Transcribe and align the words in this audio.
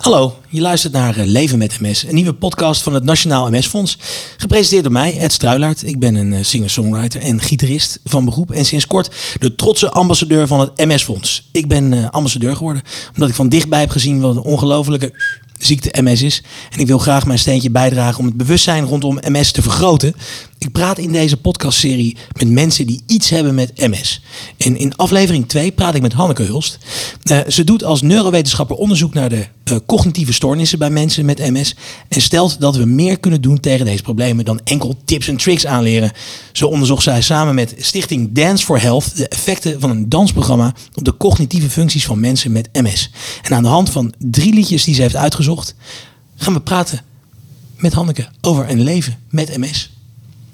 Hallo, 0.00 0.36
je 0.48 0.60
luistert 0.60 0.92
naar 0.92 1.16
eh, 1.16 1.26
Leven 1.26 1.58
met 1.58 1.80
MS, 1.80 2.02
een 2.02 2.14
nieuwe 2.14 2.34
podcast 2.34 2.82
van 2.82 2.94
het 2.94 3.04
Nationaal 3.04 3.50
MS 3.50 3.66
Fonds. 3.66 3.98
Gepresenteerd 4.36 4.82
door 4.82 4.92
mij, 4.92 5.18
Ed 5.18 5.32
Struilaert. 5.32 5.86
Ik 5.86 5.98
ben 5.98 6.14
een 6.14 6.32
eh, 6.32 6.44
singer-songwriter 6.44 7.20
en 7.20 7.40
gitarist 7.40 8.00
van 8.04 8.24
beroep 8.24 8.50
en 8.50 8.64
sinds 8.64 8.86
kort 8.86 9.10
de 9.38 9.54
trotse 9.54 9.90
ambassadeur 9.90 10.46
van 10.46 10.60
het 10.60 10.76
MS 10.76 11.02
Fonds. 11.02 11.48
Ik 11.52 11.68
ben 11.68 11.92
eh, 11.92 12.10
ambassadeur 12.10 12.56
geworden 12.56 12.82
omdat 13.14 13.28
ik 13.28 13.34
van 13.34 13.48
dichtbij 13.48 13.80
heb 13.80 13.90
gezien 13.90 14.20
wat 14.20 14.36
een 14.36 14.42
ongelofelijke 14.42 15.12
ziekte 15.58 16.02
MS 16.02 16.22
is. 16.22 16.42
En 16.70 16.78
ik 16.78 16.86
wil 16.86 16.98
graag 16.98 17.26
mijn 17.26 17.38
steentje 17.38 17.70
bijdragen 17.70 18.18
om 18.18 18.26
het 18.26 18.36
bewustzijn 18.36 18.84
rondom 18.84 19.18
MS 19.22 19.52
te 19.52 19.62
vergroten. 19.62 20.14
Ik 20.60 20.72
praat 20.72 20.98
in 20.98 21.12
deze 21.12 21.36
podcastserie 21.36 22.16
met 22.38 22.48
mensen 22.48 22.86
die 22.86 23.02
iets 23.06 23.30
hebben 23.30 23.54
met 23.54 23.76
MS. 23.76 24.22
En 24.56 24.76
in 24.76 24.96
aflevering 24.96 25.48
2 25.48 25.72
praat 25.72 25.94
ik 25.94 26.02
met 26.02 26.12
Hanneke 26.12 26.42
Hulst. 26.42 26.78
Uh, 27.24 27.38
ze 27.48 27.64
doet 27.64 27.84
als 27.84 28.02
neurowetenschapper 28.02 28.76
onderzoek 28.76 29.14
naar 29.14 29.28
de 29.28 29.46
uh, 29.64 29.76
cognitieve 29.86 30.32
stoornissen 30.32 30.78
bij 30.78 30.90
mensen 30.90 31.24
met 31.24 31.38
MS. 31.38 31.74
En 32.08 32.22
stelt 32.22 32.60
dat 32.60 32.76
we 32.76 32.84
meer 32.84 33.20
kunnen 33.20 33.40
doen 33.40 33.60
tegen 33.60 33.86
deze 33.86 34.02
problemen 34.02 34.44
dan 34.44 34.60
enkel 34.64 34.96
tips 35.04 35.28
en 35.28 35.36
tricks 35.36 35.66
aanleren. 35.66 36.12
Zo 36.52 36.66
onderzocht 36.66 37.02
zij 37.02 37.22
samen 37.22 37.54
met 37.54 37.74
Stichting 37.78 38.32
Dance 38.32 38.64
for 38.64 38.80
Health 38.80 39.16
de 39.16 39.28
effecten 39.28 39.80
van 39.80 39.90
een 39.90 40.08
dansprogramma 40.08 40.74
op 40.94 41.04
de 41.04 41.16
cognitieve 41.16 41.70
functies 41.70 42.06
van 42.06 42.20
mensen 42.20 42.52
met 42.52 42.68
MS. 42.72 43.10
En 43.42 43.54
aan 43.54 43.62
de 43.62 43.68
hand 43.68 43.90
van 43.90 44.12
drie 44.18 44.54
liedjes 44.54 44.84
die 44.84 44.94
ze 44.94 45.02
heeft 45.02 45.16
uitgezocht, 45.16 45.74
gaan 46.36 46.52
we 46.52 46.60
praten 46.60 47.00
met 47.76 47.92
Hanneke 47.92 48.28
over 48.40 48.70
een 48.70 48.80
leven 48.80 49.18
met 49.28 49.56
MS. 49.58 49.90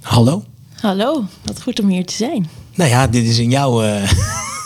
Hallo. 0.07 0.45
Hallo, 0.81 1.25
wat 1.45 1.63
goed 1.63 1.81
om 1.81 1.89
hier 1.89 2.05
te 2.07 2.15
zijn. 2.15 2.49
Nou 2.75 2.91
ja, 2.91 3.07
dit 3.07 3.25
is 3.25 3.39
in 3.39 3.51
jouw, 3.51 3.85
uh, 3.85 4.13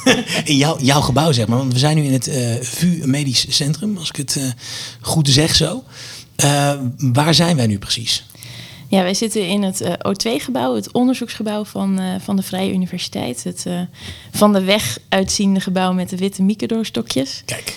in 0.44 0.56
jouw, 0.56 0.78
jouw 0.78 1.00
gebouw, 1.00 1.32
zeg 1.32 1.46
maar. 1.46 1.58
Want 1.58 1.72
we 1.72 1.78
zijn 1.78 1.96
nu 1.96 2.02
in 2.02 2.12
het 2.12 2.28
uh, 2.28 2.54
VU 2.60 3.06
Medisch 3.06 3.56
Centrum, 3.56 3.96
als 3.96 4.08
ik 4.08 4.16
het 4.16 4.36
uh, 4.36 4.44
goed 5.00 5.28
zeg 5.28 5.54
zo. 5.54 5.84
waar 6.96 7.34
zijn 7.34 7.56
wij 7.56 7.66
nu 7.66 7.78
precies? 7.78 8.26
Ja, 8.88 9.02
wij 9.02 9.14
zitten 9.14 9.48
in 9.48 9.62
het 9.62 9.84
O2-gebouw, 9.84 10.74
het 10.74 10.92
onderzoeksgebouw 10.92 11.64
van, 11.64 12.00
van 12.20 12.36
de 12.36 12.42
Vrije 12.42 12.72
Universiteit. 12.72 13.44
Het 13.44 13.66
van 14.30 14.52
de 14.52 14.62
weg 14.62 14.98
uitziende 15.08 15.60
gebouw 15.60 15.92
met 15.92 16.08
de 16.08 16.16
witte 16.16 16.42
mikadorstokjes. 16.42 17.42
Kijk. 17.44 17.76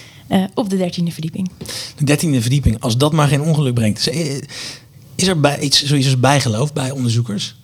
op 0.53 0.69
de 0.69 0.77
dertiende 0.77 1.11
verdieping. 1.11 1.49
De 1.97 2.05
dertiende 2.05 2.41
verdieping, 2.41 2.79
als 2.79 2.97
dat 2.97 3.13
maar 3.13 3.27
geen 3.27 3.41
ongeluk 3.41 3.73
brengt. 3.73 4.09
Is 5.15 5.27
er 5.27 5.39
bij 5.39 5.59
iets 5.59 5.83
zoiets 5.83 6.05
als 6.05 6.19
bijgeloof 6.19 6.73
bij 6.73 6.91
onderzoekers? 6.91 7.55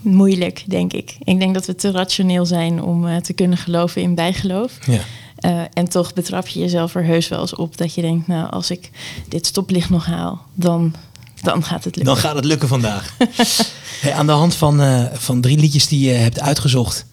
Moeilijk, 0.00 0.64
denk 0.66 0.92
ik. 0.92 1.16
Ik 1.24 1.38
denk 1.38 1.54
dat 1.54 1.66
we 1.66 1.74
te 1.74 1.90
rationeel 1.90 2.46
zijn 2.46 2.82
om 2.82 3.06
uh, 3.06 3.16
te 3.16 3.32
kunnen 3.32 3.58
geloven 3.58 4.02
in 4.02 4.14
bijgeloof. 4.14 4.72
Ja. 4.86 5.00
Uh, 5.40 5.62
en 5.72 5.88
toch 5.88 6.12
betrap 6.12 6.46
je 6.48 6.60
jezelf 6.60 6.94
er 6.94 7.04
heus 7.04 7.28
wel 7.28 7.40
eens 7.40 7.54
op 7.54 7.76
dat 7.76 7.94
je 7.94 8.00
denkt, 8.00 8.26
nou, 8.26 8.50
als 8.50 8.70
ik 8.70 8.90
dit 9.28 9.46
stoplicht 9.46 9.90
nog 9.90 10.06
haal, 10.06 10.42
dan, 10.54 10.94
dan 11.42 11.64
gaat 11.64 11.84
het 11.84 11.96
lukken. 11.96 12.14
Dan 12.14 12.22
gaat 12.22 12.34
het 12.34 12.44
lukken 12.44 12.68
vandaag. 12.68 13.14
hey, 14.02 14.12
aan 14.12 14.26
de 14.26 14.32
hand 14.32 14.54
van, 14.54 14.80
uh, 14.80 15.04
van 15.12 15.40
drie 15.40 15.58
liedjes 15.58 15.88
die 15.88 16.08
je 16.08 16.14
hebt 16.14 16.40
uitgezocht, 16.40 17.06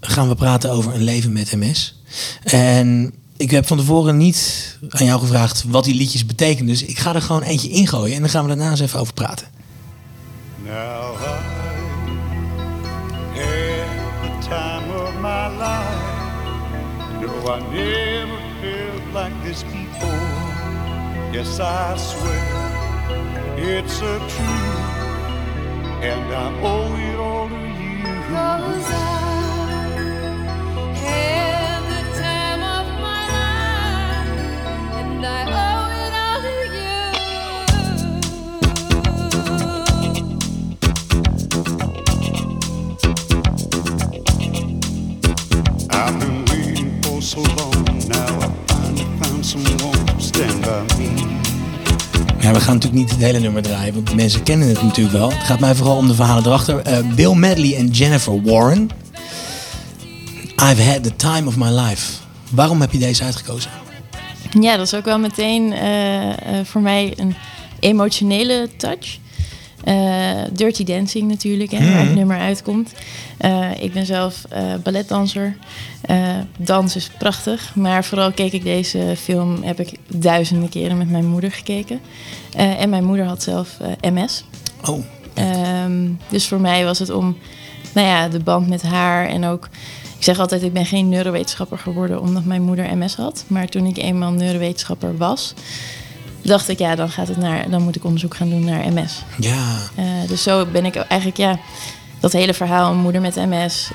gaan 0.00 0.28
we 0.28 0.34
praten 0.34 0.70
over 0.70 0.94
een 0.94 1.04
leven 1.04 1.32
met 1.32 1.52
MS. 1.52 2.00
En 2.42 3.14
ik 3.36 3.50
heb 3.50 3.66
van 3.66 3.76
tevoren 3.76 4.16
niet 4.16 4.78
aan 4.88 5.04
jou 5.04 5.20
gevraagd 5.20 5.64
wat 5.68 5.84
die 5.84 5.94
liedjes 5.94 6.26
betekenen. 6.26 6.66
Dus 6.66 6.84
ik 6.84 6.98
ga 6.98 7.14
er 7.14 7.22
gewoon 7.22 7.42
eentje 7.42 7.68
ingooien 7.68 8.14
en 8.14 8.20
dan 8.20 8.30
gaan 8.30 8.42
we 8.42 8.48
daarna 8.48 8.70
eens 8.70 8.80
even 8.80 9.00
over 9.00 9.14
praten. 9.14 9.46
Now 10.64 11.14
I 11.14 11.56
had 13.38 14.22
the 14.22 14.48
time 14.48 14.86
of 14.94 15.14
my 15.20 15.48
life. 15.58 16.14
No, 17.20 17.28
I 17.48 17.60
never 17.72 18.40
felt 18.60 19.04
like 19.14 19.34
this 19.44 19.62
before. 19.62 20.36
Yes, 21.32 21.58
I 21.60 21.96
swear 21.96 22.76
it's 23.56 24.00
a 24.00 24.18
truth. 24.18 25.04
And 26.02 26.32
I 26.32 26.60
owe 26.62 26.96
it 26.96 27.18
all 27.18 27.48
to 27.48 27.54
you. 27.54 28.04
Cause 28.28 28.90
I 28.90 29.06
had 31.02 31.45
natuurlijk 52.76 53.10
niet 53.10 53.10
het 53.10 53.20
hele 53.20 53.38
nummer 53.38 53.62
draaien, 53.62 53.94
want 53.94 54.14
mensen 54.14 54.42
kennen 54.42 54.68
het 54.68 54.82
natuurlijk 54.82 55.16
wel. 55.16 55.30
Het 55.30 55.46
gaat 55.46 55.60
mij 55.60 55.74
vooral 55.74 55.96
om 55.96 56.08
de 56.08 56.14
verhalen 56.14 56.46
erachter. 56.46 56.88
Uh, 56.88 57.14
Bill 57.14 57.34
Medley 57.34 57.76
en 57.76 57.88
Jennifer 57.88 58.42
Warren. 58.42 58.90
I've 60.70 60.82
had 60.82 61.02
the 61.02 61.16
time 61.16 61.46
of 61.46 61.56
my 61.56 61.68
life. 61.68 62.12
Waarom 62.50 62.80
heb 62.80 62.92
je 62.92 62.98
deze 62.98 63.24
uitgekozen? 63.24 63.70
Ja, 64.60 64.76
dat 64.76 64.86
is 64.86 64.94
ook 64.94 65.04
wel 65.04 65.18
meteen 65.18 65.72
uh, 65.72 66.26
uh, 66.26 66.34
voor 66.64 66.80
mij 66.80 67.12
een 67.16 67.34
emotionele 67.80 68.68
touch. 68.76 69.18
Uh, 69.84 70.42
Dirty 70.52 70.84
Dancing 70.84 71.28
natuurlijk, 71.28 71.70
hè, 71.70 71.92
waar 71.92 72.04
het 72.04 72.14
nummer 72.14 72.38
uitkomt. 72.38 72.92
Uh, 73.40 73.82
ik 73.82 73.92
ben 73.92 74.06
zelf 74.06 74.44
uh, 74.52 74.74
balletdanser. 74.82 75.56
dans 76.56 76.96
is 76.96 77.10
prachtig, 77.18 77.74
maar 77.74 78.04
vooral 78.04 78.32
keek 78.32 78.52
ik 78.52 78.62
deze 78.62 79.14
film, 79.18 79.62
heb 79.62 79.80
ik 79.80 79.92
duizenden 80.08 80.68
keren 80.68 80.98
met 80.98 81.10
mijn 81.10 81.26
moeder 81.26 81.50
gekeken. 81.50 82.00
en 82.56 82.90
mijn 82.90 83.04
moeder 83.04 83.26
had 83.26 83.42
zelf 83.42 83.76
MS. 84.00 84.44
Oh. 84.84 85.04
Um, 85.84 86.18
dus 86.28 86.46
voor 86.46 86.60
mij 86.60 86.84
was 86.84 86.98
het 86.98 87.10
om, 87.10 87.36
nou 87.94 88.06
ja, 88.06 88.28
de 88.28 88.40
band 88.40 88.68
met 88.68 88.82
haar 88.82 89.28
en 89.28 89.44
ook... 89.44 89.68
Ik 90.26 90.32
zeg 90.32 90.40
altijd, 90.40 90.62
ik 90.62 90.72
ben 90.72 90.86
geen 90.86 91.08
neurowetenschapper 91.08 91.78
geworden 91.78 92.20
omdat 92.20 92.44
mijn 92.44 92.62
moeder 92.62 92.96
MS 92.96 93.14
had. 93.14 93.44
Maar 93.46 93.68
toen 93.68 93.86
ik 93.86 93.96
eenmaal 93.96 94.30
neurowetenschapper 94.30 95.16
was, 95.16 95.54
dacht 96.42 96.68
ik, 96.68 96.78
ja, 96.78 96.94
dan, 96.94 97.10
gaat 97.10 97.28
het 97.28 97.36
naar, 97.36 97.70
dan 97.70 97.82
moet 97.82 97.96
ik 97.96 98.04
onderzoek 98.04 98.34
gaan 98.34 98.48
doen 98.48 98.64
naar 98.64 98.92
MS. 98.92 99.22
Ja. 99.38 99.76
Uh, 99.98 100.04
dus 100.28 100.42
zo 100.42 100.66
ben 100.72 100.84
ik 100.84 100.96
eigenlijk, 100.96 101.36
ja, 101.36 101.58
dat 102.20 102.32
hele 102.32 102.54
verhaal, 102.54 102.94
moeder 102.94 103.20
met 103.20 103.34
MS, 103.34 103.90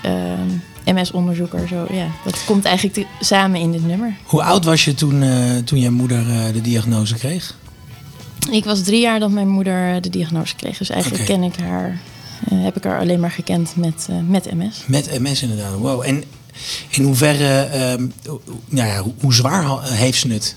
uh, 0.86 0.94
MS-onderzoeker, 0.96 1.68
zo, 1.68 1.86
ja, 1.90 2.08
dat 2.24 2.44
komt 2.46 2.66
eigenlijk 2.66 2.96
te, 2.96 3.06
samen 3.26 3.60
in 3.60 3.72
dit 3.72 3.86
nummer. 3.86 4.16
Hoe 4.24 4.44
oud 4.44 4.66
was 4.66 4.86
je 4.86 4.94
toen, 4.94 5.22
uh, 5.22 5.58
toen 5.58 5.80
je 5.80 5.90
moeder 5.90 6.28
uh, 6.28 6.54
de 6.54 6.62
diagnose 6.62 7.16
kreeg? 7.16 7.56
Ik 8.52 8.64
was 8.64 8.84
drie 8.84 9.02
jaar 9.02 9.20
dat 9.20 9.32
mijn 9.32 9.50
moeder 9.50 10.02
de 10.02 10.10
diagnose 10.10 10.56
kreeg, 10.56 10.78
dus 10.78 10.90
eigenlijk 10.90 11.24
okay. 11.24 11.36
ken 11.36 11.46
ik 11.46 11.56
haar, 11.56 12.02
heb 12.50 12.78
ik 12.78 12.84
haar 12.84 13.00
alleen 13.00 13.20
maar 13.20 13.32
gekend 13.32 13.76
met, 13.76 14.08
met 14.28 14.54
MS. 14.54 14.84
Met 14.88 15.20
MS 15.20 15.42
inderdaad, 15.42 15.74
wow. 15.78 16.02
En 16.06 16.24
in 16.90 17.04
hoeverre, 17.04 17.70
nou 18.70 18.88
ja, 18.88 19.04
hoe, 19.20 19.34
zwaar 19.34 19.84
heeft 19.84 20.20
ze 20.20 20.28
het? 20.28 20.56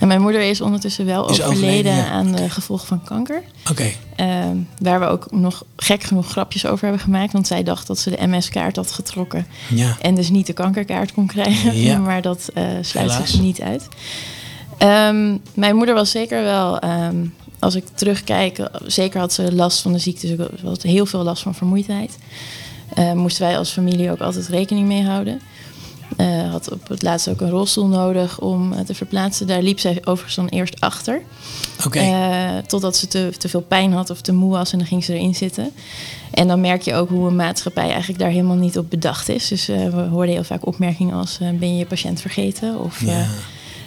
En 0.00 0.08
mijn 0.08 0.20
moeder 0.20 0.40
is 0.40 0.60
ondertussen 0.60 1.06
wel 1.06 1.30
is 1.30 1.42
overleden, 1.42 1.52
overleden 1.52 1.94
ja. 1.94 2.10
aan 2.10 2.32
de 2.32 2.50
gevolgen 2.50 2.86
van 2.86 3.04
kanker. 3.04 3.42
Oké. 3.70 3.70
Okay. 3.70 3.96
Uh, 4.16 4.56
waar 4.78 5.00
we 5.00 5.06
ook 5.06 5.30
nog 5.30 5.64
gek 5.76 6.02
genoeg 6.02 6.28
grapjes 6.28 6.66
over 6.66 6.84
hebben 6.84 7.02
gemaakt. 7.02 7.32
Want 7.32 7.46
zij 7.46 7.62
dacht 7.62 7.86
dat 7.86 7.98
ze 7.98 8.10
de 8.10 8.26
MS-kaart 8.26 8.76
had 8.76 8.92
getrokken. 8.92 9.46
Ja. 9.68 9.96
En 10.00 10.14
dus 10.14 10.30
niet 10.30 10.46
de 10.46 10.52
kankerkaart 10.52 11.12
kon 11.12 11.26
krijgen. 11.26 11.76
Ja. 11.76 11.98
maar 12.08 12.22
dat 12.22 12.50
uh, 12.54 12.64
sluit 12.64 13.10
Helaas. 13.10 13.30
zich 13.30 13.40
niet 13.40 13.60
uit. 13.60 13.88
Um, 14.78 15.40
mijn 15.54 15.76
moeder 15.76 15.94
was 15.94 16.10
zeker 16.10 16.42
wel, 16.42 16.84
um, 16.84 17.34
als 17.60 17.74
ik 17.74 17.84
terugkijk, 17.94 18.68
zeker 18.86 19.20
had 19.20 19.32
ze 19.32 19.54
last 19.54 19.80
van 19.80 19.92
de 19.92 19.98
ziekte. 19.98 20.26
Ze 20.26 20.48
had 20.64 20.82
heel 20.82 21.06
veel 21.06 21.22
last 21.22 21.42
van 21.42 21.54
vermoeidheid. 21.54 22.18
Uh, 22.98 23.12
moesten 23.12 23.46
wij 23.46 23.58
als 23.58 23.70
familie 23.70 24.10
ook 24.10 24.20
altijd 24.20 24.48
rekening 24.48 24.86
mee 24.86 25.04
houden. 25.04 25.40
Uh, 26.16 26.50
had 26.50 26.72
op 26.72 26.88
het 26.88 27.02
laatst 27.02 27.28
ook 27.28 27.40
een 27.40 27.50
rolstoel 27.50 27.86
nodig 27.86 28.40
om 28.40 28.72
uh, 28.72 28.78
te 28.78 28.94
verplaatsen. 28.94 29.46
Daar 29.46 29.62
liep 29.62 29.78
zij 29.78 29.98
overigens 30.00 30.34
dan 30.34 30.48
eerst 30.48 30.80
achter. 30.80 31.22
Okay. 31.86 32.08
Uh, 32.08 32.62
totdat 32.66 32.96
ze 32.96 33.06
te, 33.06 33.32
te 33.38 33.48
veel 33.48 33.60
pijn 33.60 33.92
had 33.92 34.10
of 34.10 34.20
te 34.20 34.32
moe 34.32 34.50
was 34.50 34.72
en 34.72 34.78
dan 34.78 34.86
ging 34.86 35.04
ze 35.04 35.14
erin 35.14 35.34
zitten. 35.34 35.72
En 36.30 36.48
dan 36.48 36.60
merk 36.60 36.82
je 36.82 36.94
ook 36.94 37.08
hoe 37.08 37.26
een 37.26 37.36
maatschappij 37.36 37.88
eigenlijk 37.88 38.18
daar 38.18 38.30
helemaal 38.30 38.56
niet 38.56 38.78
op 38.78 38.90
bedacht 38.90 39.28
is. 39.28 39.48
Dus 39.48 39.66
we 39.66 40.06
hoorden 40.10 40.34
heel 40.34 40.44
vaak 40.44 40.66
opmerkingen 40.66 41.14
als 41.14 41.38
ben 41.38 41.72
je 41.72 41.78
je 41.78 41.86
patiënt 41.86 42.20
vergeten? 42.20 42.78
Of, 42.78 43.04
ja. 43.04 43.26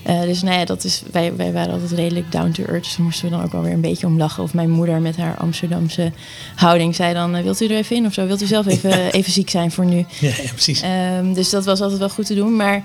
Uh, 0.07 0.21
dus 0.21 0.41
nou 0.41 0.59
ja, 0.59 0.65
dat 0.65 0.83
is, 0.83 1.03
wij, 1.11 1.35
wij 1.35 1.51
waren 1.51 1.73
altijd 1.73 1.91
redelijk 1.91 2.31
down 2.31 2.51
to 2.51 2.63
earth. 2.63 2.83
Dus 2.83 2.95
daar 2.95 3.05
moesten 3.05 3.25
we 3.29 3.35
dan 3.35 3.43
ook 3.43 3.51
wel 3.51 3.61
weer 3.61 3.73
een 3.73 3.81
beetje 3.81 4.07
om 4.07 4.17
lachen. 4.17 4.43
Of 4.43 4.53
mijn 4.53 4.69
moeder 4.69 5.01
met 5.01 5.17
haar 5.17 5.37
Amsterdamse 5.37 6.11
houding 6.55 6.95
zei 6.95 7.13
dan... 7.13 7.35
Uh, 7.35 7.43
wilt 7.43 7.61
u 7.61 7.65
er 7.65 7.77
even 7.77 7.95
in 7.95 8.05
of 8.05 8.13
zo? 8.13 8.25
Wilt 8.25 8.41
u 8.41 8.45
zelf 8.45 8.65
even, 8.65 8.89
ja. 8.89 9.11
even 9.17 9.31
ziek 9.31 9.49
zijn 9.49 9.71
voor 9.71 9.85
nu? 9.85 10.05
Ja, 10.19 10.29
ja 10.29 10.51
precies. 10.51 10.83
Um, 11.17 11.33
dus 11.33 11.49
dat 11.49 11.65
was 11.65 11.81
altijd 11.81 11.99
wel 11.99 12.09
goed 12.09 12.25
te 12.25 12.35
doen. 12.35 12.55
Maar 12.55 12.83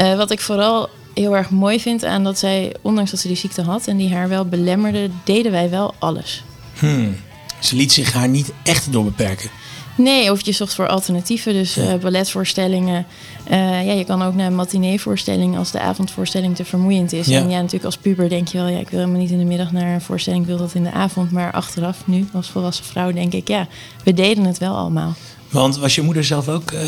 uh, 0.00 0.16
wat 0.16 0.30
ik 0.30 0.40
vooral 0.40 0.88
heel 1.14 1.36
erg 1.36 1.50
mooi 1.50 1.80
vind 1.80 2.04
aan 2.04 2.24
dat 2.24 2.38
zij... 2.38 2.74
ondanks 2.82 3.10
dat 3.10 3.20
ze 3.20 3.28
die 3.28 3.36
ziekte 3.36 3.62
had 3.62 3.86
en 3.86 3.96
die 3.96 4.14
haar 4.14 4.28
wel 4.28 4.44
belemmerde... 4.44 5.10
deden 5.24 5.52
wij 5.52 5.70
wel 5.70 5.94
alles. 5.98 6.44
Hmm. 6.78 7.16
Ze 7.60 7.76
liet 7.76 7.92
zich 7.92 8.12
haar 8.12 8.28
niet 8.28 8.52
echt 8.62 8.92
door 8.92 9.04
beperken. 9.04 9.50
Nee, 9.98 10.32
of 10.32 10.44
je 10.44 10.52
zocht 10.52 10.74
voor 10.74 10.88
alternatieven. 10.88 11.52
Dus 11.52 11.78
uh, 11.78 11.94
balletvoorstellingen. 11.94 13.06
Uh, 13.50 13.86
ja, 13.86 13.92
je 13.92 14.04
kan 14.04 14.22
ook 14.22 14.34
naar 14.34 14.46
een 14.46 14.54
matineevoorstelling 14.54 15.56
als 15.56 15.70
de 15.70 15.80
avondvoorstelling 15.80 16.56
te 16.56 16.64
vermoeiend 16.64 17.12
is. 17.12 17.26
Ja. 17.26 17.40
En 17.40 17.50
ja, 17.50 17.56
natuurlijk 17.56 17.84
als 17.84 17.96
puber 17.96 18.28
denk 18.28 18.48
je 18.48 18.58
wel, 18.58 18.66
ja, 18.66 18.78
ik 18.78 18.88
wil 18.88 18.98
helemaal 18.98 19.20
niet 19.20 19.30
in 19.30 19.38
de 19.38 19.44
middag 19.44 19.72
naar 19.72 19.94
een 19.94 20.00
voorstelling, 20.00 20.42
ik 20.42 20.48
wil 20.48 20.58
dat 20.58 20.74
in 20.74 20.82
de 20.82 20.92
avond. 20.92 21.30
Maar 21.30 21.52
achteraf, 21.52 21.96
nu 22.04 22.28
als 22.32 22.48
volwassen 22.48 22.84
vrouw, 22.84 23.12
denk 23.12 23.32
ik, 23.32 23.48
ja, 23.48 23.68
we 24.04 24.14
deden 24.14 24.44
het 24.44 24.58
wel 24.58 24.76
allemaal. 24.76 25.14
Want 25.48 25.76
was 25.76 25.94
je 25.94 26.02
moeder 26.02 26.24
zelf 26.24 26.48
ook 26.48 26.70
uh, 26.70 26.82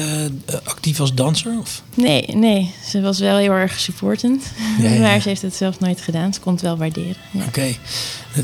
actief 0.65 1.01
als 1.01 1.15
danser? 1.15 1.59
Of? 1.59 1.83
Nee, 1.95 2.27
nee, 2.35 2.71
ze 2.89 3.01
was 3.01 3.19
wel 3.19 3.37
heel 3.37 3.53
erg 3.53 3.81
supportend. 3.81 4.45
Ja, 4.81 4.99
maar 4.99 5.21
ze 5.21 5.29
heeft 5.29 5.43
het 5.43 5.55
zelf 5.55 5.81
nooit 5.81 6.01
gedaan. 6.01 6.35
Ze 6.35 6.41
kon 6.41 6.53
het 6.53 6.63
wel 6.63 6.77
waarderen. 6.77 7.17
Oké. 7.47 7.75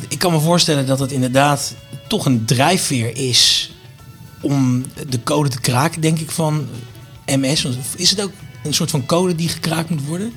Ik 0.08 0.18
kan 0.18 0.32
me 0.32 0.40
voorstellen 0.40 0.86
dat 0.86 0.98
het 0.98 1.12
inderdaad 1.12 1.74
toch 2.08 2.26
een 2.26 2.44
drijfveer 2.44 3.16
is 3.16 3.70
om 4.40 4.84
de 5.08 5.22
code 5.22 5.48
te 5.48 5.60
kraken, 5.60 6.00
denk 6.00 6.18
ik, 6.18 6.30
van 6.30 6.66
MS. 7.26 7.66
Is 7.96 8.10
het 8.10 8.22
ook 8.22 8.32
een 8.64 8.74
soort 8.74 8.90
van 8.90 9.06
code 9.06 9.34
die 9.34 9.48
gekraakt 9.48 9.90
moet 9.90 10.06
worden? 10.06 10.32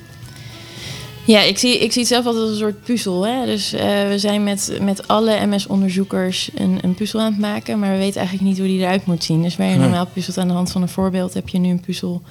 Ja, 1.24 1.40
ik 1.40 1.58
zie, 1.58 1.78
ik 1.78 1.92
zie 1.92 2.00
het 2.00 2.10
zelf 2.10 2.26
altijd 2.26 2.42
als 2.42 2.52
een 2.52 2.58
soort 2.58 2.84
puzzel. 2.84 3.26
Hè? 3.26 3.46
Dus 3.46 3.74
uh, 3.74 3.80
we 4.08 4.18
zijn 4.18 4.44
met, 4.44 4.78
met 4.80 5.08
alle 5.08 5.46
MS-onderzoekers 5.46 6.50
een, 6.54 6.78
een 6.82 6.94
puzzel 6.94 7.20
aan 7.20 7.32
het 7.32 7.40
maken, 7.40 7.78
maar 7.78 7.92
we 7.92 7.98
weten 7.98 8.20
eigenlijk 8.20 8.48
niet 8.48 8.58
hoe 8.58 8.66
die 8.66 8.80
eruit 8.80 9.06
moet 9.06 9.24
zien. 9.24 9.42
Dus 9.42 9.56
waar 9.56 9.66
je 9.66 9.76
normaal 9.76 10.06
puzzelt 10.06 10.38
aan 10.38 10.48
de 10.48 10.54
hand 10.54 10.70
van 10.70 10.82
een 10.82 10.88
voorbeeld, 10.88 11.34
heb 11.34 11.48
je 11.48 11.58
nu 11.58 11.70
een 11.70 11.80
puzzel 11.80 12.22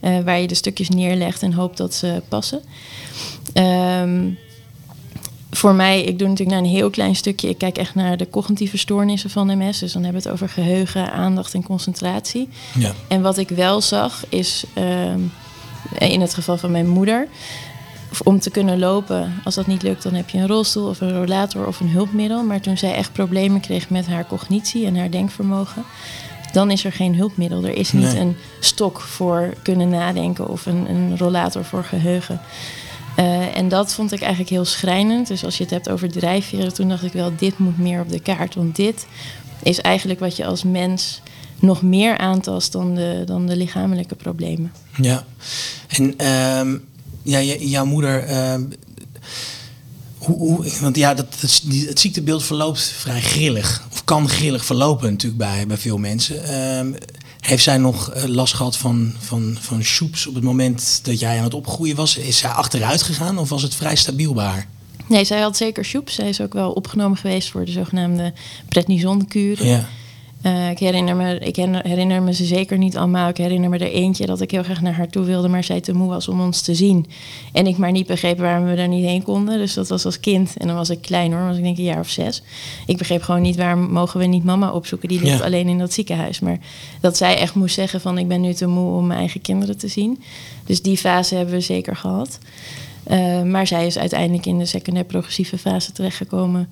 uh, 0.00 0.20
waar 0.20 0.40
je 0.40 0.46
de 0.46 0.54
stukjes 0.54 0.88
neerlegt 0.88 1.42
en 1.42 1.52
hoopt 1.52 1.76
dat 1.76 1.94
ze 1.94 2.22
passen. 2.28 2.60
Um, 3.54 4.38
voor 5.50 5.74
mij, 5.74 6.02
ik 6.02 6.18
doe 6.18 6.28
natuurlijk 6.28 6.56
naar 6.56 6.68
een 6.68 6.76
heel 6.76 6.90
klein 6.90 7.16
stukje. 7.16 7.48
Ik 7.48 7.58
kijk 7.58 7.78
echt 7.78 7.94
naar 7.94 8.16
de 8.16 8.30
cognitieve 8.30 8.78
stoornissen 8.78 9.30
van 9.30 9.58
MS. 9.58 9.78
Dus 9.78 9.92
dan 9.92 10.02
hebben 10.02 10.22
we 10.22 10.28
het 10.28 10.36
over 10.36 10.54
geheugen, 10.54 11.12
aandacht 11.12 11.54
en 11.54 11.62
concentratie. 11.62 12.48
Ja. 12.78 12.92
En 13.08 13.22
wat 13.22 13.38
ik 13.38 13.48
wel 13.48 13.80
zag 13.80 14.24
is, 14.28 14.64
ehm, 14.74 15.20
in 15.98 16.20
het 16.20 16.34
geval 16.34 16.58
van 16.58 16.70
mijn 16.70 16.88
moeder, 16.88 17.28
om 18.22 18.40
te 18.40 18.50
kunnen 18.50 18.78
lopen, 18.78 19.34
als 19.44 19.54
dat 19.54 19.66
niet 19.66 19.82
lukt, 19.82 20.02
dan 20.02 20.14
heb 20.14 20.28
je 20.28 20.38
een 20.38 20.46
rolstoel 20.46 20.88
of 20.88 21.00
een 21.00 21.16
rollator 21.16 21.66
of 21.66 21.80
een 21.80 21.90
hulpmiddel. 21.90 22.42
Maar 22.42 22.60
toen 22.60 22.78
zij 22.78 22.94
echt 22.94 23.12
problemen 23.12 23.60
kreeg 23.60 23.90
met 23.90 24.06
haar 24.06 24.26
cognitie 24.26 24.86
en 24.86 24.96
haar 24.96 25.10
denkvermogen, 25.10 25.84
dan 26.52 26.70
is 26.70 26.84
er 26.84 26.92
geen 26.92 27.14
hulpmiddel. 27.14 27.64
Er 27.64 27.76
is 27.76 27.92
niet 27.92 28.14
een 28.14 28.36
stok 28.60 29.00
voor 29.00 29.54
kunnen 29.62 29.88
nadenken 29.88 30.48
of 30.48 30.66
een, 30.66 30.90
een 30.90 31.18
rollator 31.18 31.64
voor 31.64 31.84
geheugen. 31.84 32.40
Uh, 33.18 33.56
en 33.56 33.68
dat 33.68 33.94
vond 33.94 34.12
ik 34.12 34.20
eigenlijk 34.20 34.50
heel 34.50 34.64
schrijnend. 34.64 35.26
Dus 35.26 35.44
als 35.44 35.56
je 35.56 35.62
het 35.62 35.72
hebt 35.72 35.88
over 35.88 36.10
drijfveren, 36.10 36.74
toen 36.74 36.88
dacht 36.88 37.02
ik 37.02 37.12
wel, 37.12 37.32
dit 37.36 37.58
moet 37.58 37.78
meer 37.78 38.00
op 38.00 38.10
de 38.10 38.20
kaart. 38.20 38.54
Want 38.54 38.76
dit 38.76 39.06
is 39.62 39.80
eigenlijk 39.80 40.20
wat 40.20 40.36
je 40.36 40.46
als 40.46 40.62
mens 40.62 41.20
nog 41.60 41.82
meer 41.82 42.18
aantast 42.18 42.72
dan 42.72 42.94
de, 42.94 43.22
dan 43.26 43.46
de 43.46 43.56
lichamelijke 43.56 44.14
problemen. 44.14 44.72
Ja, 45.00 45.24
en 45.88 46.26
um, 46.58 46.84
ja, 47.22 47.40
jouw 47.58 47.84
moeder. 47.84 48.50
Um, 48.52 48.68
hoe, 50.18 50.72
want 50.80 50.96
ja, 50.96 51.14
dat, 51.14 51.26
het, 51.40 52.00
ziektebeeld 52.00 52.44
verloopt 52.44 52.82
vrij 52.82 53.20
grillig. 53.20 53.86
Of 53.92 54.04
kan 54.04 54.28
grillig 54.28 54.64
verlopen 54.64 55.10
natuurlijk 55.10 55.42
bij, 55.42 55.66
bij 55.66 55.76
veel 55.76 55.98
mensen. 55.98 56.42
Heeft 57.40 57.62
zij 57.62 57.78
nog 57.78 58.10
eh, 58.10 58.24
last 58.24 58.54
gehad 58.54 58.76
van, 58.76 59.12
van, 59.18 59.56
van 59.60 59.84
soeps 59.84 60.26
op 60.26 60.34
het 60.34 60.44
moment 60.44 61.00
dat 61.02 61.20
jij 61.20 61.38
aan 61.38 61.44
het 61.44 61.54
opgroeien 61.54 61.96
was? 61.96 62.16
Is 62.16 62.38
zij 62.38 62.50
achteruit 62.50 63.02
gegaan 63.02 63.38
of 63.38 63.48
was 63.48 63.62
het 63.62 63.74
vrij 63.74 63.96
stabiel 63.96 64.32
bij 64.34 64.46
haar? 64.46 64.68
Nee, 65.06 65.24
zij 65.24 65.40
had 65.40 65.56
zeker 65.56 65.84
soeps. 65.84 66.14
Zij 66.14 66.28
is 66.28 66.40
ook 66.40 66.52
wel 66.52 66.72
opgenomen 66.72 67.18
geweest 67.18 67.50
voor 67.50 67.64
de 67.64 67.70
zogenaamde 67.70 68.32
prednisonkuren. 68.68 69.66
Ja. 69.66 69.88
Uh, 70.42 70.70
ik, 70.70 70.78
herinner 70.78 71.16
me, 71.16 71.38
ik 71.38 71.56
herinner 71.56 72.22
me 72.22 72.34
ze 72.34 72.44
zeker 72.44 72.78
niet 72.78 72.96
allemaal. 72.96 73.28
Ik 73.28 73.36
herinner 73.36 73.70
me 73.70 73.78
er 73.78 73.92
eentje 73.92 74.26
dat 74.26 74.40
ik 74.40 74.50
heel 74.50 74.62
graag 74.62 74.80
naar 74.80 74.92
haar 74.92 75.08
toe 75.08 75.24
wilde, 75.24 75.48
maar 75.48 75.64
zij 75.64 75.80
te 75.80 75.92
moe 75.92 76.08
was 76.08 76.28
om 76.28 76.40
ons 76.40 76.60
te 76.60 76.74
zien. 76.74 77.06
En 77.52 77.66
ik 77.66 77.76
maar 77.76 77.92
niet 77.92 78.06
begreep 78.06 78.38
waarom 78.38 78.66
we 78.66 78.74
daar 78.74 78.88
niet 78.88 79.04
heen 79.04 79.22
konden. 79.22 79.58
Dus 79.58 79.74
dat 79.74 79.88
was 79.88 80.04
als 80.04 80.20
kind. 80.20 80.56
En 80.56 80.66
dan 80.66 80.76
was 80.76 80.90
ik 80.90 81.00
klein 81.00 81.32
hoor, 81.32 81.46
was 81.46 81.56
ik 81.56 81.62
denk 81.62 81.78
een 81.78 81.84
jaar 81.84 81.98
of 81.98 82.08
zes. 82.08 82.42
Ik 82.86 82.98
begreep 82.98 83.22
gewoon 83.22 83.42
niet 83.42 83.56
waarom 83.56 83.92
mogen 83.92 84.20
we 84.20 84.26
niet 84.26 84.44
mama 84.44 84.72
opzoeken. 84.72 85.08
Die 85.08 85.20
ligt 85.22 85.42
alleen 85.42 85.68
in 85.68 85.78
dat 85.78 85.92
ziekenhuis. 85.92 86.40
Maar 86.40 86.58
dat 87.00 87.16
zij 87.16 87.36
echt 87.36 87.54
moest 87.54 87.74
zeggen 87.74 88.00
van 88.00 88.18
ik 88.18 88.28
ben 88.28 88.40
nu 88.40 88.54
te 88.54 88.66
moe 88.66 88.96
om 88.96 89.06
mijn 89.06 89.18
eigen 89.18 89.40
kinderen 89.40 89.78
te 89.78 89.88
zien. 89.88 90.22
Dus 90.64 90.82
die 90.82 90.96
fase 90.96 91.34
hebben 91.34 91.54
we 91.54 91.60
zeker 91.60 91.96
gehad. 91.96 92.38
Uh, 93.10 93.42
maar 93.42 93.66
zij 93.66 93.86
is 93.86 93.98
uiteindelijk 93.98 94.46
in 94.46 94.58
de 94.58 94.66
secundair 94.66 95.06
progressieve 95.06 95.58
fase 95.58 95.92
terechtgekomen. 95.92 96.68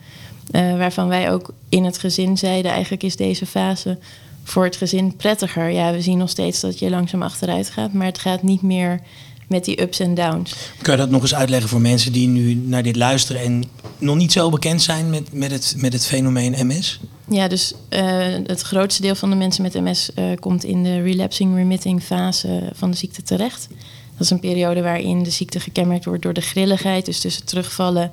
Uh, 0.51 0.77
waarvan 0.77 1.09
wij 1.09 1.33
ook 1.33 1.53
in 1.69 1.85
het 1.85 1.99
gezin 1.99 2.39
zeiden, 2.39 2.71
eigenlijk 2.71 3.03
is 3.03 3.17
deze 3.17 3.47
fase 3.47 3.99
voor 4.45 4.65
het 4.65 4.77
gezin 4.77 5.17
prettiger. 5.17 5.71
Ja, 5.71 5.93
we 5.93 6.03
zien 6.03 6.19
nog 6.19 6.31
steeds 6.31 6.61
dat 6.61 6.79
je 6.79 6.91
langzaam 6.91 7.23
achteruit 7.23 7.71
gaat, 7.71 7.93
maar 7.93 8.07
het 8.07 8.19
gaat 8.19 8.43
niet 8.43 8.63
meer 8.63 9.01
met 9.49 9.65
die 9.65 9.83
ups 9.83 9.99
en 9.99 10.15
downs. 10.15 10.55
Kun 10.83 10.93
je 10.93 10.99
dat 10.99 11.11
nog 11.11 11.23
eens 11.23 11.35
uitleggen 11.35 11.69
voor 11.69 11.81
mensen 11.81 12.13
die 12.13 12.29
nu 12.29 12.55
naar 12.55 12.83
dit 12.83 12.97
luisteren 12.97 13.43
en 13.43 13.65
nog 13.99 14.17
niet 14.17 14.33
zo 14.33 14.51
bekend 14.51 14.83
zijn 14.83 15.11
met, 15.11 15.33
met, 15.33 15.51
het, 15.51 15.75
met 15.77 15.93
het 15.93 16.07
fenomeen 16.07 16.67
MS? 16.67 17.01
Ja, 17.29 17.49
dus 17.49 17.75
uh, 17.91 18.01
het 18.47 18.63
grootste 18.63 19.03
deel 19.03 19.15
van 19.15 19.31
de 19.31 19.37
mensen 19.37 19.63
met 19.63 19.75
MS 19.75 20.11
uh, 20.19 20.25
komt 20.41 20.65
in 20.65 20.83
de 20.83 21.03
relapsing-remitting 21.03 22.03
fase 22.03 22.71
van 22.75 22.91
de 22.91 22.97
ziekte 22.97 23.23
terecht. 23.23 23.69
Dat 24.17 24.27
is 24.27 24.31
een 24.31 24.41
periode 24.41 24.83
waarin 24.83 25.23
de 25.23 25.31
ziekte 25.31 25.61
gekenmerkt 25.61 26.05
wordt 26.05 26.23
door 26.23 26.33
de 26.33 26.41
grilligheid, 26.41 27.05
dus 27.07 27.21
tussen 27.21 27.45
terugvallen, 27.45 28.13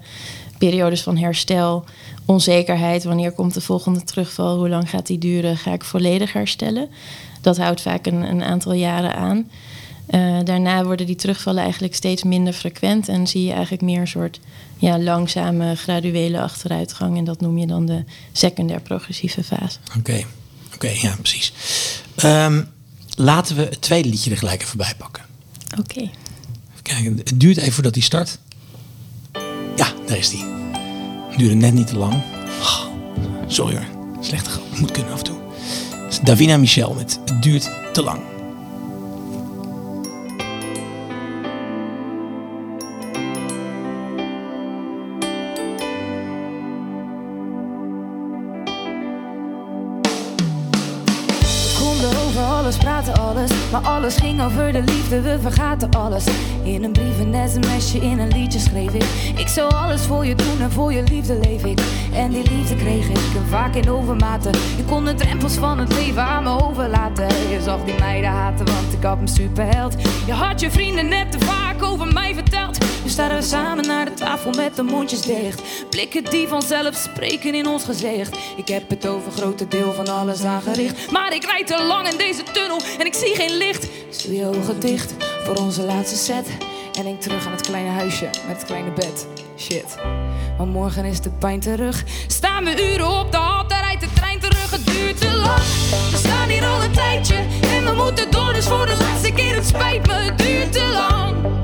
periodes 0.57 1.01
van 1.01 1.17
herstel, 1.17 1.85
onzekerheid. 2.25 3.03
Wanneer 3.03 3.31
komt 3.31 3.53
de 3.53 3.61
volgende 3.61 4.03
terugval? 4.03 4.57
Hoe 4.57 4.69
lang 4.69 4.89
gaat 4.89 5.07
die 5.07 5.17
duren? 5.17 5.57
Ga 5.57 5.73
ik 5.73 5.83
volledig 5.83 6.33
herstellen? 6.33 6.89
Dat 7.41 7.57
houdt 7.57 7.81
vaak 7.81 8.05
een, 8.05 8.21
een 8.21 8.43
aantal 8.43 8.73
jaren 8.73 9.15
aan. 9.15 9.49
Uh, 10.09 10.39
daarna 10.43 10.83
worden 10.83 11.05
die 11.05 11.15
terugvallen 11.15 11.63
eigenlijk 11.63 11.95
steeds 11.95 12.23
minder 12.23 12.53
frequent 12.53 13.07
en 13.07 13.27
zie 13.27 13.43
je 13.43 13.51
eigenlijk 13.51 13.81
meer 13.81 13.99
een 13.99 14.07
soort 14.07 14.39
ja, 14.77 14.99
langzame, 14.99 15.75
graduele 15.75 16.41
achteruitgang. 16.41 17.17
En 17.17 17.23
dat 17.23 17.41
noem 17.41 17.57
je 17.57 17.67
dan 17.67 17.85
de 17.85 18.03
secundair 18.31 18.81
progressieve 18.81 19.43
fase. 19.43 19.77
Oké, 19.97 20.25
oké, 20.73 20.87
ja, 20.87 21.15
precies. 21.15 21.53
Um, 22.23 22.67
laten 23.15 23.55
we 23.55 23.61
het 23.61 23.81
tweede 23.81 24.09
liedje 24.09 24.31
er 24.31 24.37
gelijk 24.37 24.61
even 24.61 24.77
bij 24.77 24.93
pakken. 24.97 25.23
Oké. 25.79 25.91
Okay. 25.91 26.11
Kijken, 26.81 27.17
het 27.17 27.33
duurt 27.35 27.57
even 27.57 27.73
voordat 27.73 27.93
hij 27.93 28.03
start. 28.03 28.39
Ja, 29.75 29.87
daar 30.05 30.17
is 30.17 30.31
hij. 30.31 30.45
Duurde 31.37 31.55
net 31.55 31.73
niet 31.73 31.87
te 31.87 31.97
lang. 31.97 32.13
Oh, 32.61 32.85
sorry 33.47 33.75
hoor. 33.75 33.85
Slechte 34.21 34.49
grap. 34.49 34.77
Moet 34.79 34.91
kunnen 34.91 35.11
af 35.11 35.17
en 35.17 35.23
toe. 35.23 35.37
Davina 36.23 36.57
Michel 36.57 36.93
met 36.93 37.19
Het 37.25 37.43
duurt 37.43 37.69
te 37.93 38.03
lang. 38.03 38.19
Maar 53.73 53.81
alles 53.81 54.15
ging 54.15 54.41
over 54.41 54.71
de 54.71 54.81
liefde, 54.81 55.21
we 55.21 55.39
vergaten 55.41 55.89
alles. 55.89 56.25
In 56.63 56.83
een 56.83 56.91
brief, 56.91 57.19
een 57.19 57.49
sms'je, 57.49 57.99
in 57.99 58.19
een 58.19 58.27
liedje 58.27 58.59
schreef 58.59 58.93
ik. 58.93 59.03
Ik 59.35 59.47
zou 59.47 59.73
alles 59.73 60.01
voor 60.01 60.25
je 60.25 60.35
doen 60.35 60.61
en 60.61 60.71
voor 60.71 60.93
je 60.93 61.03
liefde 61.03 61.39
leef 61.39 61.65
ik. 61.65 61.79
En 62.13 62.29
die 62.29 62.51
liefde 62.51 62.75
kreeg 62.75 63.09
ik 63.09 63.17
vaak 63.49 63.75
in 63.75 63.89
overmaten. 63.89 64.51
Je 64.51 64.83
kon 64.87 65.05
de 65.05 65.13
drempels 65.13 65.53
van 65.53 65.79
het 65.79 65.93
leven 65.93 66.23
aan 66.23 66.43
me 66.43 66.63
overlaten. 66.63 67.27
Je 67.27 67.61
zag 67.61 67.83
die 67.83 67.99
meiden 67.99 68.29
haten, 68.29 68.65
want 68.65 68.93
ik 68.93 69.03
had 69.03 69.17
een 69.19 69.27
superheld. 69.27 69.95
Je 70.25 70.33
had 70.33 70.59
je 70.59 70.71
vrienden 70.71 71.07
net 71.07 71.31
te 71.31 71.39
vaak 71.39 71.62
over 71.83 72.13
mij 72.13 72.33
verteld. 72.33 72.77
Nu 73.03 73.09
staan 73.09 73.35
we 73.35 73.41
samen 73.41 73.87
naar 73.87 74.05
de 74.05 74.13
tafel 74.13 74.51
met 74.51 74.75
de 74.75 74.83
mondjes 74.83 75.21
dicht. 75.21 75.61
Blikken 75.89 76.23
die 76.23 76.47
vanzelf 76.47 76.95
spreken 76.95 77.55
in 77.55 77.67
ons 77.67 77.83
gezicht. 77.83 78.37
Ik 78.55 78.67
heb 78.67 78.89
het 78.89 79.07
over 79.07 79.31
grote 79.31 79.67
deel 79.67 79.93
van 79.93 80.07
alles 80.07 80.43
aangericht. 80.43 81.11
Maar 81.11 81.35
ik 81.35 81.43
rijd 81.43 81.67
te 81.67 81.83
lang 81.83 82.07
in 82.09 82.17
deze 82.17 82.43
tunnel 82.51 82.81
en 82.99 83.05
ik 83.05 83.13
zie 83.13 83.35
geen 83.35 83.57
licht. 83.57 83.87
Dus 84.07 84.23
je 84.23 84.45
ogen 84.45 84.79
dicht 84.79 85.13
voor 85.43 85.55
onze 85.55 85.81
laatste 85.83 86.17
set. 86.17 86.47
En 86.97 87.03
denk 87.03 87.21
terug 87.21 87.45
aan 87.45 87.51
het 87.51 87.61
kleine 87.61 87.89
huisje 87.89 88.29
met 88.47 88.57
het 88.57 88.65
kleine 88.65 88.91
bed. 88.91 89.27
Shit. 89.57 89.95
Maar 90.57 90.67
morgen 90.67 91.05
is 91.05 91.21
de 91.21 91.29
pijn 91.29 91.59
terug. 91.59 92.03
Staan 92.27 92.63
we 92.63 92.93
uren 92.93 93.19
op 93.19 93.31
de 93.31 93.37
hal, 93.37 93.67
daar 93.67 93.81
rijdt 93.81 94.01
de 94.01 94.13
trein 94.13 94.39
terug. 94.39 94.71
Het 94.71 94.85
duurt 94.85 95.19
te 95.19 95.35
lang. 95.35 95.63
We 96.11 96.17
staan 96.17 96.49
hier 96.49 96.65
al 96.65 96.83
een 96.83 96.91
tijdje 96.91 97.35
en 97.61 97.85
we 97.85 97.93
moeten 98.03 98.31
door. 98.31 98.53
Dus 98.53 98.65
voor 98.65 98.85
de 98.85 98.97
laatste 98.99 99.31
keer, 99.31 99.55
het 99.55 99.65
spijt 99.65 100.07
me, 100.07 100.13
het 100.13 100.37
duurt 100.37 100.71
te 100.71 100.91
lang. 100.93 101.62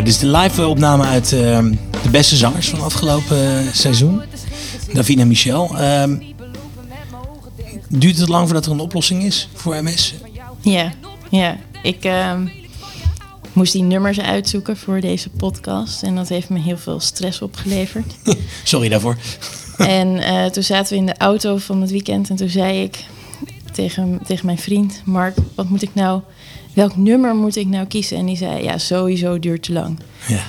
Ja, 0.00 0.06
dit 0.06 0.14
is 0.14 0.20
de 0.20 0.38
live 0.38 0.66
opname 0.66 1.04
uit 1.04 1.32
uh, 1.32 1.58
de 2.02 2.10
beste 2.10 2.36
zangers 2.36 2.68
van 2.68 2.80
afgelopen 2.80 3.64
uh, 3.64 3.72
seizoen. 3.72 4.22
Davina 4.92 5.24
Michel. 5.24 5.70
Uh, 5.80 6.04
duurt 7.88 8.18
het 8.18 8.28
lang 8.28 8.44
voordat 8.44 8.66
er 8.66 8.72
een 8.72 8.80
oplossing 8.80 9.22
is 9.22 9.48
voor 9.54 9.82
MS? 9.82 10.14
Ja, 10.60 10.92
ja. 11.30 11.56
ik 11.82 12.04
ehm, 12.04 12.46
moest 13.52 13.72
die 13.72 13.82
nummers 13.82 14.20
uitzoeken 14.20 14.76
voor 14.76 15.00
deze 15.00 15.28
podcast. 15.28 16.02
En 16.02 16.16
dat 16.16 16.28
heeft 16.28 16.48
me 16.48 16.58
heel 16.58 16.78
veel 16.78 17.00
stress 17.00 17.42
opgeleverd. 17.42 18.14
Sorry 18.62 18.88
daarvoor. 18.88 19.16
en 19.78 20.18
eh, 20.18 20.44
toen 20.44 20.62
zaten 20.62 20.92
we 20.92 20.98
in 20.98 21.06
de 21.06 21.16
auto 21.16 21.56
van 21.56 21.80
het 21.80 21.90
weekend 21.90 22.30
en 22.30 22.36
toen 22.36 22.48
zei 22.48 22.82
ik 22.82 23.04
tegen, 23.72 24.20
tegen 24.26 24.46
mijn 24.46 24.58
vriend 24.58 25.02
Mark, 25.04 25.36
wat 25.54 25.68
moet 25.68 25.82
ik 25.82 25.94
nou, 25.94 26.20
welk 26.74 26.96
nummer 26.96 27.34
moet 27.34 27.56
ik 27.56 27.66
nou 27.66 27.86
kiezen? 27.86 28.16
En 28.16 28.26
die 28.26 28.36
zei, 28.36 28.62
ja, 28.62 28.78
sowieso 28.78 29.38
duurt 29.38 29.62
te 29.62 29.72
lang. 29.72 29.98
Ja. 30.28 30.40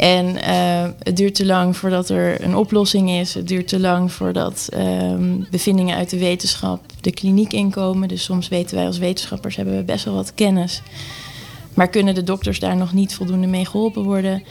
En 0.00 0.36
eh, 0.36 0.88
het 1.02 1.16
duurt 1.16 1.34
te 1.34 1.46
lang 1.46 1.76
voordat 1.76 2.08
er 2.08 2.44
een 2.44 2.56
oplossing 2.56 3.10
is. 3.10 3.34
Het 3.34 3.48
duurt 3.48 3.68
te 3.68 3.80
lang 3.80 4.12
voordat 4.12 4.68
ehm, 4.72 5.38
bevindingen 5.50 5.96
uit 5.96 6.10
de 6.10 6.18
wetenschap 6.18 6.80
de 7.00 7.10
kliniek 7.10 7.52
inkomen. 7.52 8.08
Dus 8.08 8.24
soms 8.24 8.48
weten 8.48 8.76
wij 8.76 8.86
als 8.86 8.98
wetenschappers 8.98 9.56
hebben 9.56 9.76
we 9.76 9.82
best 9.82 10.04
wel 10.04 10.14
wat 10.14 10.34
kennis. 10.34 10.82
Maar 11.74 11.88
kunnen 11.88 12.14
de 12.14 12.22
dokters 12.22 12.58
daar 12.58 12.76
nog 12.76 12.92
niet 12.92 13.14
voldoende 13.14 13.46
mee 13.46 13.66
geholpen 13.66 14.02
worden? 14.02 14.42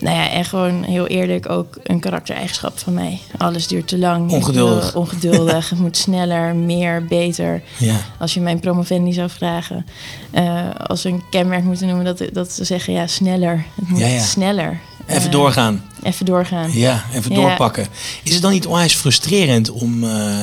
Nou 0.00 0.16
ja, 0.16 0.30
en 0.30 0.44
gewoon 0.44 0.82
heel 0.82 1.06
eerlijk 1.06 1.48
ook 1.48 1.76
een 1.82 2.00
karaktereigenschap 2.00 2.78
van 2.78 2.94
mij. 2.94 3.20
Alles 3.38 3.66
duurt 3.66 3.88
te 3.88 3.98
lang. 3.98 4.30
Ongeduldig. 4.30 4.94
ongeduldig. 4.94 5.70
het 5.70 5.78
moet 5.78 5.96
sneller, 5.96 6.54
meer, 6.54 7.04
beter. 7.04 7.62
Ja. 7.78 7.96
Als 8.18 8.34
je 8.34 8.40
mijn 8.40 8.60
promovendi 8.60 9.12
zou 9.12 9.30
vragen, 9.30 9.86
uh, 10.34 10.70
als 10.86 11.02
we 11.02 11.08
een 11.08 11.22
kenmerk 11.30 11.64
moeten 11.64 11.86
noemen, 11.86 12.04
dat, 12.04 12.22
dat 12.32 12.52
ze 12.52 12.64
zeggen 12.64 12.92
ja, 12.92 13.06
sneller. 13.06 13.64
Het 13.74 13.88
moet 13.88 13.98
Ja, 14.00 14.06
ja. 14.06 14.22
sneller. 14.22 14.80
Even 15.06 15.22
Eh, 15.22 15.30
doorgaan. 15.30 15.84
Even 16.02 16.26
doorgaan. 16.26 16.70
Ja, 16.72 17.04
even 17.14 17.34
doorpakken. 17.34 17.86
Is 18.22 18.32
het 18.32 18.42
dan 18.42 18.52
niet 18.52 18.66
onwijs 18.66 18.94
frustrerend 18.94 19.70
om 19.70 20.04
eh, 20.04 20.38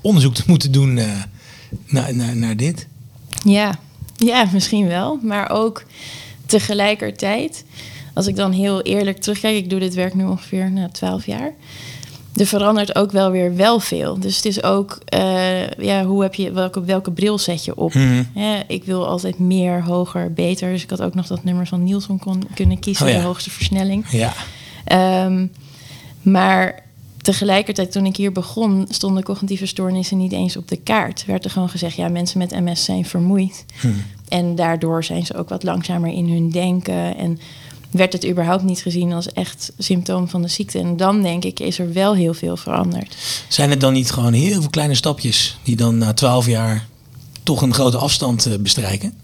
onderzoek 0.00 0.34
te 0.34 0.42
moeten 0.46 0.72
doen 0.72 0.98
eh, 0.98 1.06
naar, 1.86 2.14
naar, 2.14 2.36
naar 2.36 2.56
dit? 2.56 2.86
Ja. 3.44 3.78
ja, 4.16 4.48
misschien 4.52 4.86
wel. 4.86 5.18
Maar 5.22 5.50
ook 5.50 5.82
tegelijkertijd, 6.46 7.64
als 8.18 8.26
ik 8.26 8.36
dan 8.36 8.52
heel 8.52 8.82
eerlijk 8.82 9.18
terugkijk, 9.18 9.56
ik 9.56 9.70
doe 9.70 9.80
dit 9.80 9.94
werk 9.94 10.14
nu 10.14 10.24
ongeveer 10.24 10.70
na 10.70 10.88
twaalf 10.88 11.26
jaar. 11.26 11.52
Er 12.34 12.46
verandert 12.46 12.94
ook 12.94 13.12
wel 13.12 13.30
weer 13.30 13.56
wel 13.56 13.80
veel. 13.80 14.20
Dus 14.20 14.36
het 14.36 14.44
is 14.44 14.62
ook, 14.62 14.98
eh, 15.04 15.70
ja, 15.70 16.04
hoe 16.04 16.22
heb 16.22 16.34
je, 16.34 16.52
welke, 16.52 16.84
welke 16.84 17.10
bril 17.10 17.38
zet 17.38 17.64
je 17.64 17.76
op? 17.76 17.94
Mhm. 17.94 18.22
Ja, 18.34 18.62
ik 18.66 18.84
wil 18.84 19.06
altijd 19.06 19.38
meer, 19.38 19.82
hoger, 19.82 20.32
beter. 20.32 20.72
Dus 20.72 20.82
ik 20.82 20.90
had 20.90 21.02
ook 21.02 21.14
nog 21.14 21.26
dat 21.26 21.44
nummer 21.44 21.66
van 21.66 21.82
Nielsen 21.84 22.18
kon, 22.18 22.42
kunnen 22.54 22.78
kiezen, 22.78 23.06
Oh 23.06 23.12
ja. 23.12 23.18
de 23.18 23.24
hoogste 23.24 23.50
versnelling. 23.50 24.04
Ja. 24.10 24.32
Ehm, 24.84 25.46
maar 26.22 26.82
tegelijkertijd, 27.22 27.92
toen 27.92 28.06
ik 28.06 28.16
hier 28.16 28.32
begon, 28.32 28.86
stonden 28.90 29.22
cognitieve 29.22 29.66
stoornissen 29.66 30.18
niet 30.18 30.32
eens 30.32 30.56
op 30.56 30.68
de 30.68 30.76
kaart. 30.76 31.24
Werd 31.24 31.44
er 31.44 31.50
gewoon 31.50 31.68
gezegd, 31.68 31.96
ja, 31.96 32.08
mensen 32.08 32.38
met 32.38 32.60
MS 32.60 32.84
zijn 32.84 33.04
vermoeid. 33.04 33.64
En 34.28 34.54
daardoor 34.54 35.04
zijn 35.04 35.26
ze 35.26 35.34
ook 35.34 35.48
wat 35.48 35.62
langzamer 35.62 36.10
in 36.10 36.28
hun 36.28 36.50
denken. 36.50 37.16
En 37.16 37.38
werd 37.90 38.12
het 38.12 38.26
überhaupt 38.26 38.62
niet 38.62 38.80
gezien 38.80 39.12
als 39.12 39.32
echt 39.32 39.72
symptoom 39.78 40.28
van 40.28 40.42
de 40.42 40.48
ziekte. 40.48 40.78
En 40.78 40.96
dan 40.96 41.22
denk 41.22 41.44
ik, 41.44 41.60
is 41.60 41.78
er 41.78 41.92
wel 41.92 42.14
heel 42.14 42.34
veel 42.34 42.56
veranderd. 42.56 43.16
Zijn 43.48 43.70
het 43.70 43.80
dan 43.80 43.92
niet 43.92 44.10
gewoon 44.10 44.32
heel 44.32 44.60
veel 44.60 44.70
kleine 44.70 44.94
stapjes 44.94 45.58
die 45.62 45.76
dan 45.76 45.98
na 45.98 46.14
twaalf 46.14 46.46
jaar 46.46 46.86
toch 47.42 47.62
een 47.62 47.74
grote 47.74 47.96
afstand 47.96 48.46
eh, 48.46 48.52
bestrijken? 48.58 49.14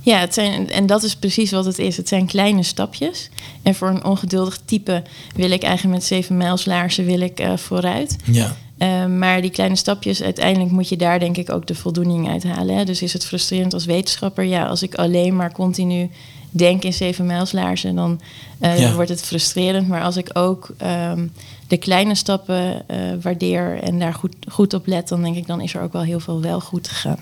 Ja, 0.00 0.18
het 0.18 0.34
zijn, 0.34 0.70
en 0.70 0.86
dat 0.86 1.02
is 1.02 1.16
precies 1.16 1.50
wat 1.50 1.64
het 1.64 1.78
is. 1.78 1.96
Het 1.96 2.08
zijn 2.08 2.26
kleine 2.26 2.62
stapjes. 2.62 3.30
En 3.62 3.74
voor 3.74 3.88
een 3.88 4.04
ongeduldig 4.04 4.58
type 4.64 5.02
wil 5.34 5.50
ik 5.50 5.62
eigenlijk 5.62 5.94
met 5.98 6.04
zeven 6.04 6.36
mijlslaarzen 6.36 7.04
wil 7.04 7.20
ik, 7.20 7.40
eh, 7.40 7.56
vooruit. 7.56 8.16
Ja. 8.24 8.56
Uh, 8.78 9.06
maar 9.06 9.40
die 9.40 9.50
kleine 9.50 9.76
stapjes, 9.76 10.22
uiteindelijk 10.22 10.70
moet 10.70 10.88
je 10.88 10.96
daar 10.96 11.18
denk 11.18 11.36
ik 11.36 11.50
ook 11.50 11.66
de 11.66 11.74
voldoening 11.74 12.28
uit 12.28 12.44
halen. 12.44 12.76
Hè? 12.76 12.84
Dus 12.84 13.02
is 13.02 13.12
het 13.12 13.26
frustrerend 13.26 13.74
als 13.74 13.84
wetenschapper? 13.84 14.44
Ja, 14.44 14.66
als 14.66 14.82
ik 14.82 14.94
alleen 14.94 15.36
maar 15.36 15.52
continu 15.52 16.10
denk 16.50 16.84
in 16.84 16.92
zeven 16.92 17.26
mijlslaarzen, 17.26 17.94
dan 17.94 18.20
uh, 18.60 18.78
Ja. 18.78 18.94
wordt 18.94 19.10
het 19.10 19.22
frustrerend. 19.22 19.88
Maar 19.88 20.02
als 20.02 20.16
ik 20.16 20.30
ook 20.32 20.74
um, 20.82 21.32
de 21.66 21.76
kleine 21.76 22.14
stappen 22.14 22.84
uh, 22.90 22.96
waardeer 23.22 23.82
en 23.82 23.98
daar 23.98 24.14
goed, 24.14 24.34
goed 24.48 24.74
op 24.74 24.86
let, 24.86 25.08
dan 25.08 25.22
denk 25.22 25.36
ik, 25.36 25.46
dan 25.46 25.60
is 25.60 25.74
er 25.74 25.82
ook 25.82 25.92
wel 25.92 26.02
heel 26.02 26.20
veel 26.20 26.40
wel 26.40 26.60
goed 26.60 26.88
gegaan. 26.88 27.18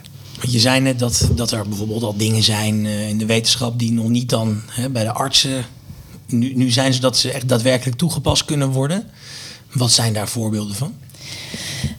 Je 0.49 0.59
zei 0.61 0.81
net 0.81 0.99
dat, 0.99 1.31
dat 1.35 1.51
er 1.51 1.69
bijvoorbeeld 1.69 2.03
al 2.03 2.17
dingen 2.17 2.43
zijn 2.43 2.85
uh, 2.85 3.09
in 3.09 3.19
de 3.19 3.27
wetenschap 3.27 3.79
die 3.79 3.93
nog 3.93 4.09
niet 4.09 4.29
dan 4.29 4.61
hè, 4.71 4.91
bij 4.91 5.05
de 5.05 5.13
artsen. 5.13 5.65
Nu, 6.27 6.55
nu 6.55 6.71
zijn 6.71 6.93
ze 6.93 7.01
dat 7.01 7.17
ze 7.17 7.31
echt 7.31 7.49
daadwerkelijk 7.49 7.99
toegepast 7.99 8.45
kunnen 8.45 8.69
worden. 8.71 9.05
Wat 9.73 9.91
zijn 9.91 10.13
daar 10.13 10.29
voorbeelden 10.29 10.77
van? 10.77 10.95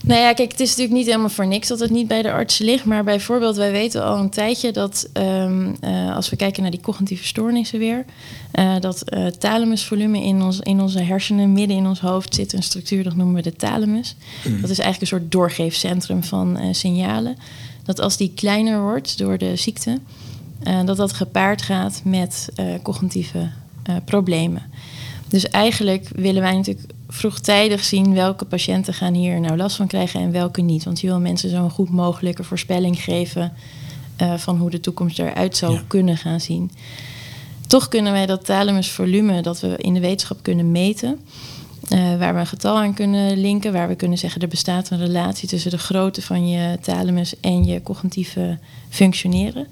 Nou 0.03 0.21
ja, 0.21 0.33
kijk, 0.33 0.51
het 0.51 0.59
is 0.59 0.69
natuurlijk 0.69 0.97
niet 0.97 1.05
helemaal 1.05 1.29
voor 1.29 1.47
niks 1.47 1.67
dat 1.67 1.79
het 1.79 1.89
niet 1.89 2.07
bij 2.07 2.21
de 2.21 2.31
artsen 2.31 2.65
ligt. 2.65 2.85
Maar 2.85 3.03
bijvoorbeeld, 3.03 3.55
wij 3.55 3.71
weten 3.71 4.03
al 4.03 4.17
een 4.17 4.29
tijdje 4.29 4.71
dat 4.71 5.09
um, 5.13 5.75
uh, 5.83 6.15
als 6.15 6.29
we 6.29 6.35
kijken 6.35 6.61
naar 6.61 6.71
die 6.71 6.79
cognitieve 6.79 7.25
stoornissen 7.25 7.79
weer, 7.79 8.05
uh, 8.53 8.79
dat 8.79 9.03
uh, 9.13 9.25
thalamusvolume 9.25 10.23
in, 10.23 10.41
ons, 10.41 10.59
in 10.59 10.81
onze 10.81 10.99
hersenen, 10.99 11.53
midden 11.53 11.77
in 11.77 11.87
ons 11.87 11.99
hoofd, 11.99 12.35
zit 12.35 12.53
een 12.53 12.63
structuur, 12.63 13.03
dat 13.03 13.15
noemen 13.15 13.35
we 13.35 13.41
de 13.41 13.55
thalamus. 13.55 14.15
Mm. 14.47 14.61
Dat 14.61 14.69
is 14.69 14.79
eigenlijk 14.79 15.01
een 15.01 15.19
soort 15.19 15.31
doorgeefcentrum 15.31 16.23
van 16.23 16.59
signalen. 16.71 17.37
Dat 17.83 17.99
als 17.99 18.17
die 18.17 18.31
kleiner 18.35 18.81
wordt 18.81 19.17
door 19.17 19.37
de 19.37 19.55
ziekte, 19.55 19.99
dat 20.85 20.97
dat 20.97 21.13
gepaard 21.13 21.61
gaat 21.61 22.01
met 22.03 22.49
cognitieve 22.83 23.49
problemen. 24.05 24.61
Dus 25.27 25.49
eigenlijk 25.49 26.09
willen 26.15 26.41
wij 26.41 26.55
natuurlijk 26.55 26.93
vroegtijdig 27.07 27.83
zien 27.83 28.13
welke 28.13 28.45
patiënten 28.45 28.93
gaan 28.93 29.13
hier 29.13 29.39
nou 29.39 29.57
last 29.57 29.75
van 29.75 29.87
krijgen 29.87 30.19
en 30.19 30.31
welke 30.31 30.61
niet. 30.61 30.83
Want 30.83 30.99
je 30.99 31.07
wil 31.07 31.19
mensen 31.19 31.49
zo'n 31.49 31.69
goed 31.69 31.89
mogelijke 31.89 32.43
voorspelling 32.43 33.03
geven 33.03 33.53
uh, 34.21 34.33
van 34.33 34.57
hoe 34.57 34.69
de 34.69 34.79
toekomst 34.79 35.19
eruit 35.19 35.57
zou 35.57 35.73
ja. 35.73 35.83
kunnen 35.87 36.17
gaan 36.17 36.39
zien. 36.39 36.71
Toch 37.67 37.87
kunnen 37.87 38.11
wij 38.11 38.25
dat 38.25 38.45
thalamusvolume 38.45 39.41
dat 39.41 39.59
we 39.59 39.77
in 39.77 39.93
de 39.93 39.99
wetenschap 39.99 40.37
kunnen 40.41 40.71
meten, 40.71 41.19
uh, 41.89 42.17
waar 42.17 42.33
we 42.33 42.39
een 42.39 42.47
getal 42.47 42.77
aan 42.77 42.93
kunnen 42.93 43.37
linken, 43.37 43.73
waar 43.73 43.87
we 43.87 43.95
kunnen 43.95 44.17
zeggen 44.17 44.41
er 44.41 44.47
bestaat 44.47 44.89
een 44.89 44.99
relatie 44.99 45.47
tussen 45.47 45.71
de 45.71 45.77
grootte 45.77 46.21
van 46.21 46.49
je 46.49 46.77
thalamus 46.81 47.39
en 47.39 47.65
je 47.65 47.83
cognitieve 47.83 48.57
functioneren. 48.89 49.67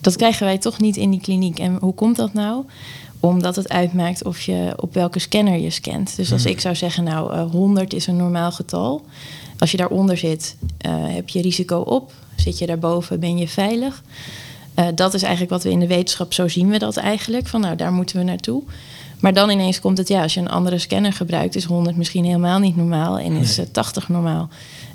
Dat 0.00 0.16
krijgen 0.16 0.46
wij 0.46 0.58
toch 0.58 0.80
niet 0.80 0.96
in 0.96 1.10
die 1.10 1.20
kliniek. 1.20 1.58
En 1.58 1.76
hoe 1.80 1.94
komt 1.94 2.16
dat 2.16 2.32
nou? 2.32 2.64
Omdat 3.20 3.56
het 3.56 3.68
uitmaakt 3.68 4.24
of 4.24 4.40
je 4.40 4.72
op 4.76 4.94
welke 4.94 5.18
scanner 5.18 5.58
je 5.58 5.70
scant. 5.70 6.16
Dus 6.16 6.32
als 6.32 6.44
ik 6.44 6.60
zou 6.60 6.74
zeggen, 6.74 7.04
nou, 7.04 7.34
uh, 7.34 7.50
100 7.50 7.92
is 7.92 8.06
een 8.06 8.16
normaal 8.16 8.52
getal. 8.52 9.04
Als 9.58 9.70
je 9.70 9.76
daaronder 9.76 10.16
zit, 10.16 10.56
uh, 10.86 10.92
heb 11.14 11.28
je 11.28 11.40
risico 11.40 11.78
op. 11.78 12.12
Zit 12.36 12.58
je 12.58 12.66
daarboven, 12.66 13.20
ben 13.20 13.38
je 13.38 13.48
veilig. 13.48 14.02
Uh, 14.78 14.86
dat 14.94 15.14
is 15.14 15.22
eigenlijk 15.22 15.52
wat 15.52 15.62
we 15.62 15.70
in 15.70 15.80
de 15.80 15.86
wetenschap, 15.86 16.32
zo 16.32 16.48
zien 16.48 16.68
we 16.68 16.78
dat 16.78 16.96
eigenlijk. 16.96 17.46
Van 17.46 17.60
nou, 17.60 17.76
daar 17.76 17.92
moeten 17.92 18.16
we 18.16 18.22
naartoe. 18.22 18.62
Maar 19.20 19.32
dan 19.32 19.50
ineens 19.50 19.80
komt 19.80 19.98
het, 19.98 20.08
ja, 20.08 20.22
als 20.22 20.34
je 20.34 20.40
een 20.40 20.48
andere 20.48 20.78
scanner 20.78 21.12
gebruikt, 21.12 21.54
is 21.54 21.64
100 21.64 21.96
misschien 21.96 22.24
helemaal 22.24 22.58
niet 22.58 22.76
normaal 22.76 23.18
en 23.18 23.32
is 23.32 23.58
uh, 23.58 23.64
80 23.72 24.08
normaal. 24.08 24.48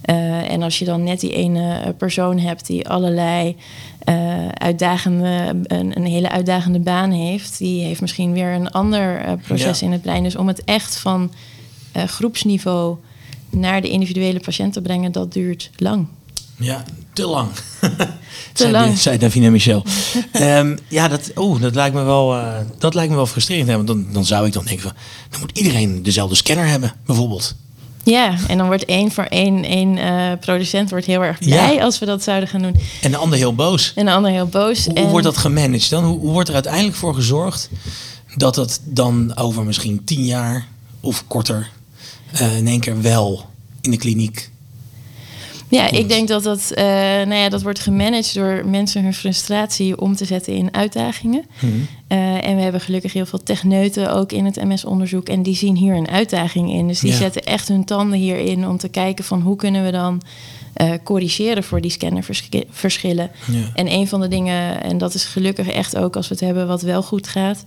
Uh, 0.05 0.51
en 0.51 0.61
als 0.61 0.79
je 0.79 0.85
dan 0.85 1.03
net 1.03 1.19
die 1.19 1.33
ene 1.33 1.93
persoon 1.97 2.39
hebt 2.39 2.67
die 2.67 2.89
allerlei 2.89 3.55
uh, 4.09 4.47
uitdagende, 4.47 5.55
een, 5.63 5.97
een, 5.97 6.05
hele 6.05 6.29
uitdagende 6.29 6.79
baan 6.79 7.11
heeft, 7.11 7.57
die 7.57 7.83
heeft 7.83 8.01
misschien 8.01 8.33
weer 8.33 8.53
een 8.53 8.71
ander 8.71 9.25
uh, 9.25 9.33
proces 9.47 9.79
ja. 9.79 9.85
in 9.85 9.91
het 9.91 10.01
brein. 10.01 10.23
Dus 10.23 10.35
om 10.35 10.47
het 10.47 10.63
echt 10.63 10.97
van 10.97 11.31
groepsniveau 11.93 12.97
naar 13.49 13.81
de 13.81 13.89
individuele 13.89 14.39
patiënt 14.39 14.73
te 14.73 14.81
brengen, 14.81 15.11
dat 15.11 15.33
duurt 15.33 15.69
lang. 15.77 16.07
Ja, 16.57 16.83
te 17.13 17.27
lang. 17.27 17.49
te 18.53 18.71
lang. 18.71 18.97
Zei 18.97 19.17
Davina 19.17 19.49
Michel. 19.49 19.83
um, 20.41 20.77
ja, 20.87 21.07
dat, 21.07 21.31
oh, 21.35 21.61
dat, 21.61 21.75
lijkt 21.75 21.95
me 21.95 22.03
wel, 22.03 22.35
uh, 22.35 22.55
dat 22.77 22.93
lijkt 22.93 23.09
me 23.09 23.15
wel 23.15 23.25
frustrerend. 23.25 23.67
Hè? 23.67 23.75
Want 23.75 23.87
dan, 23.87 24.05
dan 24.11 24.25
zou 24.25 24.45
ik 24.45 24.53
dan 24.53 24.65
denken 24.65 24.83
van, 24.83 24.93
dan 25.29 25.39
moet 25.39 25.57
iedereen 25.57 26.03
dezelfde 26.03 26.35
scanner 26.35 26.67
hebben, 26.67 26.93
bijvoorbeeld. 27.05 27.55
Ja, 28.03 28.35
en 28.47 28.57
dan 28.57 28.67
wordt 28.67 28.85
één 28.85 29.11
voor 29.11 29.23
één, 29.23 29.63
één 29.63 29.97
uh, 29.97 30.31
producent 30.39 30.89
wordt 30.89 31.05
heel 31.05 31.23
erg 31.23 31.39
blij 31.39 31.73
ja. 31.73 31.83
als 31.83 31.99
we 31.99 32.05
dat 32.05 32.23
zouden 32.23 32.49
gaan 32.49 32.61
doen. 32.61 32.75
En 33.01 33.11
de 33.11 33.17
ander 33.17 33.37
heel 33.37 33.55
boos. 33.55 33.91
En 33.95 34.05
de 34.05 34.11
ander 34.11 34.31
heel 34.31 34.47
boos. 34.47 34.85
Hoe, 34.85 34.93
en... 34.93 35.01
hoe 35.01 35.11
wordt 35.11 35.25
dat 35.25 35.37
gemanaged 35.37 35.89
dan? 35.89 36.03
Hoe, 36.03 36.19
hoe, 36.19 36.31
wordt 36.31 36.47
er 36.47 36.53
uiteindelijk 36.53 36.95
voor 36.95 37.15
gezorgd 37.15 37.69
dat 38.35 38.55
het 38.55 38.81
dan 38.83 39.37
over 39.37 39.63
misschien 39.63 40.03
tien 40.03 40.25
jaar 40.25 40.67
of 40.99 41.23
korter 41.27 41.69
uh, 42.41 42.57
in 42.57 42.67
één 42.67 42.79
keer 42.79 43.01
wel 43.01 43.45
in 43.81 43.91
de 43.91 43.97
kliniek 43.97 44.51
ja, 45.73 45.91
ik 45.91 46.09
denk 46.09 46.27
dat 46.27 46.43
dat, 46.43 46.71
uh, 46.75 46.83
nou 46.85 47.33
ja, 47.35 47.49
dat 47.49 47.61
wordt 47.61 47.79
gemanaged 47.79 48.33
door 48.33 48.63
mensen 48.65 49.03
hun 49.03 49.13
frustratie 49.13 49.99
om 50.01 50.15
te 50.15 50.25
zetten 50.25 50.53
in 50.55 50.73
uitdagingen. 50.73 51.45
Hmm. 51.59 51.87
Uh, 52.09 52.47
en 52.47 52.55
we 52.55 52.61
hebben 52.61 52.81
gelukkig 52.81 53.13
heel 53.13 53.25
veel 53.25 53.43
techneuten 53.43 54.13
ook 54.13 54.31
in 54.31 54.45
het 54.45 54.63
MS-onderzoek. 54.63 55.27
En 55.29 55.43
die 55.43 55.55
zien 55.55 55.75
hier 55.75 55.95
een 55.95 56.09
uitdaging 56.09 56.71
in. 56.71 56.87
Dus 56.87 56.99
die 56.99 57.11
Ja. 57.11 57.17
zetten 57.17 57.43
echt 57.43 57.67
hun 57.67 57.85
tanden 57.85 58.19
hierin 58.19 58.67
om 58.67 58.77
te 58.77 58.89
kijken 58.89 59.23
van 59.23 59.41
hoe 59.41 59.55
kunnen 59.55 59.83
we 59.85 59.91
dan 59.91 60.21
eh, 60.73 60.91
corrigeren 61.03 61.63
voor 61.63 61.81
die 61.81 61.91
scannerverschillen. 61.91 63.31
Ja. 63.51 63.69
En 63.73 63.91
een 63.91 64.07
van 64.07 64.21
de 64.21 64.27
dingen, 64.27 64.83
en 64.83 64.97
dat 64.97 65.13
is 65.13 65.23
gelukkig 65.25 65.67
echt 65.67 65.97
ook 65.97 66.15
als 66.15 66.27
we 66.27 66.33
het 66.35 66.43
hebben 66.43 66.67
wat 66.67 66.81
wel 66.81 67.03
goed 67.03 67.27
gaat. 67.27 67.65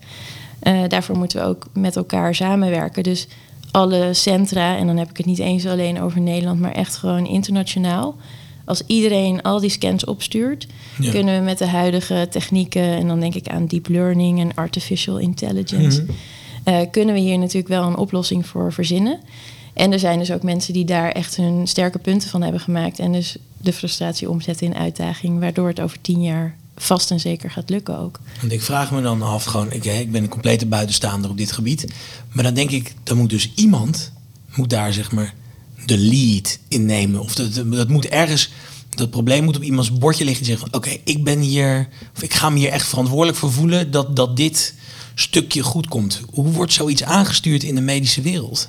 eh, 0.58 0.78
daarvoor 0.88 1.16
moeten 1.18 1.40
we 1.40 1.46
ook 1.46 1.66
met 1.72 1.96
elkaar 1.96 2.34
samenwerken. 2.34 3.02
Dus 3.02 3.26
alle 3.70 4.14
centra, 4.14 4.76
en 4.76 4.86
dan 4.86 4.96
heb 4.96 5.10
ik 5.10 5.16
het 5.16 5.26
niet 5.26 5.38
eens 5.38 5.66
alleen 5.66 6.00
over 6.00 6.20
Nederland, 6.20 6.60
maar 6.60 6.72
echt 6.72 6.96
gewoon 6.96 7.26
internationaal. 7.26 8.16
als 8.68 8.82
iedereen 8.86 9.42
al 9.42 9.60
die 9.60 9.70
scans 9.70 10.04
opstuurt, 10.04 10.66
Ja. 10.98 11.10
kunnen 11.10 11.38
we 11.38 11.44
met 11.44 11.58
de 11.58 11.66
huidige 11.66 12.26
technieken, 12.30 12.82
en 12.82 13.06
dan 13.06 13.20
denk 13.20 13.34
ik 13.34 13.48
aan 13.48 13.66
deep 13.66 13.88
learning 13.88 14.40
en 14.40 14.54
artificial 14.54 15.18
intelligence, 15.18 16.02
Mhm. 16.02 16.10
eh, 16.64 16.80
kunnen 16.90 17.14
we 17.14 17.20
hier 17.20 17.38
natuurlijk 17.38 17.68
wel 17.68 17.82
een 17.84 17.96
oplossing 17.96 18.46
voor 18.46 18.72
verzinnen. 18.72 19.20
En 19.74 19.92
er 19.92 19.98
zijn 19.98 20.18
dus 20.18 20.32
ook 20.32 20.42
mensen 20.42 20.72
die 20.72 20.84
daar 20.84 21.10
echt 21.12 21.36
hun 21.36 21.66
sterke 21.66 21.98
punten 21.98 22.28
van 22.28 22.42
hebben 22.42 22.60
gemaakt. 22.60 22.98
En 22.98 23.12
dus 23.12 23.36
de 23.60 23.72
frustratie 23.72 24.30
omzetten 24.30 24.66
in 24.66 24.74
uitdaging, 24.76 25.40
waardoor 25.40 25.68
het 25.68 25.80
over 25.80 26.00
tien 26.00 26.22
jaar 26.22 26.56
vast 26.76 27.10
en 27.10 27.20
zeker 27.20 27.50
gaat 27.50 27.70
lukken 27.70 27.98
ook. 27.98 28.20
Want 28.40 28.52
ik 28.52 28.62
vraag 28.62 28.90
me 28.90 29.02
dan 29.02 29.22
af, 29.22 29.44
gewoon, 29.44 29.72
ik, 29.72 29.84
ik 29.84 30.12
ben 30.12 30.22
een 30.22 30.28
complete 30.28 30.66
buitenstaander 30.66 31.30
op 31.30 31.36
dit 31.36 31.52
gebied. 31.52 31.86
Maar 32.32 32.44
dan 32.44 32.54
denk 32.54 32.70
ik, 32.70 32.94
dan 33.02 33.16
moet 33.16 33.30
dus 33.30 33.52
iemand, 33.54 34.12
moet 34.54 34.70
daar 34.70 34.92
zeg 34.92 35.12
maar 35.12 35.34
de 35.86 35.98
lead 35.98 36.58
in 36.68 36.86
nemen. 36.86 37.20
Of 37.20 37.34
dat, 37.34 37.72
dat 37.72 37.88
moet 37.88 38.06
ergens, 38.06 38.50
dat 38.88 39.10
probleem 39.10 39.44
moet 39.44 39.56
op 39.56 39.62
iemands 39.62 39.92
bordje 39.92 40.24
liggen. 40.24 40.44
Die 40.44 40.56
zegt 40.56 40.68
van, 40.70 40.80
oké, 40.80 40.96
ik 41.04 41.24
ben 41.24 41.40
hier, 41.40 41.88
of 42.16 42.22
ik 42.22 42.34
ga 42.34 42.50
me 42.50 42.58
hier 42.58 42.70
echt 42.70 42.86
verantwoordelijk 42.86 43.38
voor 43.38 43.52
voelen 43.52 43.90
dat, 43.90 44.16
dat 44.16 44.36
dit 44.36 44.74
stukje 45.14 45.62
goed 45.62 45.88
komt. 45.88 46.20
Hoe 46.30 46.52
wordt 46.52 46.72
zoiets 46.72 47.02
aangestuurd 47.02 47.62
in 47.62 47.74
de 47.74 47.80
medische 47.80 48.20
wereld? 48.20 48.68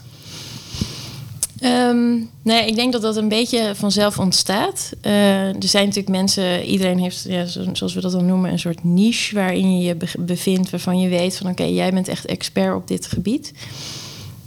Ehm, 1.60 2.16
nee, 2.42 2.68
ik 2.68 2.76
denk 2.76 2.92
dat 2.92 3.02
dat 3.02 3.16
een 3.16 3.28
beetje 3.28 3.72
vanzelf 3.76 4.20
ontstaat. 4.20 4.92
Eh, 5.02 5.48
er 5.48 5.56
zijn 5.68 5.86
natuurlijk 5.86 6.16
mensen, 6.16 6.64
iedereen 6.64 7.00
heeft, 7.00 7.26
ja, 7.30 7.46
zo- 7.46 7.64
zoals 7.74 7.94
we 7.94 8.02
dat 8.02 8.12
dan 8.12 8.26
noemen, 8.26 8.52
een 8.52 8.60
soort 8.60 8.84
niche 8.84 9.36
waarin 9.36 9.78
je 9.78 9.86
je 9.86 9.96
be- 9.96 10.12
bevindt, 10.20 10.70
waarvan 10.70 11.00
je 11.00 11.10
weet 11.10 11.38
van 11.38 11.50
oké, 11.50 11.64
jij 11.64 11.92
bent 11.92 12.08
echt 12.08 12.26
expert 12.26 12.76
op 12.76 12.88
dit 12.88 13.06
gebied. 13.06 13.54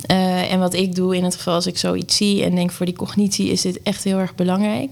Eh, 0.06 0.52
en 0.52 0.58
wat 0.58 0.74
ik 0.74 0.94
doe 0.94 1.16
in 1.16 1.24
het 1.24 1.34
geval 1.36 1.54
als 1.54 1.66
ik 1.66 1.78
zoiets 1.78 2.16
zie 2.16 2.42
en 2.44 2.54
denk 2.54 2.70
voor 2.72 2.86
die 2.86 2.94
cognitie 2.94 3.50
is 3.50 3.60
dit 3.60 3.82
echt 3.82 4.04
heel 4.04 4.18
erg 4.18 4.34
belangrijk, 4.34 4.90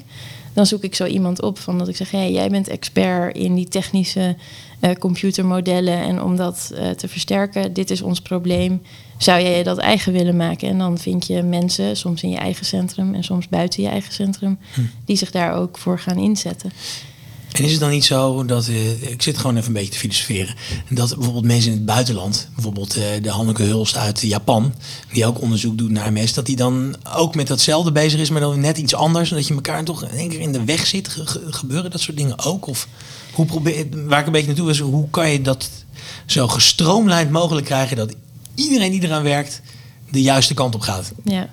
dan 0.53 0.67
zoek 0.67 0.83
ik 0.83 0.95
zo 0.95 1.05
iemand 1.07 1.43
op 1.43 1.59
van 1.59 1.79
dat 1.79 1.89
ik 1.89 1.97
zeg, 1.97 2.11
hey, 2.11 2.33
jij 2.33 2.49
bent 2.49 2.69
expert 2.69 3.37
in 3.37 3.55
die 3.55 3.69
technische 3.69 4.37
eh, 4.81 4.91
computermodellen 4.95 5.99
en 5.99 6.23
om 6.23 6.37
dat 6.37 6.73
te 6.97 7.09
versterken, 7.09 7.73
dit 7.73 7.91
is 7.91 8.03
ons 8.03 8.21
probleem. 8.21 8.83
Zou 9.19 9.43
jij 9.43 9.63
dat 9.63 9.79
eigen 9.79 10.13
willen 10.13 10.37
maken? 10.37 10.69
En 10.69 10.79
dan 10.79 10.99
vind 10.99 11.27
je 11.27 11.43
mensen, 11.43 11.97
soms 11.97 12.23
in 12.23 12.31
je 12.31 12.37
eigen 12.37 12.67
centrum 12.67 13.15
en 13.15 13.25
soms 13.25 13.49
buiten 13.49 13.83
je 13.83 13.89
eigen 13.89 14.13
centrum, 14.13 14.59
die 15.05 15.17
zich 15.17 15.31
daar 15.31 15.55
ook 15.55 15.79
voor 15.79 15.99
gaan 15.99 16.17
inzetten. 16.19 16.73
En 17.53 17.65
is 17.65 17.71
het 17.71 17.81
dan 17.81 17.91
niet 17.91 18.05
zo 18.05 18.45
dat, 18.45 18.67
eh, 18.69 19.03
ik 19.11 19.23
zit 19.23 19.39
gewoon 19.39 19.57
even 19.57 19.69
een 19.69 19.73
beetje 19.75 19.91
te 19.93 19.99
filosoferen, 19.99 20.55
dat 20.91 21.15
bijvoorbeeld 21.15 21.45
mensen 21.45 21.71
in 21.71 21.77
het 21.77 21.87
buitenland, 21.87 22.49
bijvoorbeeld 22.55 22.97
eh, 22.97 23.03
de 23.23 23.31
Hanneke 23.31 23.63
Hulst 23.63 23.97
uit 23.97 24.21
Japan, 24.21 24.75
die 25.13 25.27
ook 25.27 25.41
onderzoek 25.41 25.79
doet 25.79 25.91
naar 25.91 26.13
MS, 26.13 26.35
dat 26.35 26.47
die 26.47 26.57
dan 26.57 26.97
ook 27.17 27.35
met 27.35 27.47
datzelfde 27.47 27.93
bezig 27.93 28.21
is, 28.21 28.31
maar 28.31 28.41
dan 28.41 28.61
net 28.61 28.79
iets 28.79 28.95
anders, 28.95 29.31
dat 29.31 29.47
je 29.47 29.55
elkaar 29.55 29.85
toch 29.85 30.03
in 30.03 30.17
één 30.19 30.29
keer 30.29 30.41
in 30.41 30.53
de 30.53 30.65
weg 30.65 30.87
zit, 30.87 31.09
Ge- 31.09 31.27
ge- 31.27 31.45
gebeuren 31.53 31.91
dat 31.91 32.01
soort 32.01 32.17
dingen 32.17 32.39
ook? 32.39 32.67
Of 32.67 32.89
hoe 33.33 33.47
probeer, 33.47 33.87
waar 34.07 34.21
ik 34.21 34.27
een 34.27 34.33
beetje 34.33 34.47
naartoe 34.47 34.71
is, 34.71 34.79
hoe 34.79 35.11
kan 35.11 35.31
je 35.31 35.43
dat 35.43 35.71
zo 36.27 36.49
gestroomlijnd 36.49 37.31
mogelijk 37.31 37.67
krijgen 37.67 37.97
dat 37.97 38.15
iedereen 38.59 38.91
die 38.91 39.03
eraan 39.05 39.23
werkt 39.23 39.61
de 40.11 40.23
juiste 40.23 40.55
kant 40.55 40.75
op 40.75 40.81
gaat? 40.81 41.13
Ja. 41.25 41.49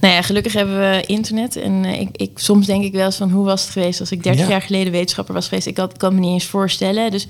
Nou 0.00 0.14
ja, 0.14 0.22
gelukkig 0.22 0.52
hebben 0.52 0.78
we 0.90 1.02
internet. 1.06 1.56
En 1.56 1.84
eh, 1.84 2.00
ik, 2.00 2.08
ik, 2.12 2.30
soms 2.38 2.66
denk 2.66 2.84
ik 2.84 2.92
wel 2.92 3.04
eens 3.04 3.16
van 3.16 3.30
hoe 3.30 3.44
was 3.44 3.62
het 3.62 3.70
geweest 3.70 4.00
als 4.00 4.10
ik 4.10 4.22
30 4.22 4.42
Ja. 4.44 4.48
jaar 4.50 4.62
geleden 4.62 4.92
wetenschapper 4.92 5.34
was 5.34 5.48
geweest. 5.48 5.66
Ik 5.66 5.76
had, 5.76 5.96
kan 5.96 6.14
me 6.14 6.20
niet 6.20 6.30
eens 6.32 6.44
voorstellen. 6.44 7.10
Dus 7.10 7.26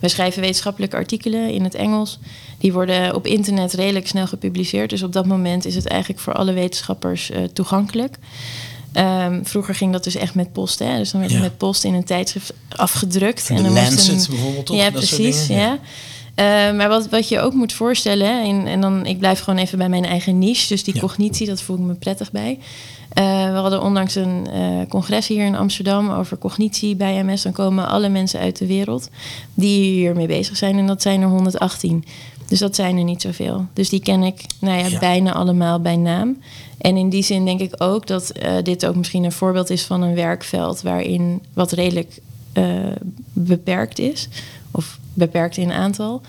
we 0.00 0.08
schrijven 0.08 0.40
wetenschappelijke 0.40 0.96
artikelen 0.96 1.50
in 1.50 1.64
het 1.64 1.74
Engels. 1.74 2.18
Die 2.58 2.72
worden 2.72 3.14
op 3.14 3.26
internet 3.26 3.72
redelijk 3.72 4.08
snel 4.08 4.26
gepubliceerd. 4.26 4.90
Dus 4.90 5.02
op 5.02 5.12
dat 5.12 5.26
moment 5.26 5.64
is 5.66 5.74
het 5.74 5.86
eigenlijk 5.86 6.20
voor 6.20 6.32
alle 6.32 6.52
wetenschappers 6.52 7.30
eh, 7.30 7.42
toegankelijk. 7.52 8.16
Ehm, 8.92 9.44
vroeger 9.44 9.74
ging 9.74 9.92
dat 9.92 10.04
dus 10.04 10.14
echt 10.14 10.34
met 10.34 10.52
post. 10.52 10.78
Hè? 10.78 10.96
Dus 10.98 11.10
dan 11.10 11.20
werd 11.20 11.32
het 11.32 11.42
met 11.42 11.56
post 11.56 11.84
in 11.84 11.94
een 11.94 12.04
tijdschrift 12.04 12.52
afgedrukt. 12.68 13.48
En 13.50 13.56
dan 13.62 13.72
moest 13.72 13.82
Lancet 13.84 14.08
een- 14.08 14.30
bijvoorbeeld, 14.34 14.66
toch? 14.66 14.76
Ja, 14.76 14.90
precies. 14.90 15.46
ja. 15.46 15.56
ja. 15.56 15.78
Eh, 16.34 16.44
maar 16.72 16.88
wat, 16.88 17.08
wat 17.08 17.28
je 17.28 17.40
ook 17.40 17.52
moet 17.52 17.72
voorstellen, 17.72 18.42
en, 18.44 18.66
en 18.66 18.80
dan, 18.80 19.06
ik 19.06 19.18
blijf 19.18 19.40
gewoon 19.40 19.58
even 19.58 19.78
bij 19.78 19.88
mijn 19.88 20.04
eigen 20.04 20.38
niche, 20.38 20.68
dus 20.68 20.84
die 20.84 20.94
Ja. 20.94 21.00
cognitie, 21.00 21.46
dat 21.46 21.62
voel 21.62 21.76
ik 21.76 21.82
me 21.82 21.94
prettig 21.94 22.30
bij. 22.30 22.58
Eh, 23.12 23.24
we 23.52 23.56
hadden 23.58 23.82
onlangs 23.82 24.14
een 24.14 24.46
eh, 24.52 24.60
congres 24.88 25.26
hier 25.26 25.44
in 25.46 25.54
Amsterdam 25.54 26.10
over 26.10 26.38
cognitie 26.38 26.96
bij 26.96 27.22
MS. 27.22 27.42
Dan 27.42 27.52
komen 27.52 27.88
alle 27.88 28.08
mensen 28.08 28.40
uit 28.40 28.58
de 28.58 28.66
wereld 28.66 29.08
die 29.54 29.92
hiermee 29.92 30.26
bezig 30.26 30.56
zijn. 30.56 30.78
En 30.78 30.86
dat 30.86 31.02
zijn 31.02 31.20
er 31.20 31.28
118. 31.28 32.04
Dus 32.48 32.58
dat 32.58 32.74
zijn 32.74 32.96
er 32.96 33.04
niet 33.04 33.22
zoveel. 33.22 33.66
Dus 33.72 33.88
die 33.88 34.00
ken 34.00 34.22
ik 34.22 34.44
nou 34.58 34.78
ja, 34.78 34.86
Ja. 34.86 34.98
bijna 34.98 35.32
allemaal 35.32 35.80
bij 35.80 35.96
naam. 35.96 36.36
En 36.78 36.96
in 36.96 37.08
die 37.08 37.22
zin 37.22 37.44
denk 37.44 37.60
ik 37.60 37.74
ook 37.82 38.06
dat 38.06 38.32
dit 38.62 38.86
ook 38.86 38.96
misschien 38.96 39.24
een 39.24 39.32
voorbeeld 39.32 39.70
is 39.70 39.82
van 39.82 40.02
een 40.02 40.14
werkveld 40.14 40.82
waarin 40.82 41.42
wat 41.52 41.72
redelijk 41.72 42.18
beperkt 43.32 43.98
is. 43.98 44.28
Of 44.72 44.98
beperkt 45.14 45.56
in 45.56 45.72
aantal. 45.72 46.22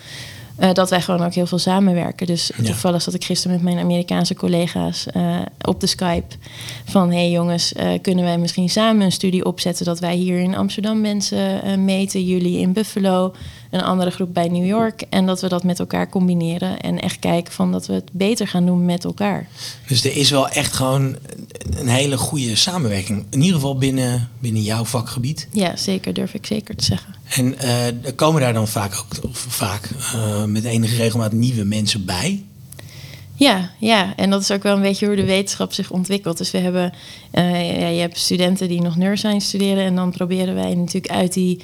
Eh, 0.56 0.74
dat 0.74 0.90
wij 0.90 1.02
gewoon 1.02 1.26
ook 1.26 1.34
heel 1.34 1.46
veel 1.46 1.58
samenwerken. 1.58 2.28
Dus 2.28 2.52
Ja. 2.58 2.64
toevallig 2.64 3.02
zat 3.02 3.14
ik 3.14 3.24
gisteren 3.24 3.56
met 3.56 3.64
mijn 3.74 3.84
Amerikaanse 3.86 4.34
collega's 4.34 5.08
eh, 5.08 5.40
op 5.62 5.80
de 5.80 5.88
Skype. 5.88 6.36
Van 6.86 7.10
hé 7.10 7.16
hey 7.16 7.32
jongens, 7.32 7.74
eh, 7.74 7.90
kunnen 8.02 8.24
wij 8.24 8.38
misschien 8.38 8.70
samen 8.70 9.06
een 9.06 9.12
studie 9.12 9.46
opzetten 9.46 9.86
dat 9.86 10.00
wij 10.00 10.16
hier 10.16 10.40
in 10.40 10.56
Amsterdam 10.56 11.02
mensen 11.02 11.84
meten, 11.86 12.26
jullie 12.26 12.60
in 12.60 12.74
Buffalo, 12.74 13.34
een 13.72 13.82
andere 13.82 14.12
groep 14.12 14.34
bij 14.34 14.48
New 14.48 14.66
York. 14.66 15.04
En 15.10 15.26
dat 15.26 15.42
we 15.42 15.48
dat 15.48 15.64
met 15.64 15.80
elkaar 15.80 16.10
combineren 16.10 16.80
en 16.82 17.00
echt 17.00 17.20
kijken 17.20 17.54
van 17.54 17.72
dat 17.72 17.86
we 17.86 17.94
het 17.94 18.10
beter 18.12 18.48
gaan 18.48 18.66
doen 18.66 18.86
met 18.86 19.04
elkaar. 19.04 19.48
Dus 19.88 20.06
er 20.06 20.16
is 20.18 20.30
wel 20.30 20.50
echt 20.50 20.74
gewoon 20.74 21.16
een 21.78 21.88
hele 21.88 22.18
goede 22.18 22.56
samenwerking. 22.56 23.26
In 23.30 23.40
ieder 23.40 23.56
geval 23.56 23.78
binnen, 23.78 24.30
binnen 24.40 24.62
jouw 24.62 24.84
vakgebied. 24.86 25.48
Ja, 25.52 25.76
zeker, 25.76 26.14
durf 26.14 26.34
ik 26.34 26.46
zeker 26.46 26.76
te 26.76 26.86
zeggen. 26.86 27.14
En 27.36 27.60
eh, 27.60 27.86
er 27.86 28.14
komen 28.16 28.42
daar 28.42 28.54
dan 28.54 28.68
vaak 28.68 28.94
ook 28.96 29.30
of 29.30 29.38
vaak 29.38 29.90
eh, 30.14 30.44
met 30.44 30.64
enige 30.64 30.96
regelmaat 30.96 31.32
nieuwe 31.32 31.64
mensen 31.64 32.06
bij. 32.06 32.44
Ja, 33.36 33.72
ja, 33.80 34.14
en 34.16 34.30
dat 34.30 34.42
is 34.42 34.52
ook 34.52 34.64
wel 34.64 34.76
een 34.76 34.82
beetje 34.82 35.06
hoe 35.06 35.16
de 35.16 35.26
wetenschap 35.26 35.74
zich 35.74 35.92
ontwikkelt. 35.92 36.38
Dus 36.38 36.52
we 36.52 36.58
hebben, 36.58 36.94
eh, 37.32 37.80
ja, 37.80 37.88
je 37.88 38.00
hebt 38.00 38.18
studenten 38.18 38.68
die 38.68 38.82
nog 38.82 38.96
neuroscience 38.96 39.48
studeren 39.48 39.84
en 39.84 39.96
dan 39.96 40.12
proberen 40.12 40.56
wij 40.56 40.76
natuurlijk 40.76 41.14
uit 41.14 41.34
die 41.34 41.62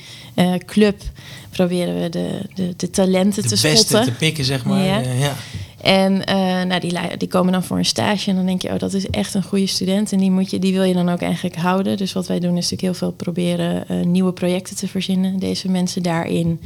club 0.65 1.01
proberen 1.49 2.01
we 2.01 2.10
de, 2.10 2.41
de, 2.55 2.73
de 2.77 2.89
talenten 2.89 3.43
De 3.43 3.47
te 3.49 3.62
beste 3.62 3.86
spotten. 3.86 4.03
te 4.03 4.17
pikken, 4.17 4.45
zeg 4.45 4.65
maar. 4.65 4.86
Ja. 4.86 4.99
Ja. 4.99 5.36
En 5.82 6.26
eh, 6.26 6.36
nou, 6.63 6.80
die, 6.80 6.94
die 7.18 7.28
komen 7.28 7.52
dan 7.52 7.63
voor 7.63 7.78
een 7.78 7.86
stage 7.86 8.30
en 8.30 8.36
dan 8.36 8.46
denk 8.46 8.62
je, 8.62 8.70
oh, 8.70 8.80
dat 8.80 8.94
is 8.94 9.10
echt 9.10 9.34
een 9.34 9.44
goede 9.44 9.68
student. 9.68 10.12
En 10.12 10.18
die, 10.18 10.32
moet 10.32 10.52
je, 10.52 10.60
die 10.60 10.74
wil 10.74 10.84
je 10.84 10.94
dan 10.94 11.10
ook 11.10 11.22
eigenlijk 11.22 11.56
houden. 11.56 11.98
Dus 11.98 12.13
wat 12.13 12.28
wij 12.28 12.39
doen 12.39 12.58
is 12.58 12.70
natuurlijk 12.70 12.82
heel 12.82 12.94
veel 12.94 13.12
proberen 13.12 13.88
eh, 13.88 14.06
nieuwe 14.06 14.32
projecten 14.32 14.76
te 14.76 14.88
verzinnen. 14.88 15.39
Deze 15.39 15.70
mensen 15.70 16.04
daarin 16.04 16.60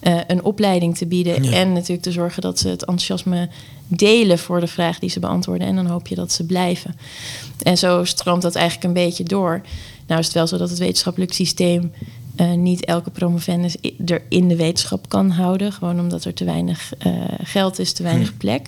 eh, 0.00 0.16
een 0.26 0.44
opleiding 0.44 0.96
te 0.96 1.06
bieden. 1.06 1.42
Ja. 1.42 1.52
En 1.52 1.72
natuurlijk 1.72 2.02
te 2.02 2.12
zorgen 2.12 2.42
dat 2.42 2.58
ze 2.58 2.68
het 2.68 2.80
enthousiasme 2.80 3.48
delen 3.86 4.38
voor 4.38 4.60
de 4.60 4.66
vraag 4.66 4.98
die 4.98 5.10
ze 5.10 5.20
beantwoorden. 5.20 5.66
En 5.66 5.76
dan 5.76 5.86
hoop 5.86 6.06
je 6.06 6.14
dat 6.14 6.32
ze 6.32 6.46
blijven. 6.46 6.96
En 7.62 7.78
zo 7.78 8.04
stroomt 8.04 8.42
dat 8.42 8.54
eigenlijk 8.54 8.86
een 8.86 9.04
beetje 9.04 9.24
door. 9.24 9.60
Nou 10.06 10.20
is 10.20 10.26
het 10.26 10.34
wel 10.34 10.46
zo 10.46 10.58
dat 10.58 10.70
het 10.70 10.78
wetenschappelijk 10.78 11.32
systeem 11.32 11.92
eh, 12.38 12.52
niet 12.52 12.84
elke 12.84 13.10
promovendus 13.10 13.76
er 14.06 14.22
in 14.28 14.48
de 14.48 14.56
wetenschap 14.56 15.08
kan 15.08 15.30
houden. 15.30 15.72
Gewoon 15.72 16.00
omdat 16.00 16.24
er 16.24 16.34
te 16.34 16.44
weinig 16.44 16.92
eh, 16.98 17.12
geld 17.42 17.78
is, 17.78 17.92
te 17.92 18.02
weinig 18.02 18.36
plek. 18.36 18.66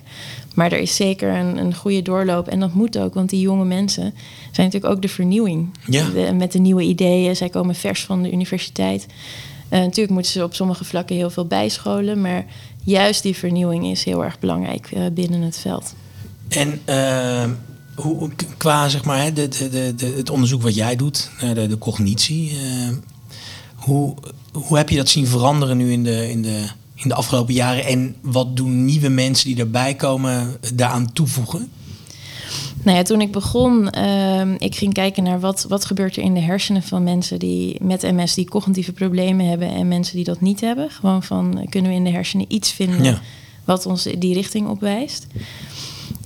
Maar 0.54 0.72
er 0.72 0.78
is 0.78 0.96
zeker 0.96 1.35
een, 1.35 1.59
een 1.59 1.74
goede 1.74 2.02
doorloop. 2.02 2.48
En 2.48 2.61
dat 2.61 2.74
moet 2.74 2.98
ook, 2.98 3.14
want 3.14 3.30
die 3.30 3.40
jonge 3.40 3.64
mensen 3.64 4.14
zijn 4.52 4.66
natuurlijk 4.66 4.92
ook 4.94 5.02
de 5.02 5.09
vernieuwing. 5.09 5.78
Ja. 5.87 6.09
De- 6.09 6.33
met 6.33 6.52
de 6.52 6.59
nieuwe 6.59 6.83
ideeën. 6.83 7.37
Zij 7.37 7.48
komen 7.48 7.74
vers 7.74 8.04
van 8.04 8.22
de 8.22 8.33
universiteit. 8.33 9.06
Eh, 9.68 9.80
natuurlijk 9.80 10.11
moeten 10.11 10.33
ze 10.33 10.44
op 10.44 10.54
sommige 10.54 10.85
vlakken 10.85 11.16
heel 11.16 11.30
veel 11.30 11.46
bijscholen. 11.46 12.20
Maar 12.20 12.44
juist 12.85 13.22
die 13.22 13.37
vernieuwing 13.37 13.87
is 13.87 14.04
heel 14.04 14.24
erg 14.24 14.38
belangrijk 14.38 14.88
binnen 15.12 15.40
het 15.40 15.59
veld. 15.59 15.94
En 16.48 16.80
hoe, 17.94 18.30
qua 18.56 18.88
zeg 18.88 19.04
maar, 19.04 19.35
de, 19.35 19.48
de, 19.48 20.12
het 20.16 20.30
onderzoek 20.30 20.62
wat 20.62 20.74
jij 20.74 20.96
doet, 20.96 21.30
de 21.54 21.78
cognitie. 21.78 22.52
Hoe, 23.81 24.14
hoe 24.53 24.77
heb 24.77 24.88
je 24.88 24.97
dat 24.97 25.09
zien 25.09 25.27
veranderen 25.27 25.77
nu 25.77 25.93
in 25.93 26.05
de, 26.05 26.31
in, 26.31 26.43
de, 26.43 26.66
in 26.95 27.09
de 27.09 27.14
afgelopen 27.14 27.55
jaren? 27.55 27.85
En 27.85 28.16
wat 28.21 28.57
doen 28.57 28.85
nieuwe 28.85 29.09
mensen 29.09 29.47
die 29.47 29.59
erbij 29.59 29.95
komen 29.95 30.57
daaraan 30.75 31.12
toevoegen? 31.12 31.69
Nou 32.83 32.97
ja, 32.97 33.03
toen 33.03 33.21
ik 33.21 33.33
begon, 33.33 33.90
ehm, 33.90 34.55
ik 34.59 34.75
ging 34.75 34.93
kijken 34.93 35.23
naar 35.23 35.40
wat, 35.40 35.66
wat 35.69 35.85
gebeurt 35.85 36.16
er 36.16 36.23
in 36.23 36.35
de 36.35 36.40
hersenen 36.40 36.83
van 36.83 37.03
mensen 37.03 37.38
die 37.38 37.77
met 37.83 38.03
MS 38.03 38.35
die 38.35 38.49
cognitieve 38.49 38.93
problemen 38.93 39.47
hebben 39.47 39.69
en 39.69 39.88
mensen 39.88 40.16
die 40.16 40.25
dat 40.25 40.40
niet 40.40 40.61
hebben. 40.61 40.90
Gewoon 40.90 41.23
van 41.23 41.66
kunnen 41.69 41.90
we 41.90 41.97
in 41.97 42.05
de 42.05 42.11
hersenen 42.11 42.47
iets 42.49 42.73
vinden 42.73 43.05
Ja. 43.05 43.21
wat 43.64 43.87
ons 43.87 44.03
die 44.19 44.35
richting 44.35 44.69
opwijst. 44.69 45.27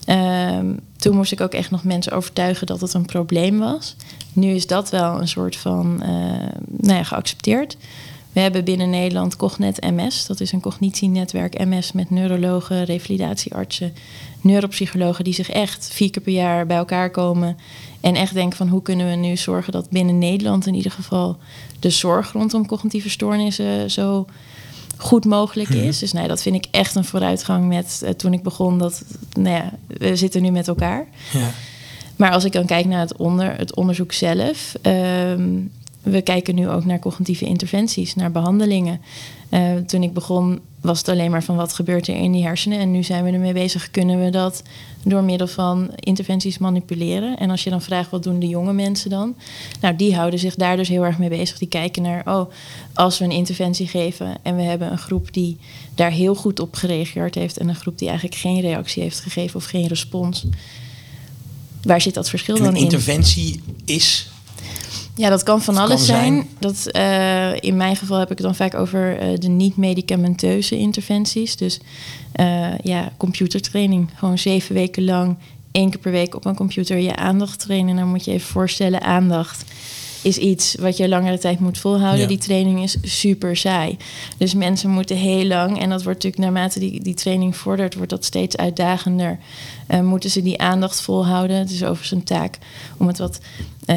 Ehm, 0.04 0.66
toen 0.96 1.16
moest 1.16 1.32
ik 1.32 1.40
ook 1.40 1.52
echt 1.52 1.70
nog 1.70 1.84
mensen 1.84 2.12
overtuigen 2.12 2.66
dat 2.66 2.80
het 2.80 2.94
een 2.94 3.06
probleem 3.06 3.58
was. 3.58 3.96
Nu 4.32 4.48
is 4.48 4.66
dat 4.66 4.90
wel 4.90 5.20
een 5.20 5.28
soort 5.28 5.56
van 5.56 6.02
eh, 6.02 6.08
nou 6.66 6.94
ja, 6.94 7.02
geaccepteerd. 7.02 7.76
We 8.32 8.40
hebben 8.40 8.64
binnen 8.64 8.90
Nederland 8.90 9.36
Cognet 9.36 9.80
MS. 9.80 10.26
Dat 10.26 10.40
is 10.40 10.52
een 10.52 10.60
cognitienetwerk 10.60 11.64
MS 11.64 11.92
met 11.92 12.10
neurologen, 12.10 12.84
revalidatieartsen, 12.84 13.94
neuropsychologen 14.40 15.24
die 15.24 15.34
zich 15.34 15.50
echt 15.50 15.90
vier 15.92 16.10
keer 16.10 16.22
per 16.22 16.32
jaar 16.32 16.66
bij 16.66 16.76
elkaar 16.76 17.10
komen 17.10 17.56
en 18.00 18.14
echt 18.14 18.34
denken 18.34 18.56
van 18.56 18.68
hoe 18.68 18.82
kunnen 18.82 19.08
we 19.10 19.14
nu 19.14 19.36
zorgen 19.36 19.72
dat 19.72 19.90
binnen 19.90 20.18
Nederland 20.18 20.66
in 20.66 20.74
ieder 20.74 20.92
geval 20.92 21.36
de 21.80 21.90
zorg 21.90 22.32
rondom 22.32 22.66
cognitieve 22.66 23.10
stoornissen 23.10 23.90
zo 23.90 24.26
goed 24.96 25.24
mogelijk 25.24 25.68
Mhm. 25.68 25.78
is. 25.78 25.98
Dus 25.98 26.12
nee, 26.12 26.28
dat 26.28 26.42
vind 26.42 26.54
ik 26.56 26.66
echt 26.70 26.94
een 26.94 27.04
vooruitgang 27.04 27.68
met 27.68 28.00
eh, 28.04 28.10
toen 28.10 28.32
ik 28.32 28.42
begon. 28.42 28.78
Dat, 28.78 29.02
nou 29.32 29.54
ja, 29.56 29.72
we 29.86 30.16
zitten 30.16 30.42
nu 30.42 30.50
met 30.50 30.68
elkaar. 30.68 31.06
Ja. 31.32 31.50
Maar 32.16 32.30
als 32.32 32.44
ik 32.44 32.52
dan 32.52 32.66
kijk 32.66 32.86
naar 32.86 33.00
het, 33.00 33.16
onder, 33.16 33.56
het 33.56 33.74
onderzoek 33.74 34.12
zelf. 34.12 34.74
ehm, 34.82 35.50
we 36.04 36.22
kijken 36.22 36.54
nu 36.54 36.68
ook 36.68 36.84
naar 36.84 36.98
cognitieve 36.98 37.44
interventies, 37.44 38.14
naar 38.14 38.30
behandelingen. 38.30 39.00
Eh, 39.48 39.60
toen 39.86 40.02
ik 40.02 40.12
begon 40.12 40.60
was 40.80 40.98
het 40.98 41.08
alleen 41.08 41.30
maar 41.30 41.44
van 41.44 41.56
wat 41.56 41.72
gebeurt 41.72 42.08
er 42.08 42.16
in 42.16 42.32
die 42.32 42.44
hersenen. 42.44 42.78
En 42.78 42.90
nu 42.90 43.02
zijn 43.02 43.24
we 43.24 43.30
ermee 43.30 43.52
bezig, 43.52 43.90
kunnen 43.90 44.24
we 44.24 44.30
dat 44.30 44.62
door 45.02 45.22
middel 45.22 45.46
van 45.46 45.90
interventies 45.94 46.58
manipuleren. 46.58 47.38
En 47.38 47.50
als 47.50 47.64
je 47.64 47.70
dan 47.70 47.82
vraagt 47.82 48.10
wat 48.10 48.22
doen 48.22 48.38
de 48.38 48.48
jonge 48.48 48.72
mensen 48.72 49.10
dan? 49.10 49.34
Nou, 49.80 49.96
die 49.96 50.14
houden 50.14 50.38
zich 50.38 50.54
daar 50.54 50.76
dus 50.76 50.88
heel 50.88 51.04
erg 51.04 51.18
mee 51.18 51.28
bezig. 51.28 51.58
Die 51.58 51.68
kijken 51.68 52.02
naar, 52.02 52.22
oh, 52.24 52.50
als 52.94 53.18
we 53.18 53.24
een 53.24 53.30
interventie 53.30 53.86
geven 53.86 54.36
en 54.42 54.56
we 54.56 54.62
hebben 54.62 54.92
een 54.92 54.98
groep 54.98 55.32
die 55.32 55.56
daar 55.94 56.10
heel 56.10 56.34
goed 56.34 56.60
op 56.60 56.74
gereageerd 56.74 57.34
heeft 57.34 57.56
en 57.56 57.68
een 57.68 57.74
groep 57.74 57.98
die 57.98 58.08
eigenlijk 58.08 58.38
geen 58.38 58.60
reactie 58.60 59.02
heeft 59.02 59.20
gegeven 59.20 59.56
of 59.56 59.64
geen 59.64 59.86
respons. 59.86 60.46
Waar 61.82 62.00
zit 62.00 62.14
dat 62.14 62.28
verschil 62.28 62.56
En 62.56 62.62
dan 62.62 62.70
een 62.70 62.76
in? 62.76 62.82
interventie 62.82 63.60
is. 63.84 64.28
Ja, 65.16 65.28
dat 65.28 65.42
kan 65.42 65.62
van 65.62 65.76
alles 65.76 65.88
kan 65.88 65.98
zijn. 65.98 66.34
zijn. 66.34 66.48
Dat, 66.58 66.86
eh, 66.86 67.62
in 67.62 67.76
mijn 67.76 67.96
geval 67.96 68.18
heb 68.18 68.30
ik 68.30 68.38
het 68.38 68.46
dan 68.46 68.54
vaak 68.54 68.74
over 68.74 69.18
eh, 69.18 69.38
de 69.38 69.48
niet-medicamenteuze 69.48 70.78
interventies. 70.78 71.56
Dus 71.56 71.80
eh, 72.32 72.78
ja, 72.78 73.12
computertraining. 73.16 74.10
Gewoon 74.14 74.38
zeven 74.38 74.74
weken 74.74 75.04
lang, 75.04 75.36
één 75.72 75.90
keer 75.90 76.00
per 76.00 76.12
week 76.12 76.34
op 76.34 76.44
een 76.44 76.54
computer 76.54 76.98
je 76.98 77.16
aandacht 77.16 77.58
trainen. 77.58 77.96
Dan 77.96 78.08
moet 78.08 78.24
je 78.24 78.32
even 78.32 78.46
voorstellen, 78.46 79.02
aandacht 79.02 79.64
is 80.22 80.36
iets 80.36 80.74
wat 80.74 80.96
je 80.96 81.08
langere 81.08 81.38
tijd 81.38 81.60
moet 81.60 81.78
volhouden. 81.78 82.20
Ja. 82.20 82.26
Die 82.26 82.38
training 82.38 82.82
is 82.82 82.96
super 83.02 83.56
saai. 83.56 83.96
Dus 84.36 84.54
mensen 84.54 84.90
moeten 84.90 85.16
heel 85.16 85.44
lang, 85.44 85.80
en 85.80 85.90
dat 85.90 86.02
wordt 86.02 86.22
natuurlijk 86.22 86.52
naarmate 86.52 86.78
die, 86.78 87.02
die 87.02 87.14
training 87.14 87.56
vordert, 87.56 87.94
wordt 87.94 88.10
dat 88.10 88.24
steeds 88.24 88.56
uitdagender. 88.56 89.38
Moeten 90.02 90.30
ze 90.30 90.42
die 90.42 90.60
aandacht 90.60 91.00
volhouden? 91.00 91.56
Het 91.56 91.70
is 91.70 91.82
overigens 91.82 92.10
een 92.10 92.24
taak 92.24 92.58
om 92.96 93.06
het 93.06 93.18
wat, 93.18 93.40
eh, 93.84 93.96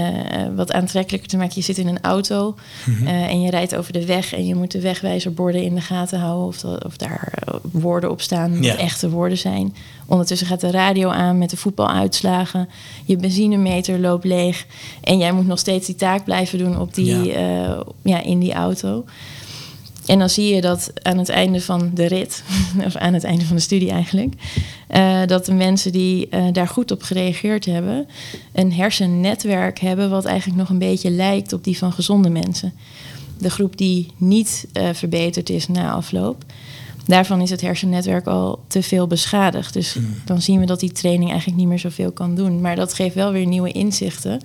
wat 0.56 0.72
aantrekkelijker 0.72 1.30
te 1.30 1.38
maken. 1.38 1.54
Je 1.56 1.62
zit 1.62 1.78
in 1.78 1.88
een 1.88 2.02
auto 2.02 2.56
Mhm. 2.86 3.08
eh, 3.08 3.24
en 3.30 3.42
je 3.42 3.50
rijdt 3.50 3.76
over 3.76 3.94
de 3.94 4.06
weg 4.06 4.34
en 4.34 4.46
je 4.46 4.56
moet 4.56 4.72
de 4.72 4.82
wegwijzerborden 4.82 5.64
in 5.64 5.76
de 5.76 5.82
gaten 5.82 6.20
houden 6.20 6.48
of, 6.48 6.60
dat, 6.60 6.86
of 6.86 6.98
daar 6.98 7.34
eh, 7.34 7.54
woorden 7.72 8.12
op 8.12 8.22
staan, 8.22 8.62
Ja. 8.64 8.76
echte 8.76 9.10
woorden 9.10 9.38
zijn. 9.38 9.76
Ondertussen 10.06 10.48
gaat 10.48 10.62
de 10.62 10.72
radio 10.72 11.10
aan 11.10 11.38
met 11.38 11.50
de 11.50 11.58
voetbaluitslagen. 11.58 12.70
Je 13.06 13.16
benzinemeter 13.18 14.00
loopt 14.00 14.26
leeg. 14.26 14.66
En 15.02 15.18
jij 15.18 15.32
moet 15.32 15.48
nog 15.48 15.60
steeds 15.60 15.86
die 15.86 15.96
taak 15.96 16.24
blijven 16.24 16.58
doen 16.58 16.80
op 16.80 16.94
die, 16.94 17.24
ja. 17.26 17.84
ja, 18.02 18.22
in 18.24 18.40
die 18.40 18.54
auto. 18.54 19.06
En 20.08 20.20
dan 20.20 20.30
zie 20.30 20.56
je 20.56 20.62
dat 20.62 20.92
aan 21.02 21.18
het 21.18 21.30
einde 21.30 21.62
van 21.62 21.92
de 21.94 22.06
rit, 22.06 22.44
of 22.86 22.96
aan 22.96 23.14
het 23.14 23.24
einde 23.24 23.46
van 23.46 23.56
de 23.56 23.62
studie 23.62 23.92
eigenlijk, 23.92 24.34
eh, 24.88 25.22
dat 25.26 25.46
de 25.46 25.54
mensen 25.54 25.92
die 25.92 26.30
eh, 26.30 26.44
daar 26.52 26.68
goed 26.68 26.92
op 26.92 27.02
gereageerd 27.02 27.66
hebben, 27.66 28.08
een 28.54 28.74
hersennetwerk 28.74 29.80
hebben 29.80 30.10
wat 30.10 30.26
eigenlijk 30.26 30.60
nog 30.60 30.70
een 30.70 30.80
beetje 30.80 31.12
lijkt 31.12 31.54
op 31.54 31.64
die 31.64 31.78
van 31.78 31.94
gezonde 31.94 32.30
mensen. 32.30 32.74
De 33.38 33.50
groep 33.50 33.78
die 33.78 34.12
niet 34.18 34.68
eh, 34.74 34.90
verbeterd 34.94 35.50
is 35.50 35.68
na 35.68 35.92
afloop, 35.92 36.44
daarvan 37.06 37.42
is 37.42 37.50
het 37.50 37.62
hersennetwerk 37.62 38.28
al 38.28 38.64
te 38.68 38.82
veel 38.84 39.08
beschadigd. 39.08 39.74
Dus 39.74 39.94
Hmm. 39.94 40.16
dan 40.26 40.42
zien 40.42 40.60
we 40.60 40.66
dat 40.66 40.80
die 40.80 40.92
training 40.92 41.30
eigenlijk 41.30 41.60
niet 41.60 41.68
meer 41.68 41.80
zoveel 41.80 42.12
kan 42.12 42.36
doen. 42.36 42.62
Maar 42.62 42.76
dat 42.76 42.94
geeft 42.94 43.16
wel 43.16 43.32
weer 43.32 43.46
nieuwe 43.46 43.72
inzichten. 43.72 44.42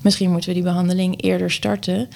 Misschien 0.00 0.30
moeten 0.30 0.48
we 0.48 0.54
die 0.54 0.64
behandeling 0.64 1.22
eerder 1.22 1.50
starten 1.50 2.08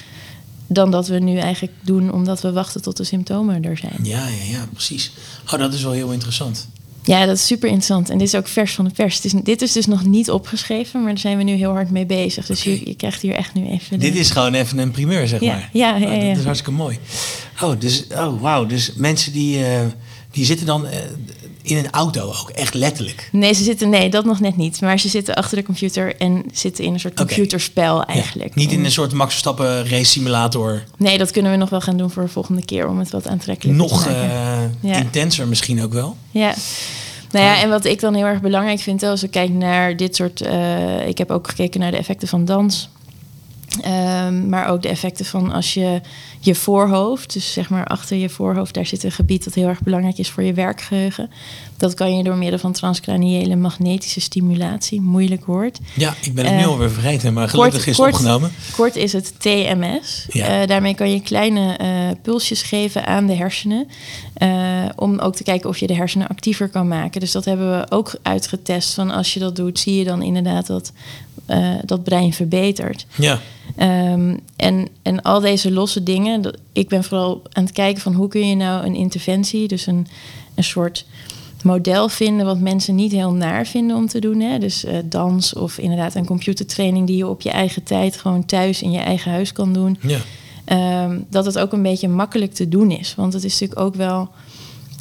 dan 0.73 0.91
dat 0.91 1.07
we 1.09 1.19
nu 1.19 1.37
eigenlijk 1.39 1.73
doen 1.83 2.13
omdat 2.13 2.41
we 2.41 2.53
wachten 2.53 2.83
tot 2.83 2.97
de 2.97 3.05
symptomen 3.05 3.65
er 3.65 3.77
zijn. 3.77 3.99
Ja, 4.03 4.27
ja, 4.27 4.45
ja, 4.59 4.69
precies. 4.73 5.13
Oh, 5.53 5.59
dat 5.59 5.75
is 5.75 5.83
wel 5.83 5.93
heel 5.93 6.13
interessant. 6.13 6.69
Ja, 7.05 7.27
dat 7.27 7.37
is 7.37 7.47
super 7.47 7.69
interessant. 7.69 8.11
En 8.11 8.19
dit 8.19 8.27
is 8.27 8.35
ook 8.35 8.49
vers 8.49 8.73
van 8.75 8.85
de 8.85 8.91
pers. 8.91 9.17
Het 9.17 9.25
is, 9.25 9.33
dit 9.43 9.63
is 9.63 9.73
dus 9.73 9.87
nog 9.87 10.05
niet 10.05 10.31
opgeschreven, 10.31 11.01
maar 11.01 11.09
daar 11.09 11.19
zijn 11.19 11.37
we 11.37 11.43
nu 11.43 11.53
heel 11.53 11.71
hard 11.73 11.91
mee 11.91 12.07
bezig. 12.07 12.47
Dus 12.47 12.63
je, 12.65 12.81
je 12.89 12.95
krijgt 12.95 13.23
hier 13.23 13.35
echt 13.35 13.55
nu 13.55 13.67
even... 13.69 13.99
de- 13.99 14.05
Dit 14.11 14.17
is 14.17 14.31
gewoon 14.31 14.55
even 14.55 14.79
een 14.79 14.91
primeur, 14.91 15.29
zeg 15.29 15.41
Ja, 15.41 15.53
maar. 15.53 15.71
ja, 15.73 15.97
ja, 15.97 16.05
Oh, 16.07 16.13
dat 16.13 16.23
ja. 16.23 16.31
is 16.31 16.45
hartstikke 16.45 16.71
mooi. 16.79 16.99
Oh, 17.63 17.73
dus, 17.81 18.05
oh 18.11 18.41
wauw. 18.41 18.67
Dus 18.67 18.93
mensen 18.97 19.33
die, 19.33 19.65
eh, 19.65 19.81
die 20.31 20.45
zitten 20.45 20.67
dan 20.67 20.87
eh, 20.87 20.99
in 21.71 21.77
een 21.77 21.91
auto 21.91 22.23
ook, 22.41 22.51
echt 22.51 22.75
letterlijk. 22.75 23.29
Nee, 23.33 23.53
ze 23.53 23.63
zitten, 23.63 23.89
nee, 23.89 24.11
dat 24.11 24.25
nog 24.25 24.41
net 24.41 24.57
niet. 24.57 24.81
Maar 24.81 24.99
ze 24.99 25.09
zitten 25.09 25.35
achter 25.35 25.57
de 25.57 25.63
computer 25.65 26.17
en 26.17 26.45
zitten 26.53 26.85
in 26.85 26.93
een 26.93 27.01
soort 27.01 27.15
computerspel 27.15 28.05
eigenlijk. 28.05 28.49
Ja, 28.55 28.61
niet 28.61 28.73
in 28.73 28.79
En- 28.79 28.85
een 28.85 28.91
soort 28.91 29.13
Max 29.13 29.31
Verstappen 29.31 29.89
race 29.89 30.05
simulator. 30.05 30.85
Nee, 30.97 31.19
dat 31.19 31.31
kunnen 31.31 31.51
we 31.53 31.57
nog 31.59 31.71
wel 31.71 31.81
gaan 31.81 31.97
doen 31.97 32.11
voor 32.11 32.23
de 32.23 32.29
volgende 32.29 32.65
keer 32.65 32.89
om 32.89 32.99
het 32.99 33.11
wat 33.11 33.29
aantrekkelijker 33.29 33.83
Nog 33.85 34.03
te 34.03 34.09
maken. 34.09 34.31
eh, 34.31 34.91
Ja. 34.91 34.97
intenser 34.99 35.49
misschien 35.49 35.83
ook 35.83 35.93
wel. 35.93 36.17
Ja. 36.31 36.55
Nou 37.31 37.45
ja, 37.45 37.63
en 37.63 37.69
wat 37.69 37.85
ik 37.85 38.01
dan 38.01 38.15
heel 38.15 38.25
erg 38.27 38.41
belangrijk 38.41 38.81
vind, 38.81 39.03
als 39.03 39.23
ik 39.23 39.31
kijk 39.31 39.51
naar 39.51 39.97
dit 39.97 40.17
soort. 40.17 40.41
eh, 40.41 41.07
ik 41.09 41.19
heb 41.19 41.31
ook 41.31 41.49
gekeken 41.49 41.81
naar 41.81 41.91
de 41.91 41.97
effecten 41.97 42.29
van 42.29 42.45
dans. 42.45 42.89
Ehm, 43.83 44.49
maar 44.49 44.69
ook 44.69 44.83
de 44.83 44.89
effecten 44.89 45.25
van 45.25 45.53
als 45.53 45.75
je 45.75 46.01
je 46.41 46.55
voorhoofd, 46.55 47.33
dus 47.33 47.53
zeg 47.53 47.71
maar 47.71 47.85
achter 47.85 48.17
je 48.17 48.29
voorhoofd, 48.29 48.75
daar 48.75 48.87
zit 48.87 49.03
een 49.05 49.13
gebied 49.13 49.45
dat 49.45 49.55
heel 49.55 49.69
erg 49.69 49.81
belangrijk 49.83 50.19
is 50.19 50.31
voor 50.31 50.43
je 50.43 50.53
werkgeheugen. 50.53 51.31
Dat 51.77 51.95
kan 51.95 52.17
je 52.17 52.23
door 52.23 52.37
middel 52.37 52.59
van 52.59 52.73
transcraniële 52.73 53.57
magnetische 53.57 54.21
stimulatie, 54.21 55.01
moeilijk 55.01 55.45
woord. 55.45 55.79
Ja, 55.95 56.15
ik 56.23 56.35
ben 56.35 56.45
het 56.45 56.55
nu 56.55 56.61
Eh, 56.61 56.67
alweer 56.67 56.91
vergeten, 56.91 57.33
maar 57.33 57.49
gelukkig 57.49 57.87
is 57.87 57.97
het 57.97 58.07
opgenomen. 58.07 58.53
Kort 58.77 58.97
is 58.97 59.13
het 59.13 59.35
TMS. 59.39 60.27
Ja. 60.29 60.47
Eh, 60.47 60.69
daarmee 60.69 60.95
kan 60.95 61.11
je 61.11 61.21
kleine 61.21 61.77
eh, 61.77 61.89
pulsjes 62.23 62.63
geven 62.63 63.07
aan 63.07 63.27
de 63.27 63.35
hersenen. 63.35 63.89
om 64.97 65.19
ook 65.19 65.37
te 65.37 65.43
kijken 65.43 65.69
of 65.69 65.79
je 65.79 65.87
de 65.87 65.95
hersenen 65.95 66.29
actiever 66.29 66.69
kan 66.69 66.89
maken. 66.89 67.21
Dus 67.21 67.33
dat 67.33 67.45
hebben 67.45 67.79
we 67.79 67.91
ook 67.91 68.15
uitgetest. 68.23 68.95
Van 68.95 69.11
als 69.11 69.35
je 69.35 69.41
dat 69.41 69.57
doet, 69.57 69.79
zie 69.79 69.97
je 69.97 70.05
dan 70.05 70.23
inderdaad 70.23 70.67
dat 70.67 70.93
eh, 71.51 71.69
dat 71.85 72.03
brein 72.05 72.33
verbetert. 72.33 73.07
Ja, 73.17 73.41
Ehm, 73.77 74.37
en, 74.57 74.89
en 75.03 75.23
al 75.23 75.41
deze 75.41 75.71
losse 75.73 76.03
dingen. 76.03 76.43
dat- 76.43 76.57
Ik 76.73 76.89
ben 76.89 77.05
vooral 77.05 77.43
aan 77.53 77.63
het 77.65 77.73
kijken 77.73 78.03
van 78.03 78.15
hoe 78.15 78.29
kun 78.29 78.49
je 78.49 78.55
nou 78.55 78.87
een 78.87 78.95
interventie, 78.95 79.69
dus 79.69 79.87
een, 79.87 80.07
een 80.55 80.65
soort 80.65 81.07
model 81.63 82.09
vinden 82.09 82.47
wat 82.47 82.59
mensen 82.61 82.95
niet 82.95 83.13
heel 83.13 83.33
naar 83.33 83.67
vinden 83.67 83.97
om 83.97 84.07
te 84.07 84.19
doen. 84.21 84.41
Hè? 84.41 84.59
Dus 84.59 84.85
eh, 84.85 84.97
dans 85.05 85.55
of 85.55 85.79
inderdaad 85.79 86.15
een 86.15 86.27
computertraining 86.27 87.07
die 87.07 87.17
je 87.17 87.27
op 87.29 87.41
je 87.41 87.51
eigen 87.51 87.83
tijd 87.83 88.17
gewoon 88.17 88.45
thuis 88.47 88.83
in 88.83 88.91
je 88.91 88.99
eigen 89.01 89.31
huis 89.31 89.53
kan 89.53 89.73
doen. 89.73 89.99
ja. 90.01 90.19
Ehm, 90.65 91.19
dat 91.31 91.45
het 91.45 91.59
ook 91.59 91.73
een 91.73 91.83
beetje 91.83 92.09
makkelijk 92.09 92.53
te 92.55 92.69
doen 92.69 92.91
is. 92.91 93.15
Want 93.15 93.33
het 93.33 93.45
is 93.45 93.53
natuurlijk 93.53 93.81
ook 93.81 93.95
wel. 93.95 94.29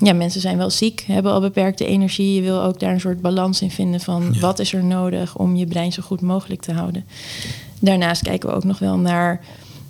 Ja, 0.01 0.13
mensen 0.13 0.41
zijn 0.41 0.57
wel 0.57 0.69
ziek, 0.69 1.03
hebben 1.07 1.31
al 1.31 1.39
beperkte 1.41 1.85
energie. 1.85 2.33
Je 2.35 2.41
wil 2.41 2.61
ook 2.63 2.79
daar 2.79 2.93
een 2.93 2.99
soort 2.99 3.21
balans 3.21 3.61
in 3.61 3.71
vinden 3.71 3.99
van 3.99 4.29
Ja. 4.33 4.39
wat 4.39 4.59
is 4.59 4.73
er 4.73 4.83
nodig 4.83 5.35
om 5.37 5.55
je 5.55 5.65
brein 5.65 5.91
zo 5.91 6.01
goed 6.01 6.21
mogelijk 6.21 6.61
te 6.61 6.71
houden. 6.73 7.05
Daarnaast 7.79 8.21
kijken 8.21 8.49
we 8.49 8.55
ook 8.55 8.63
nog 8.63 8.79
wel 8.79 8.97
naar 8.97 9.41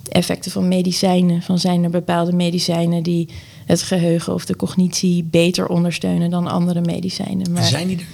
effecten 0.08 0.50
van 0.50 0.68
medicijnen. 0.68 1.42
Van 1.42 1.58
zijn 1.58 1.84
er 1.84 1.90
bepaalde 1.90 2.32
medicijnen 2.32 3.02
die 3.02 3.28
het 3.66 3.82
geheugen 3.82 4.34
of 4.34 4.44
de 4.44 4.56
cognitie 4.56 5.24
beter 5.24 5.66
ondersteunen 5.68 6.30
dan 6.30 6.46
andere 6.46 6.80
medicijnen. 6.80 7.52
Maar, 7.52 7.64
Zijn 7.64 7.86
die 7.88 7.96
er? 7.98 8.04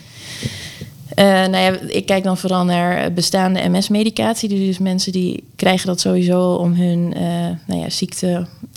eh, 1.15 1.25
nou 1.51 1.57
ja, 1.57 1.79
ik 1.89 2.07
kijk 2.07 2.25
dan 2.25 2.37
vooral 2.39 2.65
naar 2.65 3.13
bestaande 3.13 3.69
MS-medicatie. 3.69 4.49
Dus 4.49 4.79
mensen 4.79 5.13
die 5.13 5.43
krijgen 5.57 5.87
dat 5.87 6.01
sowieso 6.01 6.55
om 6.55 6.73
hun 6.73 7.15
eh 7.15 7.23
nou 7.67 7.81
ja, 7.81 7.89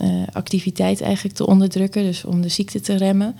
ziekteactiviteit 0.06 1.00
eigenlijk 1.00 1.36
te 1.36 1.46
onderdrukken. 1.46 2.02
Dus 2.02 2.24
om 2.24 2.40
de 2.40 2.48
ziekte 2.48 2.80
te 2.80 2.96
remmen. 2.96 3.36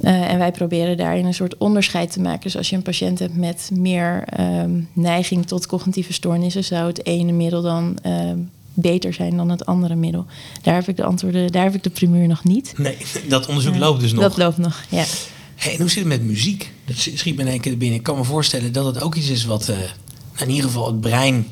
Eh, 0.00 0.30
en 0.30 0.38
wij 0.38 0.50
proberen 0.50 0.96
daarin 0.96 1.24
een 1.24 1.34
soort 1.34 1.56
onderscheid 1.56 2.12
te 2.12 2.20
maken. 2.20 2.42
Dus 2.42 2.56
als 2.56 2.70
je 2.70 2.76
een 2.76 2.82
patiënt 2.82 3.18
hebt 3.18 3.36
met 3.36 3.70
meer 3.74 4.22
ehm, 4.26 4.70
neiging 4.92 5.46
tot 5.46 5.66
cognitieve 5.66 6.12
stoornissen, 6.12 6.64
zou 6.64 6.86
het 6.86 7.06
ene 7.06 7.32
middel 7.32 7.62
dan 7.62 7.98
ehm, 8.02 8.38
beter 8.74 9.14
zijn 9.14 9.36
dan 9.36 9.50
het 9.50 9.66
andere 9.66 9.94
middel. 9.94 10.26
Daar 10.62 10.74
heb 10.74 10.88
ik 10.88 10.96
de 10.96 11.04
antwoorden, 11.04 11.52
daar 11.52 11.64
heb 11.64 11.74
ik 11.74 11.82
de 11.82 11.90
primeur 11.90 12.26
nog 12.26 12.44
niet. 12.44 12.74
Nee, 12.76 12.96
dat 13.28 13.46
onderzoek 13.46 13.76
loopt 13.76 14.00
dus 14.00 14.12
nog. 14.12 14.22
Dat 14.22 14.36
loopt 14.36 14.58
nog, 14.58 14.84
ja. 14.88 15.04
Hey, 15.54 15.72
en 15.72 15.78
hoe 15.78 15.88
zit 15.88 15.98
het 15.98 16.06
met 16.06 16.22
muziek? 16.22 16.72
Dat 16.84 16.96
schiet 16.96 17.36
me 17.36 17.42
in 17.42 17.48
één 17.48 17.60
keer 17.60 17.78
binnen. 17.78 17.98
Ik 17.98 18.04
kan 18.04 18.16
me 18.16 18.24
voorstellen 18.24 18.72
dat 18.72 18.84
het 18.84 19.02
ook 19.02 19.14
iets 19.14 19.28
is 19.28 19.44
wat 19.44 19.68
eh, 19.68 19.76
in 20.36 20.48
ieder 20.50 20.64
geval 20.64 20.86
het 20.86 21.00
brein 21.00 21.34
eh, 21.36 21.44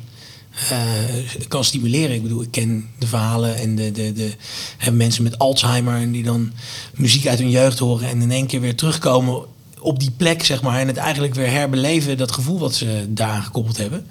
kan 1.49 1.65
stimuleren. 1.65 2.15
Ik 2.15 2.23
bedoel, 2.23 2.43
ik 2.43 2.51
ken 2.51 2.89
de 2.99 3.07
verhalen 3.07 3.57
en 3.57 3.77
de, 3.77 3.93
de, 3.93 4.13
de 4.13 4.33
hè, 4.77 4.91
mensen 4.91 5.23
met 5.23 5.39
Alzheimer 5.39 5.95
en 5.95 6.13
die 6.13 6.23
dan 6.23 6.53
muziek 6.95 7.27
uit 7.27 7.39
hun 7.39 7.51
jeugd 7.51 7.79
horen 7.79 8.09
en 8.09 8.23
in 8.23 8.31
één 8.31 8.47
keer 8.47 8.61
weer 8.61 8.77
terugkomen 8.77 9.45
op 9.81 10.01
die 10.01 10.11
plek, 10.17 10.45
zeg 10.45 10.63
maar, 10.63 10.81
en 10.81 10.87
het 10.87 10.97
eigenlijk 10.97 11.35
weer 11.35 11.51
herbeleven, 11.51 12.17
dat 12.17 12.33
gevoel 12.33 12.59
wat 12.59 12.75
ze 12.75 13.07
daaraan 13.09 13.43
gekoppeld 13.43 13.77
hebben. 13.77 14.07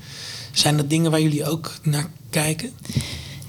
Zijn 0.52 0.78
dat 0.78 0.90
dingen 0.90 1.12
waar 1.12 1.22
jullie 1.22 1.46
ook 1.46 1.74
naar 1.84 2.10
kijken? 2.30 2.72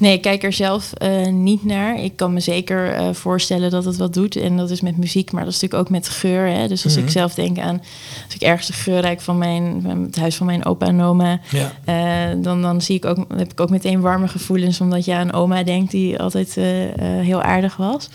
Nee, 0.00 0.12
ik 0.12 0.20
kijk 0.20 0.42
er 0.42 0.52
zelf 0.52 0.92
uh, 1.02 1.26
niet 1.26 1.64
naar. 1.64 2.02
Ik 2.02 2.16
kan 2.16 2.32
me 2.32 2.40
zeker 2.40 3.00
uh, 3.00 3.08
voorstellen 3.12 3.70
dat 3.70 3.84
het 3.84 3.96
wat 3.96 4.14
doet. 4.14 4.36
En 4.36 4.56
dat 4.56 4.70
is 4.70 4.80
met 4.80 4.96
muziek, 4.96 5.32
maar 5.32 5.44
dat 5.44 5.52
is 5.52 5.60
natuurlijk 5.60 5.88
ook 5.88 5.96
met 5.96 6.08
geur. 6.08 6.46
Hè? 6.46 6.68
Dus 6.68 6.84
als 6.84 6.92
mm 6.92 6.98
-hmm. 6.98 7.08
ik 7.08 7.12
zelf 7.12 7.34
denk 7.34 7.58
aan... 7.58 7.82
als 8.24 8.34
ik 8.34 8.40
ergens 8.40 8.66
de 8.66 8.72
geur 8.72 9.00
ruik 9.00 9.20
van 9.20 9.38
mijn, 9.38 9.84
het 10.06 10.16
huis 10.16 10.36
van 10.36 10.46
mijn 10.46 10.64
opa 10.64 10.86
en 10.86 11.00
oma... 11.00 11.40
Ja. 11.50 11.72
Uh, 11.86 12.42
dan, 12.42 12.62
dan 12.62 12.82
zie 12.82 12.96
ik 12.96 13.04
ook, 13.04 13.24
heb 13.36 13.52
ik 13.52 13.60
ook 13.60 13.70
meteen 13.70 14.00
warme 14.00 14.28
gevoelens... 14.28 14.80
omdat 14.80 15.04
je 15.04 15.14
aan 15.14 15.32
oma 15.32 15.62
denkt 15.62 15.90
die 15.90 16.18
altijd 16.18 16.54
heel 17.00 17.42
aardig 17.42 17.76
was. 17.76 18.08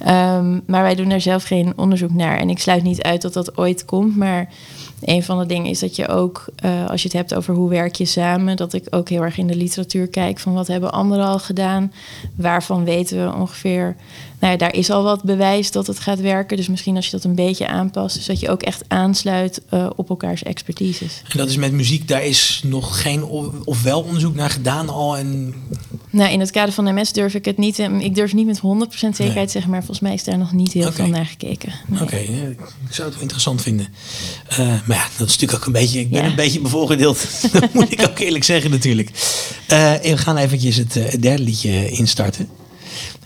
Um, 0.00 0.62
maar 0.66 0.82
wij 0.82 0.94
doen 0.94 1.08
daar 1.08 1.20
zelf 1.20 1.44
geen 1.44 1.72
onderzoek 1.76 2.12
naar. 2.12 2.38
En 2.38 2.50
ik 2.50 2.58
sluit 2.58 2.82
niet 2.82 3.02
uit 3.02 3.22
dat 3.22 3.32
dat 3.32 3.56
ooit 3.56 3.84
komt, 3.84 4.16
maar 4.16 4.48
een 5.00 5.22
van 5.22 5.38
de 5.38 5.46
dingen 5.46 5.70
is 5.70 5.78
dat 5.78 5.96
je 5.96 6.08
ook, 6.08 6.44
uh, 6.64 6.88
als 6.88 7.02
je 7.02 7.08
het 7.08 7.16
hebt 7.16 7.34
over 7.34 7.54
hoe 7.54 7.68
werk 7.68 7.94
je 7.94 8.04
samen, 8.04 8.56
dat 8.56 8.72
ik 8.72 8.86
ook 8.90 9.08
heel 9.08 9.22
erg 9.22 9.38
in 9.38 9.46
de 9.46 9.56
literatuur 9.56 10.08
kijk 10.08 10.38
van 10.38 10.54
wat 10.54 10.66
hebben 10.66 10.92
anderen 10.92 11.26
al 11.26 11.38
gedaan, 11.38 11.92
waarvan 12.34 12.84
weten 12.84 13.24
we 13.24 13.34
ongeveer 13.34 13.96
nou 14.38 14.52
ja, 14.52 14.58
daar 14.58 14.74
is 14.74 14.90
al 14.90 15.02
wat 15.02 15.22
bewijs 15.22 15.70
dat 15.70 15.86
het 15.86 15.98
gaat 15.98 16.20
werken. 16.20 16.56
Dus 16.56 16.68
misschien 16.68 16.96
als 16.96 17.04
je 17.04 17.10
dat 17.10 17.24
een 17.24 17.34
beetje 17.34 17.68
aanpast, 17.68 18.16
dus 18.16 18.26
dat 18.26 18.40
je 18.40 18.50
ook 18.50 18.62
echt 18.62 18.84
aansluit 18.88 19.62
uh, 19.74 19.90
op 19.96 20.08
elkaars 20.08 20.42
expertises. 20.42 21.22
En 21.28 21.38
dat 21.38 21.48
is 21.48 21.56
met 21.56 21.72
muziek, 21.72 22.08
daar 22.08 22.24
is 22.24 22.60
nog 22.64 23.02
geen 23.02 23.24
of 23.64 23.82
wel 23.82 24.02
onderzoek 24.02 24.34
naar 24.34 24.50
gedaan 24.50 24.88
al. 24.88 25.16
En... 25.16 25.54
Nou, 26.10 26.32
in 26.32 26.40
het 26.40 26.50
kader 26.50 26.74
van 26.74 26.94
MS 26.94 27.12
durf 27.12 27.34
ik 27.34 27.44
het 27.44 27.58
niet. 27.58 27.78
Ik 27.78 28.14
durf 28.14 28.32
niet 28.34 28.46
met 28.46 28.58
100% 28.58 28.60
zekerheid 28.90 29.34
nee. 29.34 29.48
zeggen, 29.48 29.70
maar 29.70 29.80
volgens 29.80 30.00
mij 30.00 30.14
is 30.14 30.24
daar 30.24 30.38
nog 30.38 30.52
niet 30.52 30.72
heel 30.72 30.82
okay. 30.82 30.94
veel 30.94 31.06
naar 31.06 31.26
gekeken. 31.26 31.72
Nee. 31.86 32.02
Oké, 32.02 32.14
okay, 32.14 32.56
ik 32.88 32.94
zou 32.94 33.02
het 33.06 33.12
wel 33.14 33.22
interessant 33.22 33.62
vinden. 33.62 33.86
Uh, 34.50 34.58
maar 34.58 34.96
ja, 34.96 35.06
dat 35.16 35.28
is 35.28 35.32
natuurlijk 35.38 35.54
ook 35.54 35.66
een 35.66 35.72
beetje. 35.72 36.00
Ik 36.00 36.10
ben 36.10 36.22
ja. 36.22 36.28
een 36.28 36.34
beetje 36.34 36.60
bevoorgedeeld. 36.60 37.26
dat 37.60 37.72
moet 37.72 37.92
ik 37.92 38.06
ook 38.08 38.18
eerlijk 38.18 38.44
zeggen, 38.44 38.70
natuurlijk. 38.70 39.08
Uh, 39.72 39.92
we 39.94 40.16
gaan 40.16 40.36
eventjes 40.36 40.76
het, 40.76 40.94
het 40.94 41.22
derde 41.22 41.42
liedje 41.42 41.88
instarten. 41.88 42.48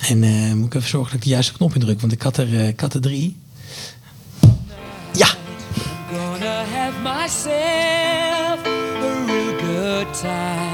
En 0.08 0.22
uh, 0.22 0.52
moet 0.52 0.66
ik 0.66 0.74
even 0.74 0.88
zorgen 0.88 1.10
dat 1.10 1.20
ik 1.20 1.22
de 1.22 1.34
juiste 1.34 1.52
knop 1.52 1.74
indruk, 1.74 2.00
want 2.00 2.12
ik 2.12 2.22
had 2.22 2.36
er, 2.36 2.48
uh, 2.48 2.82
er 2.82 3.00
drie. 3.00 3.36
Ja! 5.12 5.26
I'm 5.26 6.18
gonna 6.18 6.64
have 6.64 7.00
myself 7.02 8.66
a 8.66 9.24
real 9.26 9.58
good 9.58 10.14
time. 10.20 10.71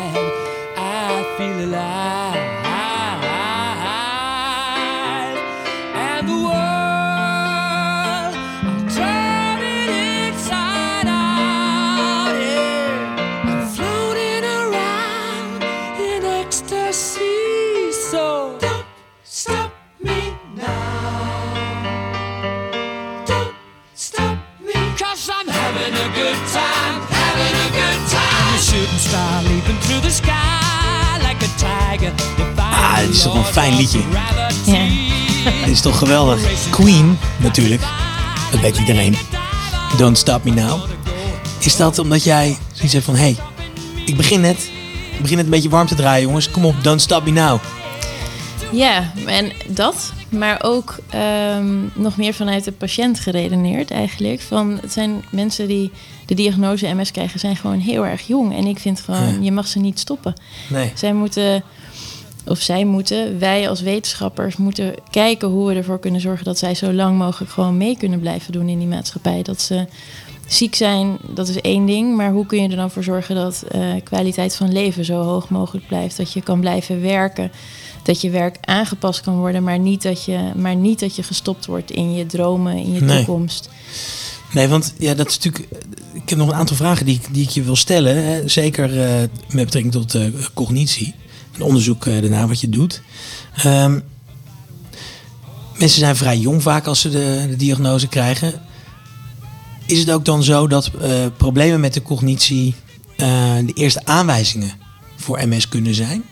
Fijn 33.58 33.76
liedje. 33.76 34.00
Ja. 34.64 34.86
Is 35.66 35.80
toch 35.80 35.98
geweldig. 35.98 36.70
Queen, 36.70 37.18
natuurlijk. 37.36 37.82
Dat 38.50 38.60
weet 38.60 38.78
iedereen. 38.78 39.16
Don't 39.96 40.18
Stop 40.18 40.44
Me 40.44 40.50
Now. 40.50 40.80
Is 41.60 41.76
dat 41.76 41.98
omdat 41.98 42.24
jij 42.24 42.56
zoiets 42.72 42.92
hebt 42.92 43.04
van... 43.04 43.14
Hé, 43.14 43.20
hey, 43.20 43.36
ik 44.06 44.16
begin 44.16 44.40
net. 44.40 44.70
Ik 45.12 45.20
begin 45.20 45.36
net 45.36 45.44
een 45.44 45.50
beetje 45.50 45.68
warm 45.68 45.86
te 45.86 45.94
draaien, 45.94 46.26
jongens. 46.26 46.50
Kom 46.50 46.64
op, 46.64 46.74
Don't 46.82 47.00
Stop 47.00 47.24
Me 47.24 47.30
Now. 47.30 47.60
Ja, 48.72 49.12
en 49.26 49.52
dat, 49.68 50.12
maar 50.28 50.58
ook 50.62 50.98
um, 51.56 51.90
nog 51.94 52.16
meer 52.16 52.34
vanuit 52.34 52.64
de 52.64 52.72
patiënt 52.72 53.20
geredeneerd 53.20 53.90
eigenlijk. 53.90 54.40
Van, 54.40 54.78
het 54.80 54.92
zijn 54.92 55.24
mensen 55.30 55.68
die 55.68 55.90
de 56.26 56.34
diagnose 56.34 56.94
MS 56.94 57.10
krijgen, 57.10 57.40
zijn 57.40 57.56
gewoon 57.56 57.78
heel 57.78 58.06
erg 58.06 58.26
jong. 58.26 58.56
En 58.56 58.66
ik 58.66 58.78
vind 58.78 59.00
gewoon, 59.00 59.32
ja. 59.32 59.38
je 59.40 59.52
mag 59.52 59.66
ze 59.66 59.78
niet 59.78 59.98
stoppen. 59.98 60.34
Nee. 60.68 60.92
Zij 60.94 61.12
moeten, 61.12 61.62
of 62.48 62.60
zij 62.60 62.84
moeten, 62.84 63.38
wij 63.38 63.68
als 63.68 63.80
wetenschappers 63.80 64.56
moeten 64.56 64.94
kijken 65.10 65.48
hoe 65.48 65.68
we 65.68 65.74
ervoor 65.74 65.98
kunnen 65.98 66.20
zorgen 66.20 66.44
dat 66.44 66.58
zij 66.58 66.74
zo 66.74 66.92
lang 66.92 67.18
mogelijk 67.18 67.52
gewoon 67.52 67.76
mee 67.76 67.96
kunnen 67.96 68.20
blijven 68.20 68.52
doen 68.52 68.68
in 68.68 68.78
die 68.78 68.88
maatschappij. 68.88 69.42
Dat 69.42 69.60
ze 69.60 69.86
ziek 70.46 70.74
zijn, 70.74 71.18
dat 71.34 71.48
is 71.48 71.60
één 71.60 71.86
ding. 71.86 72.16
Maar 72.16 72.30
hoe 72.32 72.46
kun 72.46 72.62
je 72.62 72.68
er 72.68 72.76
dan 72.76 72.90
voor 72.90 73.02
zorgen 73.04 73.34
dat 73.34 73.64
uh, 73.74 73.80
kwaliteit 74.04 74.56
van 74.56 74.72
leven 74.72 75.04
zo 75.04 75.22
hoog 75.22 75.48
mogelijk 75.48 75.86
blijft? 75.86 76.16
Dat 76.16 76.32
je 76.32 76.42
kan 76.42 76.60
blijven 76.60 77.00
werken 77.02 77.50
dat 78.02 78.20
je 78.20 78.30
werk 78.30 78.56
aangepast 78.60 79.20
kan 79.20 79.36
worden, 79.36 79.62
maar 79.62 79.78
niet 79.78 80.02
dat 80.02 80.24
je, 80.24 80.38
maar 80.56 80.76
niet 80.76 81.00
dat 81.00 81.16
je 81.16 81.22
gestopt 81.22 81.66
wordt 81.66 81.90
in 81.90 82.12
je 82.14 82.26
dromen, 82.26 82.76
in 82.76 82.92
je 82.92 83.00
toekomst. 83.16 83.68
Nee, 84.52 84.68
want 84.68 84.94
ja, 84.98 85.14
dat 85.14 85.28
is 85.28 85.38
natuurlijk. 85.38 85.68
Ik 86.12 86.28
heb 86.28 86.38
nog 86.38 86.48
een 86.48 86.54
aantal 86.54 86.76
vragen 86.76 87.06
die, 87.06 87.14
ik- 87.14 87.34
die 87.34 87.42
ik 87.42 87.48
je 87.50 87.62
wil 87.62 87.76
stellen. 87.76 88.24
Hè. 88.24 88.48
Zeker 88.48 89.00
eh, 89.02 89.18
met 89.48 89.64
betrekking 89.64 89.92
tot 89.92 90.14
eh, 90.14 90.22
cognitie. 90.54 91.14
Een 91.58 91.64
onderzoek 91.64 92.06
eh, 92.06 92.20
daarna 92.20 92.46
wat 92.46 92.60
je 92.60 92.68
doet. 92.68 93.02
Ehm, 93.56 93.98
mensen 95.78 95.98
zijn 95.98 96.16
vrij 96.16 96.38
jong 96.38 96.62
vaak 96.62 96.86
als 96.86 97.00
ze 97.00 97.10
de, 97.10 97.46
de 97.48 97.56
diagnose 97.56 98.08
krijgen. 98.08 98.60
Is 99.86 99.98
het 99.98 100.10
ook 100.10 100.24
dan 100.24 100.42
zo 100.42 100.66
dat 100.66 100.90
eh, 101.00 101.10
problemen 101.36 101.80
met 101.80 101.94
de 101.94 102.02
cognitie 102.02 102.74
eh, 103.16 103.56
de 103.66 103.72
eerste 103.72 104.00
aanwijzingen 104.04 104.70
voor 105.16 105.48
MS 105.48 105.68
kunnen 105.68 105.94
zijn? 105.94 106.22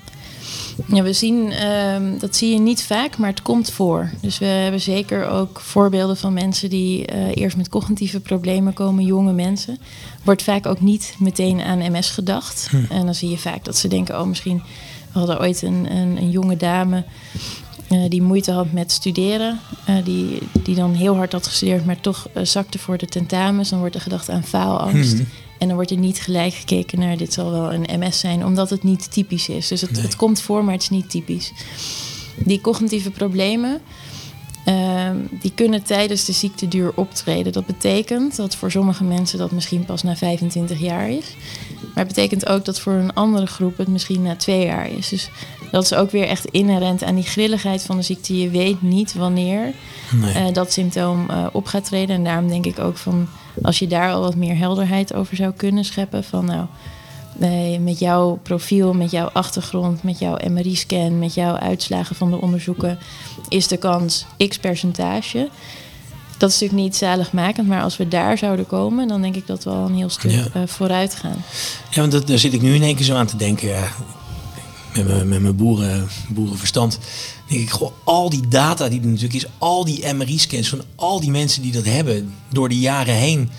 Ja, 0.87 1.03
we 1.03 1.13
zien, 1.13 1.53
ehm, 1.53 2.19
dat 2.19 2.37
zie 2.37 2.53
je 2.53 2.59
niet 2.59 2.83
vaak, 2.83 3.19
maar 3.19 3.31
het 3.31 3.43
komt 3.43 3.71
voor. 3.71 4.11
Dus 4.21 4.39
we 4.39 4.45
hebben 4.45 4.81
zeker 4.81 5.29
ook 5.29 5.61
voorbeelden 5.61 6.17
van 6.17 6.33
mensen 6.33 6.71
die 6.71 7.05
eerst 7.35 7.57
met 7.57 7.69
cognitieve 7.69 8.21
problemen 8.21 8.73
komen, 8.73 9.05
jonge 9.05 9.33
mensen. 9.33 9.79
Wordt 10.25 10.43
vaak 10.43 10.67
ook 10.67 10.81
niet 10.81 11.15
meteen 11.19 11.61
aan 11.61 11.93
MS 11.93 12.11
gedacht. 12.11 12.71
En 12.89 13.05
dan 13.05 13.15
zie 13.15 13.31
je 13.31 13.39
vaak 13.39 13.65
dat 13.65 13.77
ze 13.77 13.89
denken, 13.89 14.21
oh 14.21 14.27
misschien, 14.27 14.63
we 15.21 15.27
hadden 15.27 15.47
ooit 15.47 15.63
een, 15.63 15.87
een, 15.97 16.17
een 16.17 16.31
jonge 16.31 16.57
dame 16.57 17.05
eh, 17.89 17.99
die 18.09 18.23
moeite 18.23 18.53
had 18.53 18.73
met 18.73 18.93
studeren. 18.93 19.59
eh, 19.87 19.95
die, 20.05 20.39
die 20.63 20.75
dan 20.75 20.93
heel 20.95 21.17
hard 21.17 21.33
had 21.33 21.47
gestudeerd, 21.47 21.87
maar 21.87 22.01
toch 22.01 22.29
eh, 22.33 22.45
zakte 22.45 22.79
voor 22.79 22.99
de 22.99 23.07
tentamens. 23.07 23.69
Dan 23.69 23.79
wordt 23.79 23.95
er 23.95 24.01
gedacht 24.01 24.31
aan 24.31 24.45
faalangst. 24.45 25.13
Mhm. 25.15 25.23
En 25.59 25.67
dan 25.67 25.77
wordt 25.77 25.91
er 25.91 25.97
niet 25.97 26.19
gelijk 26.21 26.55
gekeken 26.55 26.99
naar 26.99 27.17
dit 27.17 27.33
zal 27.33 27.51
wel 27.51 27.73
een 27.73 28.01
MS 28.01 28.21
zijn, 28.21 28.45
omdat 28.45 28.71
het 28.71 28.83
niet 28.83 29.13
typisch 29.13 29.49
is. 29.49 29.69
Dus 29.69 29.81
het, 29.81 29.91
Nee. 29.91 30.03
het 30.03 30.17
komt 30.17 30.41
voor, 30.41 30.65
maar 30.65 30.73
het 30.75 30.83
is 30.83 30.91
niet 30.91 31.11
typisch. 31.11 31.53
Die 32.37 32.61
cognitieve 32.61 33.11
problemen, 33.11 33.81
ehm, 34.65 35.17
die 35.41 35.53
kunnen 35.55 35.83
tijdens 35.83 36.25
de 36.25 36.33
ziekteduur 36.33 36.93
optreden. 36.95 37.53
Dat 37.53 37.67
betekent 37.67 38.37
dat 38.37 38.57
voor 38.57 38.71
sommige 38.71 39.05
mensen 39.05 39.39
dat 39.39 39.51
misschien 39.51 39.85
pas 39.85 40.03
na 40.03 40.17
25 40.17 40.81
jaar 40.81 41.11
is. 41.11 41.37
Maar 41.81 42.05
het 42.05 42.15
betekent 42.15 42.47
ook 42.49 42.65
dat 42.65 42.81
voor 42.81 42.93
een 42.93 43.15
andere 43.15 43.47
groep 43.47 43.77
het 43.77 43.89
misschien 43.89 44.23
na 44.23 44.37
twee 44.37 44.65
jaar 44.67 44.91
is. 44.91 45.09
Dus 45.09 45.31
dat 45.71 45.83
is 45.83 45.95
ook 45.95 46.11
weer 46.11 46.27
echt 46.29 46.45
inherent 46.45 47.03
aan 47.05 47.15
die 47.15 47.25
grilligheid 47.25 47.83
van 47.83 47.97
de 47.97 48.03
ziekte. 48.03 48.39
Je 48.41 48.51
weet 48.51 48.83
niet 48.83 49.15
wanneer 49.15 49.73
Nee. 50.13 50.33
eh, 50.35 50.53
dat 50.53 50.73
symptoom 50.73 51.31
eh, 51.31 51.47
op 51.53 51.67
gaat 51.67 51.85
treden. 51.85 52.17
En 52.17 52.25
daarom 52.25 52.49
denk 52.49 52.67
ik 52.67 52.79
ook 52.79 52.97
van 52.97 53.29
als 53.63 53.79
je 53.79 53.87
daar 53.87 54.13
al 54.13 54.21
wat 54.21 54.35
meer 54.35 54.57
helderheid 54.57 55.15
over 55.15 55.37
zou 55.37 55.53
kunnen 55.53 55.85
scheppen. 55.85 56.25
Van 56.25 56.45
nou, 56.45 56.67
eh, 57.39 57.79
met 57.81 57.99
jouw 57.99 58.39
profiel, 58.43 58.93
met 58.93 59.11
jouw 59.11 59.29
achtergrond, 59.33 60.03
met 60.03 60.19
jouw 60.19 60.37
MRI-scan, 60.51 61.19
met 61.19 61.35
jouw 61.35 61.55
uitslagen 61.55 62.17
van 62.17 62.31
de 62.31 62.41
onderzoeken, 62.41 62.99
is 63.49 63.69
de 63.69 63.77
kans 63.77 64.27
x 64.49 64.59
percentage. 64.59 65.49
Dat 66.39 66.51
is 66.51 66.55
natuurlijk 66.61 66.83
niet 66.89 66.97
zaligmakend, 66.97 67.69
maar 67.69 67.83
als 67.83 67.97
we 67.97 68.09
daar 68.09 68.39
zouden 68.39 68.67
komen, 68.67 69.09
dan 69.09 69.23
denk 69.23 69.37
ik 69.37 69.47
dat 69.47 69.65
we 69.65 69.71
al 69.71 69.87
een 69.87 69.95
heel 69.95 70.09
stuk 70.09 70.31
Ja. 70.31 70.47
eh, 70.53 70.63
vooruit 70.67 71.15
gaan. 71.15 71.45
Ja, 71.91 72.01
want 72.01 72.13
dat, 72.13 72.27
daar 72.27 72.39
zit 72.39 72.53
ik 72.53 72.63
nu 72.63 72.75
in 72.75 72.83
één 72.83 72.97
keer 72.97 73.05
zo 73.05 73.15
aan 73.15 73.27
te 73.27 73.37
denken. 73.37 73.69
Ja, 73.69 73.89
met 74.95 75.07
mijn, 75.07 75.29
met 75.29 75.41
mijn 75.41 75.57
boeren, 75.57 76.09
boerenverstand. 76.29 76.99
denk 77.49 77.61
ik, 77.61 77.71
goh, 77.71 77.93
al 78.05 78.31
die 78.31 78.49
data 78.49 78.89
die 78.89 79.01
er 79.01 79.07
natuurlijk 79.07 79.35
is, 79.35 79.47
al 79.59 79.85
die 79.85 80.13
MRI-scans 80.15 80.69
van 80.69 80.83
al 80.95 81.21
die 81.21 81.31
mensen 81.31 81.63
die 81.63 81.73
dat 81.73 81.85
hebben 81.85 82.35
door 82.53 82.69
de 82.69 82.79
jaren 82.79 83.15
heen. 83.15 83.51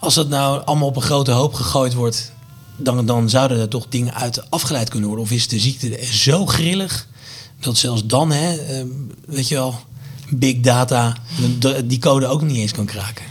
Als 0.00 0.14
dat 0.14 0.28
nou 0.28 0.64
allemaal 0.64 0.88
op 0.88 0.96
een 0.96 1.02
grote 1.02 1.30
hoop 1.30 1.54
gegooid 1.54 1.94
wordt, 1.94 2.32
dan, 2.76 3.06
dan 3.06 3.28
zouden 3.30 3.58
er 3.60 3.68
toch 3.68 3.86
dingen 3.88 4.14
uit 4.14 4.50
afgeleid 4.50 4.88
kunnen 4.88 5.08
worden. 5.08 5.26
Of 5.26 5.32
is 5.32 5.48
de 5.48 5.58
ziekte 5.58 6.04
zo 6.04 6.46
grillig 6.46 7.06
dat 7.60 7.76
zelfs 7.76 8.06
dan, 8.06 8.32
hè, 8.32 8.54
eh, 8.56 8.84
weet 9.26 9.48
je 9.48 9.54
wel, 9.54 9.80
big 10.30 10.60
data, 10.60 11.16
die 11.84 11.98
code 11.98 12.26
ook 12.26 12.42
niet 12.42 12.56
eens 12.56 12.72
kan 12.72 12.86
kraken. 12.86 13.24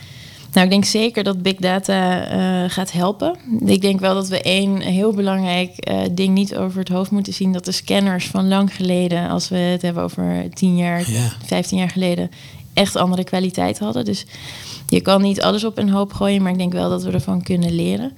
Nou, 0.54 0.66
ik 0.66 0.74
denk 0.74 0.86
zeker 0.86 1.24
dat 1.24 1.42
big 1.42 1.56
data 1.56 2.28
eh, 2.28 2.70
gaat 2.72 2.92
helpen. 2.92 3.38
Ik 3.66 3.82
denk 3.82 4.00
wel 4.00 4.14
dat 4.14 4.28
we 4.28 4.42
één 4.42 4.82
heel 4.82 5.14
belangrijk 5.14 5.78
eh, 5.78 6.00
ding 6.12 6.34
niet 6.34 6.56
over 6.56 6.80
het 6.80 6.90
hoofd 6.90 7.12
moeten 7.12 7.34
zien. 7.34 7.52
Dat 7.54 7.66
de 7.66 7.72
scanners 7.72 8.26
van 8.28 8.48
lang 8.48 8.76
geleden, 8.76 9.30
als 9.30 9.50
we 9.50 9.56
het 9.58 9.82
hebben 9.82 10.04
over 10.04 10.50
10 10.54 10.78
jaar, 10.78 11.12
Ja. 11.12 11.32
15 11.46 11.78
jaar 11.78 11.90
geleden, 11.90 12.30
echt 12.78 12.96
andere 12.96 13.24
kwaliteit 13.24 13.80
hadden. 13.80 14.06
Dus 14.06 14.26
je 14.90 15.02
kan 15.02 15.22
niet 15.22 15.42
alles 15.42 15.64
op 15.64 15.78
een 15.78 15.90
hoop 15.90 16.14
gooien, 16.14 16.42
maar 16.42 16.52
ik 16.52 16.58
denk 16.58 16.74
wel 16.74 16.90
dat 16.90 17.04
we 17.04 17.12
ervan 17.12 17.42
kunnen 17.42 17.76
leren. 17.76 18.12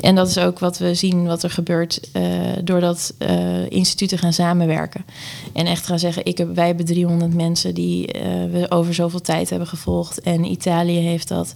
En 0.00 0.14
dat 0.14 0.28
is 0.28 0.38
ook 0.38 0.58
wat 0.58 0.78
we 0.78 0.94
zien 0.94 1.26
wat 1.26 1.42
er 1.42 1.50
gebeurt 1.50 2.00
uh, 2.12 2.22
doordat 2.64 3.14
uh, 3.18 3.70
instituten 3.70 4.18
gaan 4.18 4.32
samenwerken. 4.32 5.04
En 5.52 5.66
echt 5.66 5.86
gaan 5.86 5.98
zeggen, 5.98 6.24
ik 6.24 6.38
heb, 6.38 6.54
wij 6.54 6.66
hebben 6.66 6.84
300 6.84 7.34
mensen 7.34 7.74
die 7.74 8.16
uh, 8.16 8.22
we 8.52 8.66
over 8.68 8.94
zoveel 8.94 9.20
tijd 9.20 9.50
hebben 9.50 9.68
gevolgd. 9.68 10.20
En 10.20 10.44
Italië 10.44 10.98
heeft 10.98 11.28
dat. 11.28 11.54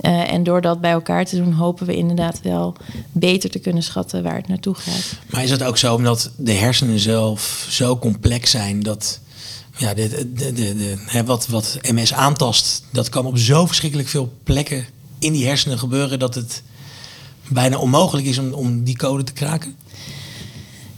en 0.00 0.42
door 0.42 0.60
dat 0.60 0.80
bij 0.80 0.92
elkaar 0.92 1.24
te 1.24 1.36
doen, 1.36 1.52
hopen 1.52 1.86
we 1.86 1.96
inderdaad 1.96 2.40
wel 2.42 2.74
beter 3.12 3.50
te 3.50 3.58
kunnen 3.58 3.82
schatten 3.82 4.22
waar 4.22 4.36
het 4.36 4.48
naartoe 4.48 4.74
gaat. 4.74 5.16
Maar 5.30 5.42
is 5.42 5.50
het 5.50 5.62
ook 5.62 5.76
zo 5.76 5.94
omdat 5.94 6.30
de 6.36 6.52
hersenen 6.52 6.98
zelf 6.98 7.66
zo 7.70 7.98
complex 7.98 8.50
zijn 8.50 8.80
dat 8.80 9.20
ja, 9.76 9.94
de, 9.94 10.08
de, 10.08 10.52
de, 10.52 10.52
de, 10.52 10.94
hè, 11.06 11.24
wat, 11.24 11.46
wat 11.46 11.78
MS 11.82 12.12
aantast, 12.12 12.84
dat 12.92 13.08
kan 13.08 13.26
op 13.26 13.38
zo 13.38 13.66
verschrikkelijk 13.66 14.08
veel 14.08 14.32
plekken 14.42 14.86
in 15.18 15.32
die 15.32 15.46
hersenen 15.46 15.78
gebeuren 15.78 16.18
dat 16.18 16.34
het 16.34 16.62
bijna 17.48 17.78
onmogelijk 17.78 18.26
is 18.26 18.38
om, 18.38 18.52
om 18.52 18.84
die 18.84 18.96
code 18.96 19.24
te 19.24 19.32
kraken? 19.32 19.76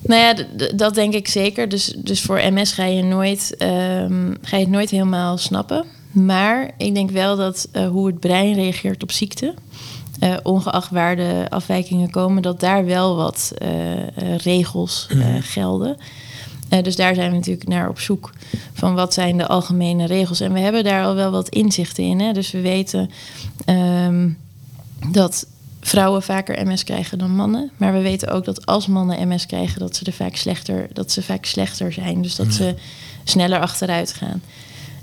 Nou 0.03 0.21
ja, 0.21 0.35
dat 0.75 0.95
denk 0.95 1.15
ik 1.15 1.29
zeker. 1.29 1.69
Dus, 1.69 1.95
dus 1.97 2.21
voor 2.21 2.53
MS 2.53 2.73
ga 2.73 2.85
je, 2.85 3.03
nooit, 3.03 3.55
um, 3.59 4.37
ga 4.43 4.57
je 4.57 4.63
het 4.63 4.73
nooit 4.73 4.91
helemaal 4.91 5.39
snappen. 5.39 5.85
Maar 6.13 6.71
ik 6.79 6.95
denk 6.95 7.11
wel 7.11 7.37
dat 7.37 7.69
uh, 7.73 7.89
hoe 7.89 8.07
het 8.07 8.21
brein 8.21 8.55
reageert 8.55 9.03
op 9.03 9.13
ziekte, 9.13 9.55
uh, 10.21 10.35
ongeacht 10.43 10.91
waar 10.91 11.17
de 11.17 11.47
afwijkingen 11.49 12.11
komen, 12.11 12.43
dat 12.43 12.61
daar 12.61 12.85
wel 12.85 13.17
wat 13.17 13.53
uh, 13.63 14.37
regels 14.37 15.07
mm. 15.15 15.43
gelden. 15.43 15.97
Uh, 16.77 16.83
dus 16.83 16.97
daar 16.97 17.15
zijn 17.15 17.31
we 17.31 17.37
natuurlijk 17.37 17.69
naar 17.69 17.89
op 17.89 18.01
zoek. 18.01 18.33
Van 18.73 18.95
wat 18.95 19.15
zijn 19.15 19.37
de 19.37 19.47
algemene 19.47 20.07
regels? 20.07 20.41
En 20.41 20.53
we 20.53 20.61
hebben 20.61 20.85
daar 20.85 21.05
al 21.05 21.15
wel 21.15 21.31
wat 21.31 21.49
inzichten 21.49 22.05
in. 22.05 22.21
Hè? 22.21 22.33
Dus 22.33 22.51
we 22.51 22.61
weten 22.61 23.11
um, 23.67 24.39
dat 25.11 25.47
vrouwen 25.81 26.23
vaker 26.23 26.67
MS 26.67 26.85
krijgen 26.85 27.19
dan 27.19 27.31
mannen. 27.31 27.71
Maar 27.77 27.93
we 27.93 28.01
weten 28.01 28.29
ook 28.29 28.45
dat 28.45 28.67
als 28.67 28.87
mannen 28.87 29.29
MS 29.29 29.47
krijgen, 29.47 29.81
dat 29.81 29.97
ze 29.97 30.05
er 30.05 30.13
vaak 30.13 30.37
slechter, 30.37 30.89
dat 30.93 31.13
ze 31.13 31.23
vaak 31.23 31.45
slechter 31.45 31.93
zijn. 31.93 32.23
Dus 32.23 32.37
dat 32.37 32.53
ze 32.53 32.75
sneller 33.25 33.61
achteruit 33.61 34.13
gaan. 34.13 34.43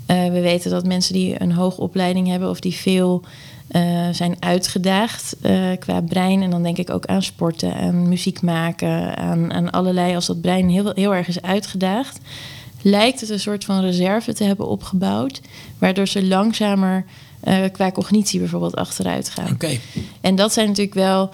Uh, 0.06 0.32
we 0.32 0.40
weten 0.40 0.70
dat 0.70 0.86
mensen 0.86 1.12
die 1.12 1.42
een 1.42 1.52
hoge 1.52 1.80
opleiding 1.80 2.28
hebben 2.28 2.50
of 2.50 2.60
die 2.60 2.74
veel 2.74 3.24
uh, 3.70 4.08
zijn 4.12 4.36
uitgedaagd 4.40 5.36
uh, 5.42 5.70
qua 5.78 6.00
brein. 6.00 6.42
En 6.42 6.50
dan 6.50 6.62
denk 6.62 6.78
ik 6.78 6.90
ook 6.90 7.06
aan 7.06 7.22
sporten, 7.22 7.74
aan 7.74 8.08
muziek 8.08 8.42
maken, 8.42 9.16
aan, 9.16 9.52
aan 9.52 9.70
allerlei. 9.70 10.14
Als 10.14 10.26
dat 10.26 10.40
brein 10.40 10.68
heel, 10.68 10.92
heel 10.94 11.14
erg 11.14 11.28
is 11.28 11.42
uitgedaagd, 11.42 12.18
lijkt 12.82 13.20
het 13.20 13.30
een 13.30 13.40
soort 13.40 13.64
van 13.64 13.80
reserve 13.80 14.34
te 14.34 14.44
hebben 14.44 14.68
opgebouwd, 14.68 15.40
waardoor 15.78 16.08
ze 16.08 16.26
langzamer 16.26 17.04
uh, 17.44 17.64
qua 17.72 17.90
cognitie 17.90 18.38
bijvoorbeeld 18.38 18.76
achteruit 18.76 19.28
gaan. 19.28 19.52
Okay. 19.52 19.80
En 20.20 20.34
dat 20.34 20.52
zijn 20.52 20.66
natuurlijk 20.66 20.94
wel 20.94 21.30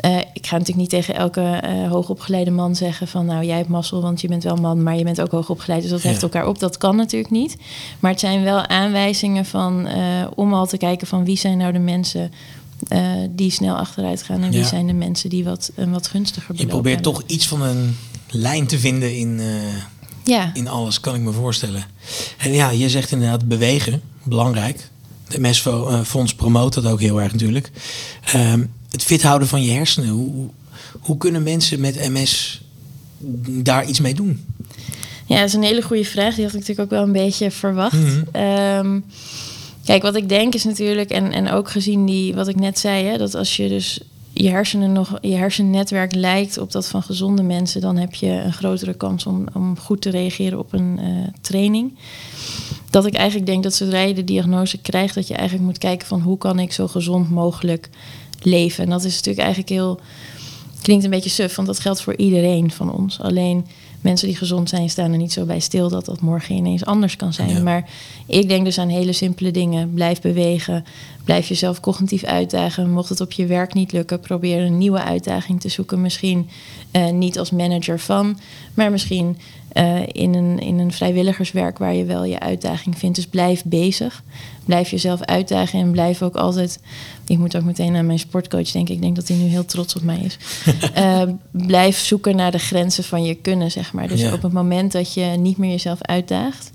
uh, 0.00 0.18
ik 0.18 0.46
ga 0.46 0.52
natuurlijk 0.52 0.78
niet 0.78 0.90
tegen 0.90 1.14
elke 1.14 1.62
uh, 1.64 1.90
hoogopgeleide 1.90 2.50
man 2.50 2.76
zeggen 2.76 3.08
van 3.08 3.26
nou 3.26 3.44
jij 3.44 3.56
hebt 3.56 3.68
mazzel, 3.68 4.00
want 4.00 4.20
je 4.20 4.28
bent 4.28 4.42
wel 4.42 4.56
man, 4.56 4.82
maar 4.82 4.96
je 4.96 5.04
bent 5.04 5.20
ook 5.20 5.30
hoogopgeleid, 5.30 5.82
dus 5.82 5.90
dat 5.90 6.02
ja. 6.02 6.08
heft 6.08 6.22
elkaar 6.22 6.46
op. 6.46 6.58
Dat 6.58 6.78
kan 6.78 6.96
natuurlijk 6.96 7.32
niet. 7.32 7.56
Maar 8.00 8.10
het 8.10 8.20
zijn 8.20 8.42
wel 8.42 8.66
aanwijzingen 8.66 9.44
van 9.44 9.86
uh, 9.86 10.26
om 10.34 10.54
al 10.54 10.66
te 10.66 10.76
kijken 10.76 11.06
van 11.06 11.24
wie 11.24 11.36
zijn 11.36 11.58
nou 11.58 11.72
de 11.72 11.78
mensen 11.78 12.30
die 13.30 13.50
snel 13.50 13.76
achteruit 13.76 14.22
gaan 14.22 14.42
en 14.42 14.50
wie 14.50 14.60
ja. 14.60 14.66
zijn 14.66 14.86
de 14.86 14.92
mensen 14.92 15.30
die 15.30 15.44
wat, 15.44 15.70
een 15.74 15.92
wat 15.92 16.06
gunstiger 16.06 16.54
Je 16.58 16.66
probeert 16.66 16.94
hebben. 16.94 17.12
toch 17.12 17.22
iets 17.26 17.48
van 17.48 17.62
een 17.62 17.96
lijn 18.28 18.66
te 18.66 18.78
vinden 18.78 19.16
in, 19.16 19.40
ja. 20.24 20.50
in 20.54 20.68
alles, 20.68 21.00
kan 21.00 21.14
ik 21.14 21.20
me 21.20 21.32
voorstellen. 21.32 21.84
En 22.38 22.52
ja, 22.52 22.70
je 22.70 22.88
zegt 22.88 23.12
inderdaad 23.12 23.48
bewegen, 23.48 24.02
belangrijk. 24.22 24.88
De 25.28 25.40
MS-fonds 25.40 26.34
promoot 26.34 26.74
dat 26.74 26.86
ook 26.86 27.00
heel 27.00 27.20
erg 27.20 27.32
natuurlijk. 27.32 27.70
Um, 28.34 28.70
het 28.92 29.02
fit 29.02 29.22
houden 29.22 29.48
van 29.48 29.62
je 29.62 29.70
hersenen. 29.70 30.08
Hoe, 30.08 30.48
hoe 31.00 31.16
kunnen 31.16 31.42
mensen 31.42 31.80
met 31.80 32.08
MS 32.10 32.60
daar 33.44 33.88
iets 33.88 34.00
mee 34.00 34.14
doen? 34.14 34.44
Ja, 35.26 35.38
dat 35.38 35.48
is 35.48 35.54
een 35.54 35.62
hele 35.62 35.82
goede 35.82 36.04
vraag. 36.04 36.34
Die 36.34 36.44
had 36.44 36.52
ik 36.52 36.60
natuurlijk 36.60 36.92
ook 36.92 36.98
wel 36.98 37.06
een 37.06 37.12
beetje 37.12 37.50
verwacht. 37.50 37.92
Mm 37.92 38.24
-hmm. 38.32 38.42
um, 38.42 39.04
kijk, 39.84 40.02
wat 40.02 40.16
ik 40.16 40.28
denk 40.28 40.54
is 40.54 40.64
natuurlijk, 40.64 41.10
en, 41.10 41.32
en 41.32 41.50
ook 41.50 41.70
gezien 41.70 42.06
die, 42.06 42.34
wat 42.34 42.48
ik 42.48 42.56
net 42.56 42.78
zei, 42.78 43.06
hè, 43.06 43.18
dat 43.18 43.34
als 43.34 43.56
je 43.56 43.68
dus 43.68 44.00
je 44.32 44.48
hersenen 44.48 44.92
nog, 44.92 45.18
je 45.20 45.34
hersennetwerk 45.34 46.14
lijkt 46.14 46.58
op 46.58 46.72
dat 46.72 46.88
van 46.88 47.02
gezonde 47.02 47.42
mensen, 47.42 47.80
dan 47.80 47.96
heb 47.96 48.14
je 48.14 48.26
een 48.26 48.52
grotere 48.52 48.94
kans 48.94 49.26
om, 49.26 49.46
om 49.52 49.78
goed 49.78 50.00
te 50.00 50.10
reageren 50.10 50.58
op 50.58 50.72
een 50.72 50.98
uh, 51.00 51.26
training. 51.40 51.98
Dat 52.90 53.06
ik 53.06 53.14
eigenlijk 53.14 53.46
denk 53.46 53.62
dat 53.62 53.74
zodra 53.74 54.00
je 54.00 54.14
de 54.14 54.24
diagnose 54.24 54.78
krijgt, 54.78 55.14
dat 55.14 55.28
je 55.28 55.34
eigenlijk 55.34 55.66
moet 55.66 55.78
kijken 55.78 56.06
van 56.06 56.20
hoe 56.20 56.38
kan 56.38 56.58
ik 56.58 56.72
zo 56.72 56.88
gezond 56.88 57.30
mogelijk 57.30 57.90
leven. 58.44 58.84
En 58.84 58.90
dat 58.90 59.04
is 59.04 59.14
natuurlijk 59.14 59.44
eigenlijk 59.44 59.68
heel. 59.68 60.00
Klinkt 60.82 61.04
een 61.04 61.10
beetje 61.10 61.30
suf, 61.30 61.56
want 61.56 61.68
dat 61.68 61.80
geldt 61.80 62.00
voor 62.00 62.16
iedereen 62.16 62.70
van 62.70 62.92
ons. 62.92 63.20
Alleen 63.20 63.66
mensen 64.00 64.28
die 64.28 64.36
gezond 64.36 64.68
zijn, 64.68 64.90
staan 64.90 65.12
er 65.12 65.18
niet 65.18 65.32
zo 65.32 65.44
bij 65.44 65.60
stil 65.60 65.88
dat 65.88 66.04
dat 66.04 66.20
morgen 66.20 66.54
ineens 66.54 66.84
anders 66.84 67.16
kan 67.16 67.32
zijn. 67.32 67.48
Ja. 67.48 67.62
Maar 67.62 67.90
ik 68.26 68.48
denk 68.48 68.64
dus 68.64 68.78
aan 68.78 68.88
hele 68.88 69.12
simpele 69.12 69.50
dingen. 69.50 69.94
Blijf 69.94 70.20
bewegen. 70.20 70.84
Blijf 71.24 71.48
jezelf 71.48 71.80
cognitief 71.80 72.24
uitdagen. 72.24 72.90
Mocht 72.90 73.08
het 73.08 73.20
op 73.20 73.32
je 73.32 73.46
werk 73.46 73.74
niet 73.74 73.92
lukken, 73.92 74.20
probeer 74.20 74.60
een 74.60 74.78
nieuwe 74.78 75.02
uitdaging 75.02 75.60
te 75.60 75.68
zoeken. 75.68 76.00
Misschien 76.00 76.48
uh, 76.92 77.10
niet 77.10 77.38
als 77.38 77.50
manager 77.50 78.00
van, 78.00 78.38
maar 78.74 78.90
misschien 78.90 79.36
uh, 79.74 80.00
in, 80.06 80.34
een, 80.34 80.58
in 80.58 80.78
een 80.78 80.92
vrijwilligerswerk 80.92 81.78
waar 81.78 81.94
je 81.94 82.04
wel 82.04 82.24
je 82.24 82.40
uitdaging 82.40 82.98
vindt. 82.98 83.16
Dus 83.16 83.26
blijf 83.26 83.64
bezig. 83.64 84.22
Blijf 84.64 84.90
jezelf 84.90 85.22
uitdagen 85.22 85.80
en 85.80 85.90
blijf 85.90 86.22
ook 86.22 86.34
altijd. 86.36 86.78
Ik 87.26 87.38
moet 87.38 87.56
ook 87.56 87.64
meteen 87.64 87.96
aan 87.96 88.06
mijn 88.06 88.18
sportcoach 88.18 88.70
denken. 88.70 88.94
Ik 88.94 89.00
denk 89.00 89.16
dat 89.16 89.28
hij 89.28 89.36
nu 89.36 89.44
heel 89.44 89.64
trots 89.64 89.96
op 89.96 90.02
mij 90.02 90.18
is. 90.18 90.38
uh, 90.96 91.22
blijf 91.66 91.98
zoeken 91.98 92.36
naar 92.36 92.50
de 92.50 92.58
grenzen 92.58 93.04
van 93.04 93.24
je 93.24 93.34
kunnen, 93.34 93.70
zeg 93.70 93.92
maar. 93.92 94.08
Dus 94.08 94.20
ja. 94.20 94.32
op 94.32 94.42
het 94.42 94.52
moment 94.52 94.92
dat 94.92 95.14
je 95.14 95.24
niet 95.24 95.58
meer 95.58 95.70
jezelf 95.70 96.02
uitdaagt, 96.02 96.70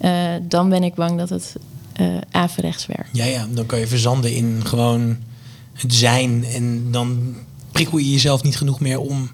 uh, 0.00 0.10
dan 0.42 0.68
ben 0.68 0.82
ik 0.82 0.94
bang 0.94 1.18
dat 1.18 1.28
het 1.28 1.56
averechts 2.30 2.86
werkt. 2.86 3.08
Ja, 3.12 3.24
ja, 3.24 3.46
dan 3.50 3.66
kan 3.66 3.78
je 3.78 3.86
verzanden 3.86 4.32
in 4.34 4.60
gewoon 4.64 5.16
het 5.72 5.94
zijn. 5.94 6.44
En 6.44 6.88
dan 6.90 7.34
prikkel 7.72 7.98
je 7.98 8.10
jezelf 8.10 8.42
niet 8.42 8.56
genoeg 8.56 8.80
meer 8.80 9.00
om 9.00 9.30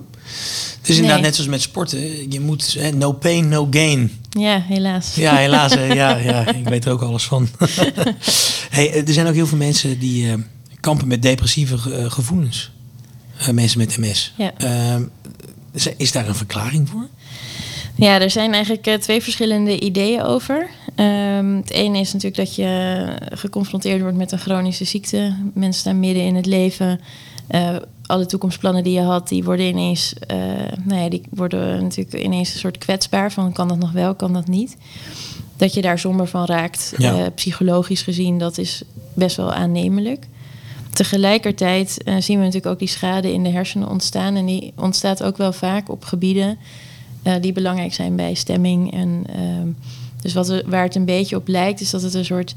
het 0.81 0.89
is 0.89 0.97
inderdaad 0.97 1.21
nee. 1.21 1.27
net 1.27 1.35
zoals 1.35 1.51
met 1.51 1.61
sporten. 1.61 2.31
Je 2.31 2.41
moet 2.41 2.75
hè, 2.79 2.91
no 2.91 3.13
pain, 3.13 3.49
no 3.49 3.67
gain. 3.71 4.21
Ja, 4.31 4.61
helaas. 4.61 5.15
Ja, 5.15 5.37
helaas. 5.37 5.75
Hè. 5.75 5.85
Ja, 5.85 6.17
ja, 6.17 6.47
ik 6.55 6.69
weet 6.69 6.85
er 6.85 6.93
ook 6.93 7.03
alles 7.03 7.25
van. 7.25 7.49
hey, 8.71 9.05
er 9.07 9.13
zijn 9.13 9.27
ook 9.27 9.35
heel 9.35 9.47
veel 9.47 9.59
mensen 9.59 9.99
die 9.99 10.25
uh, 10.25 10.35
kampen 10.81 11.09
met 11.09 11.23
depressieve 11.23 11.91
uh, 11.91 12.11
gevoelens. 12.11 12.71
Uh, 13.41 13.49
mensen 13.49 13.79
met 13.79 13.99
MS. 13.99 14.33
Ja. 14.37 14.53
is 15.97 16.13
daar 16.13 16.29
een 16.29 16.35
verklaring 16.35 16.89
voor? 16.89 17.09
Ja, 17.95 18.21
er 18.21 18.31
zijn 18.31 18.53
eigenlijk 18.53 19.01
twee 19.01 19.23
verschillende 19.23 19.81
ideeën 19.81 20.23
over. 20.23 20.69
Um, 20.97 21.57
het 21.57 21.71
ene 21.71 21.99
is 21.99 22.13
natuurlijk 22.13 22.47
dat 22.47 22.55
je 22.55 23.05
geconfronteerd 23.33 24.01
wordt 24.01 24.17
met 24.17 24.33
een 24.33 24.39
chronische 24.39 24.85
ziekte. 24.85 25.37
Mensen 25.55 25.81
staan 25.81 26.01
midden 26.01 26.23
in 26.23 26.35
het 26.35 26.47
leven. 26.47 27.01
Uh, 27.51 27.77
alle 28.13 28.27
toekomstplannen 28.27 28.85
die 28.85 28.93
je 28.93 29.01
had, 29.01 29.29
die 29.29 29.45
worden 29.45 29.67
ineens, 29.67 30.15
uh, 30.31 30.37
nou 30.85 31.01
ja, 31.01 31.09
die 31.09 31.23
worden 31.31 31.83
natuurlijk 31.83 32.25
ineens 32.25 32.53
een 32.53 32.59
soort 32.59 32.79
kwetsbaar 32.79 33.33
van 33.33 33.53
kan 33.53 33.69
dat 33.69 33.79
nog 33.79 33.93
wel, 33.93 34.15
kan 34.15 34.33
dat 34.33 34.47
niet. 34.47 34.77
Dat 35.57 35.75
je 35.75 35.83
daar 35.83 35.99
somber 35.99 36.27
van 36.27 36.45
raakt, 36.45 36.95
ja. 36.97 37.19
uh, 37.19 37.27
psychologisch 37.35 38.03
gezien, 38.03 38.39
dat 38.39 38.59
is 38.59 38.83
best 39.15 39.37
wel 39.37 39.53
aannemelijk. 39.53 40.27
Tegelijkertijd 40.91 42.03
uh, 42.05 42.15
zien 42.19 42.39
we 42.39 42.45
natuurlijk 42.45 42.73
ook 42.73 42.79
die 42.79 42.89
schade 42.89 43.33
in 43.33 43.43
de 43.43 43.51
hersenen 43.51 43.89
ontstaan. 43.89 44.37
En 44.37 44.47
die 44.47 44.73
ontstaat 44.77 45.23
ook 45.23 45.37
wel 45.37 45.53
vaak 45.53 45.91
op 45.91 46.05
gebieden 46.05 46.59
die 47.41 47.53
belangrijk 47.53 47.95
zijn 47.95 48.17
bij 48.17 48.35
stemming. 48.35 48.93
En, 48.93 49.25
ehm, 49.27 49.69
dus 50.23 50.33
wat 50.33 50.49
er, 50.49 50.63
waar 50.67 50.83
het 50.83 50.95
een 50.95 51.05
beetje 51.05 51.37
op 51.37 51.49
lijkt, 51.49 51.81
is 51.81 51.91
dat 51.91 52.03
het 52.03 52.15
een 52.15 52.25
soort 52.25 52.55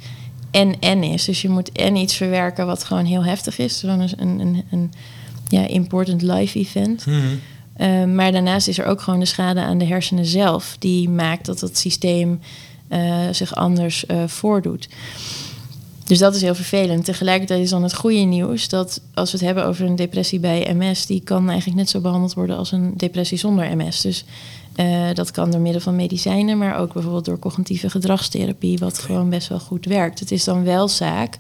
en-en 0.52 1.04
is. 1.04 1.26
Dus 1.26 1.42
je 1.42 1.50
moet 1.50 1.72
en 1.72 1.96
iets 1.96 2.16
verwerken 2.16 2.66
wat 2.66 2.84
gewoon 2.84 3.06
heel 3.06 3.24
heftig 3.24 3.58
is. 3.58 3.80
Zo'n 3.80 4.00
een, 4.00 4.40
een, 4.40 4.64
een 4.72 4.92
ja, 5.48 5.68
important 5.68 6.22
life 6.22 6.60
event. 6.60 7.06
Mm 7.06 7.14
-hmm. 7.14 7.40
uh, 8.08 8.16
maar 8.16 8.32
daarnaast 8.32 8.68
is 8.68 8.78
er 8.78 8.86
ook 8.86 9.02
gewoon 9.02 9.20
de 9.20 9.26
schade 9.26 9.60
aan 9.60 9.78
de 9.78 9.86
hersenen 9.86 10.26
zelf, 10.26 10.76
die 10.80 11.10
maakt 11.10 11.46
dat 11.46 11.62
het 11.62 11.78
systeem 11.78 12.40
uh, 12.90 13.16
zich 13.32 13.56
anders 13.56 14.04
uh, 14.08 14.24
voordoet. 14.28 14.88
Dus 16.06 16.18
dat 16.18 16.36
is 16.36 16.42
heel 16.42 16.56
vervelend. 16.56 17.06
Tegelijkertijd 17.06 17.64
is 17.64 17.70
dan 17.70 17.84
het 17.84 17.96
goede 17.96 18.18
nieuws 18.18 18.70
dat 18.70 19.02
als 19.14 19.32
we 19.32 19.38
het 19.38 19.46
hebben 19.46 19.66
over 19.66 19.86
een 19.86 19.96
depressie 19.96 20.40
bij 20.40 20.74
MS, 20.74 21.06
die 21.06 21.22
kan 21.24 21.50
eigenlijk 21.50 21.78
net 21.78 21.90
zo 21.90 22.00
behandeld 22.00 22.34
worden 22.34 22.58
als 22.58 22.72
een 22.72 22.94
depressie 22.98 23.38
zonder 23.38 23.78
MS. 23.78 24.02
Dus 24.02 24.26
uh, 24.76 25.08
dat 25.14 25.32
kan 25.32 25.52
door 25.52 25.62
middel 25.62 25.82
van 25.82 25.96
medicijnen, 25.96 26.58
maar 26.58 26.78
ook 26.78 26.94
bijvoorbeeld 26.94 27.26
door 27.26 27.40
cognitieve 27.40 27.90
gedragstherapie, 27.90 28.78
wat 28.78 28.94
okay. 28.94 29.06
gewoon 29.06 29.30
best 29.30 29.48
wel 29.48 29.60
goed 29.60 29.86
werkt. 29.86 30.20
Het 30.20 30.32
is 30.32 30.44
dan 30.44 30.64
wel 30.64 30.88
zaak 30.88 31.38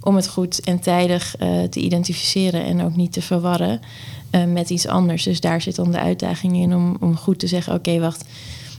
om 0.00 0.16
het 0.16 0.28
goed 0.28 0.60
en 0.60 0.80
tijdig 0.80 1.34
uh, 1.40 1.62
te 1.62 1.80
identificeren 1.80 2.64
en 2.64 2.82
ook 2.82 2.96
niet 2.96 3.12
te 3.12 3.22
verwarren 3.22 3.80
uh, 4.30 4.44
met 4.44 4.70
iets 4.70 4.86
anders. 4.86 5.22
Dus 5.22 5.40
daar 5.40 5.60
zit 5.60 5.76
dan 5.76 5.90
de 5.90 6.00
uitdaging 6.00 6.56
in 6.56 6.74
om, 6.74 6.96
om 7.00 7.16
goed 7.16 7.38
te 7.38 7.46
zeggen: 7.46 7.74
oké, 7.74 7.88
okay, 7.88 8.00
wacht. 8.00 8.24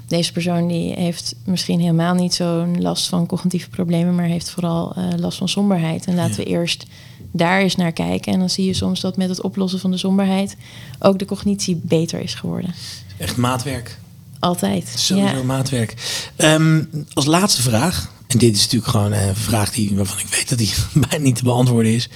deze 0.07 0.31
persoon 0.31 0.67
die 0.67 0.93
heeft 0.93 1.35
misschien 1.43 1.79
helemaal 1.79 2.13
niet 2.13 2.33
zo'n 2.33 2.81
last 2.81 3.07
van 3.07 3.25
cognitieve 3.25 3.69
problemen, 3.69 4.15
maar 4.15 4.25
heeft 4.25 4.49
vooral 4.49 4.93
eh, 4.95 5.03
last 5.17 5.37
van 5.37 5.49
somberheid. 5.49 6.05
En 6.05 6.15
laten 6.15 6.35
we 6.35 6.43
eerst 6.43 6.85
daar 7.31 7.59
eens 7.59 7.75
naar 7.75 7.91
kijken. 7.91 8.33
En 8.33 8.39
dan 8.39 8.49
zie 8.49 8.65
je 8.65 8.73
soms 8.73 8.99
dat 8.99 9.17
met 9.17 9.29
het 9.29 9.41
oplossen 9.41 9.79
van 9.79 9.91
de 9.91 9.97
somberheid 9.97 10.55
ook 10.99 11.19
de 11.19 11.25
cognitie 11.25 11.81
beter 11.83 12.19
is 12.19 12.33
geworden. 12.33 12.73
Echt 13.17 13.37
maatwerk. 13.37 13.97
Altijd. 14.39 14.93
Sowieso 14.95 15.37
ja. 15.37 15.43
maatwerk. 15.43 15.95
Um, 16.37 16.89
als 17.13 17.25
laatste 17.25 17.61
vraag. 17.61 18.11
En 18.29 18.37
dit 18.37 18.55
is 18.55 18.61
natuurlijk 18.61 18.91
gewoon 18.91 19.11
een 19.11 19.35
vraag 19.35 19.71
die, 19.71 19.95
waarvan 19.95 20.19
ik 20.19 20.27
weet 20.27 20.49
dat 20.49 20.57
die 20.57 20.73
bijna 21.09 21.23
niet 21.23 21.35
te 21.35 21.43
beantwoorden 21.43 21.93
is. 21.93 22.09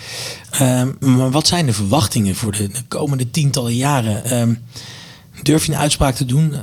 Um, 0.61 0.95
maar 0.99 1.31
wat 1.31 1.47
zijn 1.47 1.65
de 1.65 1.73
verwachtingen 1.73 2.35
voor 2.35 2.51
de, 2.51 2.67
de 2.67 2.83
komende 2.87 3.29
tientallen 3.29 3.75
jaren? 3.75 4.39
Um, 4.39 4.63
durf 5.43 5.65
je 5.65 5.71
een 5.71 5.77
uitspraak 5.77 6.15
te 6.15 6.25
doen? 6.25 6.51
Uh, 6.51 6.59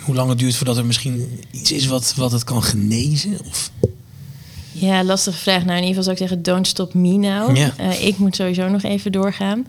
hoe 0.00 0.14
lang 0.14 0.28
het 0.28 0.38
duurt 0.38 0.56
voordat 0.56 0.76
er 0.76 0.86
misschien 0.86 1.40
iets 1.50 1.72
is 1.72 1.86
wat, 1.86 2.14
wat 2.16 2.32
het 2.32 2.44
kan 2.44 2.62
genezen? 2.62 3.38
Of? 3.48 3.70
Ja, 4.72 5.04
lastige 5.04 5.38
vraag. 5.38 5.64
Nou, 5.64 5.78
in 5.78 5.84
ieder 5.84 5.88
geval 5.88 6.02
zou 6.02 6.16
ik 6.16 6.28
zeggen, 6.28 6.42
don't 6.42 6.66
stop 6.66 6.94
me 6.94 7.16
now. 7.16 7.56
Ja. 7.56 7.72
Uh, 7.80 8.06
ik 8.06 8.18
moet 8.18 8.36
sowieso 8.36 8.68
nog 8.68 8.82
even 8.82 9.12
doorgaan. 9.12 9.66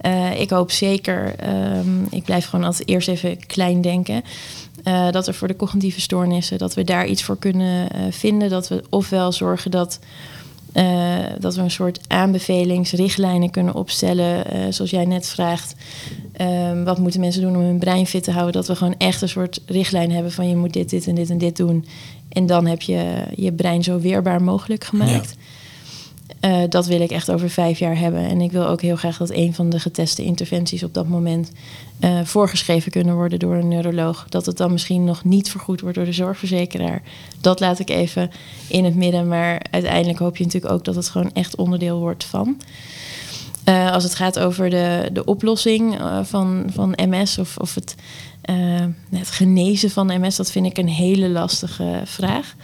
Uh, 0.00 0.40
ik 0.40 0.50
hoop 0.50 0.70
zeker, 0.70 1.34
um, 1.76 2.06
ik 2.10 2.24
blijf 2.24 2.46
gewoon 2.46 2.64
altijd 2.64 2.88
eerst 2.88 3.08
even 3.08 3.46
klein 3.46 3.80
denken. 3.80 4.22
Uh, 4.84 5.10
dat 5.10 5.26
er 5.26 5.34
voor 5.34 5.48
de 5.48 5.56
cognitieve 5.56 6.00
stoornissen, 6.00 6.58
dat 6.58 6.74
we 6.74 6.84
daar 6.84 7.06
iets 7.06 7.22
voor 7.22 7.38
kunnen 7.38 7.88
vinden. 8.12 8.50
Dat 8.50 8.68
we 8.68 8.84
ofwel 8.90 9.32
zorgen 9.32 9.70
dat, 9.70 9.98
dat 11.38 11.54
we 11.54 11.60
een 11.60 11.70
soort 11.70 12.00
aanbevelingsrichtlijnen 12.08 13.50
kunnen 13.50 13.74
opstellen. 13.74 14.44
zoals 14.74 14.90
jij 14.90 15.04
net 15.04 15.28
vraagt, 15.28 15.74
um, 16.40 16.84
wat 16.84 16.98
moeten 16.98 17.20
mensen 17.20 17.42
doen 17.42 17.56
om 17.56 17.62
hun 17.62 17.78
brein 17.78 18.06
fit 18.06 18.24
te 18.24 18.30
houden? 18.30 18.52
Dat 18.52 18.66
we 18.66 18.76
gewoon 18.76 18.94
echt 18.98 19.22
een 19.22 19.28
soort 19.28 19.60
richtlijn 19.66 20.12
hebben 20.12 20.32
van 20.32 20.48
je 20.48 20.56
moet 20.56 20.72
dit, 20.72 20.90
dit 20.90 21.06
en 21.06 21.14
dit 21.14 21.30
en 21.30 21.38
dit 21.38 21.56
doen. 21.56 21.86
En 22.28 22.46
dan 22.46 22.66
heb 22.66 22.82
je 22.82 23.24
je 23.34 23.52
brein 23.52 23.82
zo 23.82 23.98
weerbaar 23.98 24.42
mogelijk 24.42 24.84
gemaakt. 24.84 25.34
Ja. 25.36 25.55
Uh, 26.40 26.62
dat 26.68 26.86
wil 26.86 27.00
ik 27.00 27.10
echt 27.10 27.30
over 27.30 27.50
vijf 27.50 27.78
jaar 27.78 27.98
hebben. 27.98 28.20
En 28.20 28.40
ik 28.40 28.52
wil 28.52 28.66
ook 28.66 28.80
heel 28.80 28.96
graag 28.96 29.16
dat 29.16 29.30
een 29.30 29.54
van 29.54 29.70
de 29.70 29.80
geteste 29.80 30.24
interventies 30.24 30.82
op 30.82 30.94
dat 30.94 31.08
moment 31.08 31.52
uh, 32.00 32.20
voorgeschreven 32.24 32.90
kunnen 32.90 33.14
worden 33.14 33.38
door 33.38 33.54
een 33.54 33.68
neuroloog. 33.68 34.26
Dat 34.28 34.46
het 34.46 34.56
dan 34.56 34.72
misschien 34.72 35.04
nog 35.04 35.24
niet 35.24 35.50
vergoed 35.50 35.80
wordt 35.80 35.96
door 35.96 36.04
de 36.04 36.12
zorgverzekeraar. 36.12 37.02
Dat 37.40 37.60
laat 37.60 37.78
ik 37.78 37.90
even 37.90 38.30
in 38.68 38.84
het 38.84 38.94
midden. 38.94 39.28
Maar 39.28 39.62
uiteindelijk 39.70 40.18
hoop 40.18 40.36
je 40.36 40.44
natuurlijk 40.44 40.72
ook 40.72 40.84
dat 40.84 40.94
het 40.94 41.08
gewoon 41.08 41.30
echt 41.32 41.56
onderdeel 41.56 41.98
wordt 41.98 42.24
van. 42.24 42.60
Uh, 43.68 43.92
als 43.92 44.04
het 44.04 44.14
gaat 44.14 44.38
over 44.38 44.70
de, 44.70 45.10
de 45.12 45.24
oplossing 45.24 45.98
van, 46.22 46.64
van 46.68 46.94
MS 46.96 47.38
of, 47.38 47.56
of 47.56 47.74
het, 47.74 47.94
het 49.10 49.30
genezen 49.30 49.90
van 49.90 50.20
MS, 50.20 50.36
dat 50.36 50.50
vind 50.50 50.66
ik 50.66 50.78
een 50.78 50.88
hele 50.88 51.28
lastige 51.28 52.00
vraag. 52.04 52.54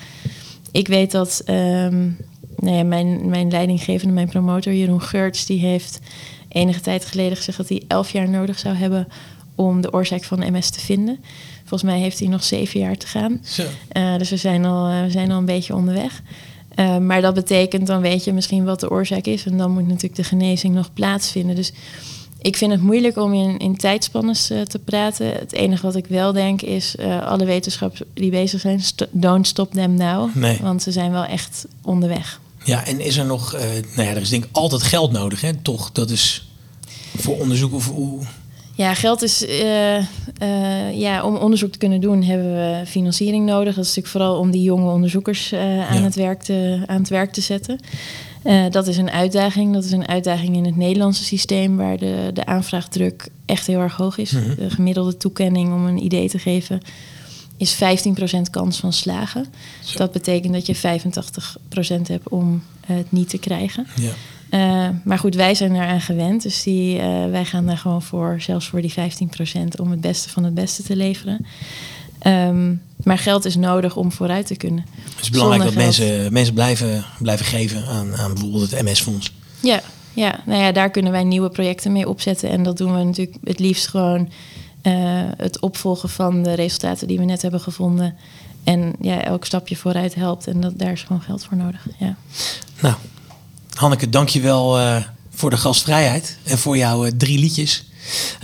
Ik 0.72 0.88
weet 0.88 1.10
dat. 1.10 1.42
Um, 1.46 2.16
nou 2.62 2.76
ja, 2.76 2.84
mijn, 2.84 3.28
mijn 3.28 3.50
leidinggevende, 3.50 4.14
mijn 4.14 4.28
promotor 4.28 4.72
Jeroen 4.72 5.02
Geurts, 5.02 5.46
die 5.46 5.60
heeft 5.60 6.00
enige 6.48 6.80
tijd 6.80 7.04
geleden 7.04 7.36
gezegd 7.36 7.56
dat 7.56 7.68
hij 7.68 7.82
elf 7.88 8.10
jaar 8.10 8.28
nodig 8.28 8.58
zou 8.58 8.74
hebben 8.74 9.08
om 9.54 9.80
de 9.80 9.92
oorzaak 9.92 10.24
van 10.24 10.52
MS 10.52 10.70
te 10.70 10.80
vinden. 10.80 11.18
Volgens 11.60 11.90
mij 11.90 12.00
heeft 12.00 12.18
hij 12.18 12.28
nog 12.28 12.44
zeven 12.44 12.80
jaar 12.80 12.96
te 12.96 13.06
gaan. 13.06 13.40
Uh, 13.96 14.18
dus 14.18 14.30
we 14.30 14.36
zijn, 14.36 14.64
al, 14.64 14.90
uh, 14.90 15.02
we 15.02 15.10
zijn 15.10 15.30
al 15.30 15.38
een 15.38 15.44
beetje 15.44 15.74
onderweg. 15.74 16.22
Uh, 16.76 16.98
maar 16.98 17.20
dat 17.20 17.34
betekent, 17.34 17.86
dan 17.86 18.00
weet 18.00 18.24
je 18.24 18.32
misschien 18.32 18.64
wat 18.64 18.80
de 18.80 18.90
oorzaak 18.90 19.24
is. 19.24 19.44
En 19.44 19.56
dan 19.56 19.70
moet 19.70 19.86
natuurlijk 19.86 20.16
de 20.16 20.24
genezing 20.24 20.74
nog 20.74 20.92
plaatsvinden. 20.92 21.56
Dus 21.56 21.72
ik 22.40 22.56
vind 22.56 22.72
het 22.72 22.82
moeilijk 22.82 23.16
om 23.16 23.34
in, 23.34 23.58
in 23.58 23.76
tijdspannes 23.76 24.46
te 24.46 24.78
praten. 24.84 25.26
Het 25.26 25.52
enige 25.52 25.86
wat 25.86 25.96
ik 25.96 26.06
wel 26.06 26.32
denk 26.32 26.62
is, 26.62 26.94
alle 27.24 27.44
wetenschappers 27.44 28.02
die 28.14 28.30
bezig 28.30 28.60
zijn, 28.60 28.80
st 28.80 29.06
don't 29.10 29.46
stop 29.46 29.72
them 29.72 29.94
now. 29.94 30.34
Nee. 30.34 30.58
Want 30.62 30.82
ze 30.82 30.92
zijn 30.92 31.12
wel 31.12 31.24
echt 31.24 31.66
onderweg. 31.82 32.40
Ja, 32.64 32.86
en 32.86 33.00
is 33.00 33.16
er 33.16 33.24
nog, 33.24 33.54
uh, 33.54 33.60
nou 33.96 34.08
ja, 34.08 34.14
er 34.14 34.20
is 34.20 34.28
denk 34.28 34.44
ik 34.44 34.50
altijd 34.52 34.82
geld 34.82 35.12
nodig, 35.12 35.40
hè? 35.40 35.54
Toch? 35.54 35.92
Dat 35.92 36.10
is 36.10 36.48
voor 37.16 37.38
onderzoek 37.38 37.72
of 37.72 37.88
hoe. 37.88 38.20
Ja, 38.74 38.94
geld 38.94 39.22
is, 39.22 39.42
uh, 39.42 39.96
uh, 39.98 40.04
ja, 40.94 41.24
om 41.24 41.36
onderzoek 41.36 41.72
te 41.72 41.78
kunnen 41.78 42.00
doen 42.00 42.22
hebben 42.22 42.52
we 42.52 42.82
financiering 42.86 43.46
nodig. 43.46 43.74
Dat 43.74 43.84
is 43.84 43.94
natuurlijk 43.94 44.08
vooral 44.08 44.38
om 44.38 44.50
die 44.50 44.62
jonge 44.62 44.90
onderzoekers 44.90 45.52
aan, 45.52 45.96
ja. 45.96 46.02
het 46.02 46.14
werk 46.14 46.42
te, 46.42 46.82
aan 46.86 46.98
het 46.98 47.08
werk 47.08 47.32
te 47.32 47.40
zetten. 47.40 47.80
dat 48.70 48.86
is 48.86 48.96
een 48.96 49.10
uitdaging. 49.10 49.72
Dat 49.72 49.84
is 49.84 49.92
een 49.92 50.08
uitdaging 50.08 50.56
in 50.56 50.64
het 50.64 50.76
Nederlandse 50.76 51.24
systeem, 51.24 51.76
waar 51.76 51.98
de, 51.98 52.30
de 52.34 52.46
aanvraagdruk 52.46 53.28
echt 53.46 53.66
heel 53.66 53.80
erg 53.80 53.96
hoog 53.96 54.18
is. 54.18 54.30
Mm 54.30 54.42
-hmm. 54.42 54.54
De 54.54 54.70
gemiddelde 54.70 55.16
toekenning, 55.16 55.72
om 55.72 55.86
een 55.86 56.04
idee 56.04 56.28
te 56.28 56.38
geven, 56.38 56.80
is 57.62 57.74
15% 57.74 58.50
kans 58.50 58.78
van 58.78 58.92
slagen. 58.92 59.46
Zo. 59.84 59.98
Dat 59.98 60.12
betekent 60.12 60.52
dat 60.52 60.66
je 60.66 60.76
85% 60.76 62.06
hebt 62.06 62.28
om 62.28 62.62
het 62.86 63.12
niet 63.12 63.28
te 63.28 63.38
krijgen. 63.38 63.86
Ja. 63.96 64.12
Uh, 64.50 64.88
maar 65.04 65.18
goed, 65.18 65.34
wij 65.34 65.54
zijn 65.54 65.74
eraan 65.74 66.00
gewend. 66.00 66.42
Dus 66.42 66.62
die, 66.62 66.96
uh, 66.96 67.30
wij 67.30 67.44
gaan 67.44 67.66
daar 67.66 67.78
gewoon 67.78 68.02
voor, 68.02 68.36
zelfs 68.38 68.68
voor 68.68 68.80
die 68.80 68.92
15%, 68.92 69.80
om 69.80 69.90
het 69.90 70.00
beste 70.00 70.28
van 70.28 70.44
het 70.44 70.54
beste 70.54 70.82
te 70.82 70.96
leveren. 70.96 71.46
Um, 72.26 72.82
maar 73.02 73.18
geld 73.18 73.44
is 73.44 73.56
nodig 73.56 73.96
om 73.96 74.12
vooruit 74.12 74.46
te 74.46 74.56
kunnen. 74.56 74.84
Het 75.14 75.22
is 75.22 75.30
belangrijk 75.30 75.62
Zonder 75.62 75.84
dat 75.84 75.98
mensen, 75.98 76.32
mensen 76.32 76.54
blijven, 76.54 77.04
blijven 77.18 77.46
geven 77.46 77.86
aan, 77.86 78.16
aan 78.16 78.32
bijvoorbeeld 78.32 78.70
het 78.70 78.82
MS-fonds. 78.82 79.32
Ja, 79.60 79.82
ja, 80.12 80.40
nou 80.46 80.62
ja, 80.62 80.72
daar 80.72 80.90
kunnen 80.90 81.12
wij 81.12 81.24
nieuwe 81.24 81.48
projecten 81.48 81.92
mee 81.92 82.08
opzetten. 82.08 82.50
En 82.50 82.62
dat 82.62 82.76
doen 82.76 82.94
we 82.94 83.04
natuurlijk 83.04 83.36
het 83.44 83.58
liefst 83.58 83.88
gewoon 83.88 84.28
het 85.36 85.60
opvolgen 85.60 86.08
van 86.08 86.42
de 86.42 86.54
resultaten 86.54 87.06
die 87.06 87.18
we 87.18 87.24
net 87.24 87.42
hebben 87.42 87.60
gevonden. 87.60 88.16
En 88.64 88.92
ja, 89.00 89.24
elk 89.24 89.44
stapje 89.44 89.76
vooruit 89.76 90.14
helpt. 90.14 90.46
En 90.46 90.60
dat, 90.60 90.78
daar 90.78 90.92
is 90.92 91.02
gewoon 91.02 91.22
geld 91.22 91.44
voor 91.44 91.56
nodig. 91.56 91.86
Ja. 91.98 92.16
Nou, 92.80 92.94
Hanneke, 93.74 94.08
dank 94.08 94.28
je 94.28 94.40
wel 94.40 94.80
uh, 94.80 94.96
voor 95.30 95.50
de 95.50 95.56
gastvrijheid 95.56 96.36
en 96.42 96.58
voor 96.58 96.76
jouw 96.76 97.06
uh, 97.06 97.10
drie 97.16 97.38
liedjes. 97.38 97.84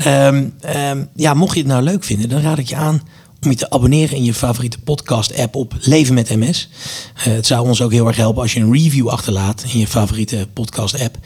Um, 0.06 0.54
um, 0.76 1.08
ja, 1.14 1.34
mocht 1.34 1.54
je 1.54 1.60
het 1.60 1.68
nou 1.68 1.82
leuk 1.82 2.04
vinden, 2.04 2.28
dan 2.28 2.40
raad 2.40 2.58
ik 2.58 2.68
je 2.68 2.76
aan 2.76 3.02
om 3.42 3.50
je 3.50 3.56
te 3.56 3.70
abonneren 3.70 4.16
in 4.16 4.24
je 4.24 4.34
favoriete 4.34 4.78
podcast-app 4.78 5.54
op 5.54 5.74
Leven 5.80 6.14
met 6.14 6.36
MS. 6.36 6.68
Het 7.14 7.46
zou 7.46 7.68
ons 7.68 7.82
ook 7.82 7.92
heel 7.92 8.06
erg 8.06 8.16
helpen 8.16 8.42
als 8.42 8.52
je 8.52 8.60
een 8.60 8.72
review 8.72 9.08
achterlaat 9.08 9.64
in 9.72 9.78
je 9.78 9.86
favoriete 9.86 10.48
podcast-app. 10.52 11.16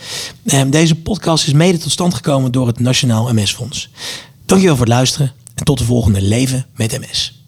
Um, 0.44 0.70
deze 0.70 0.94
podcast 0.94 1.46
is 1.46 1.52
mede 1.52 1.78
tot 1.78 1.92
stand 1.92 2.14
gekomen 2.14 2.52
door 2.52 2.66
het 2.66 2.80
Nationaal 2.80 3.32
MS-fonds. 3.32 3.90
Dankjewel 4.52 4.76
voor 4.78 4.86
het 4.86 4.94
luisteren 4.94 5.32
en 5.54 5.64
tot 5.64 5.78
de 5.78 5.84
volgende 5.84 6.22
Leven 6.22 6.66
met 6.76 7.00
MS. 7.00 7.41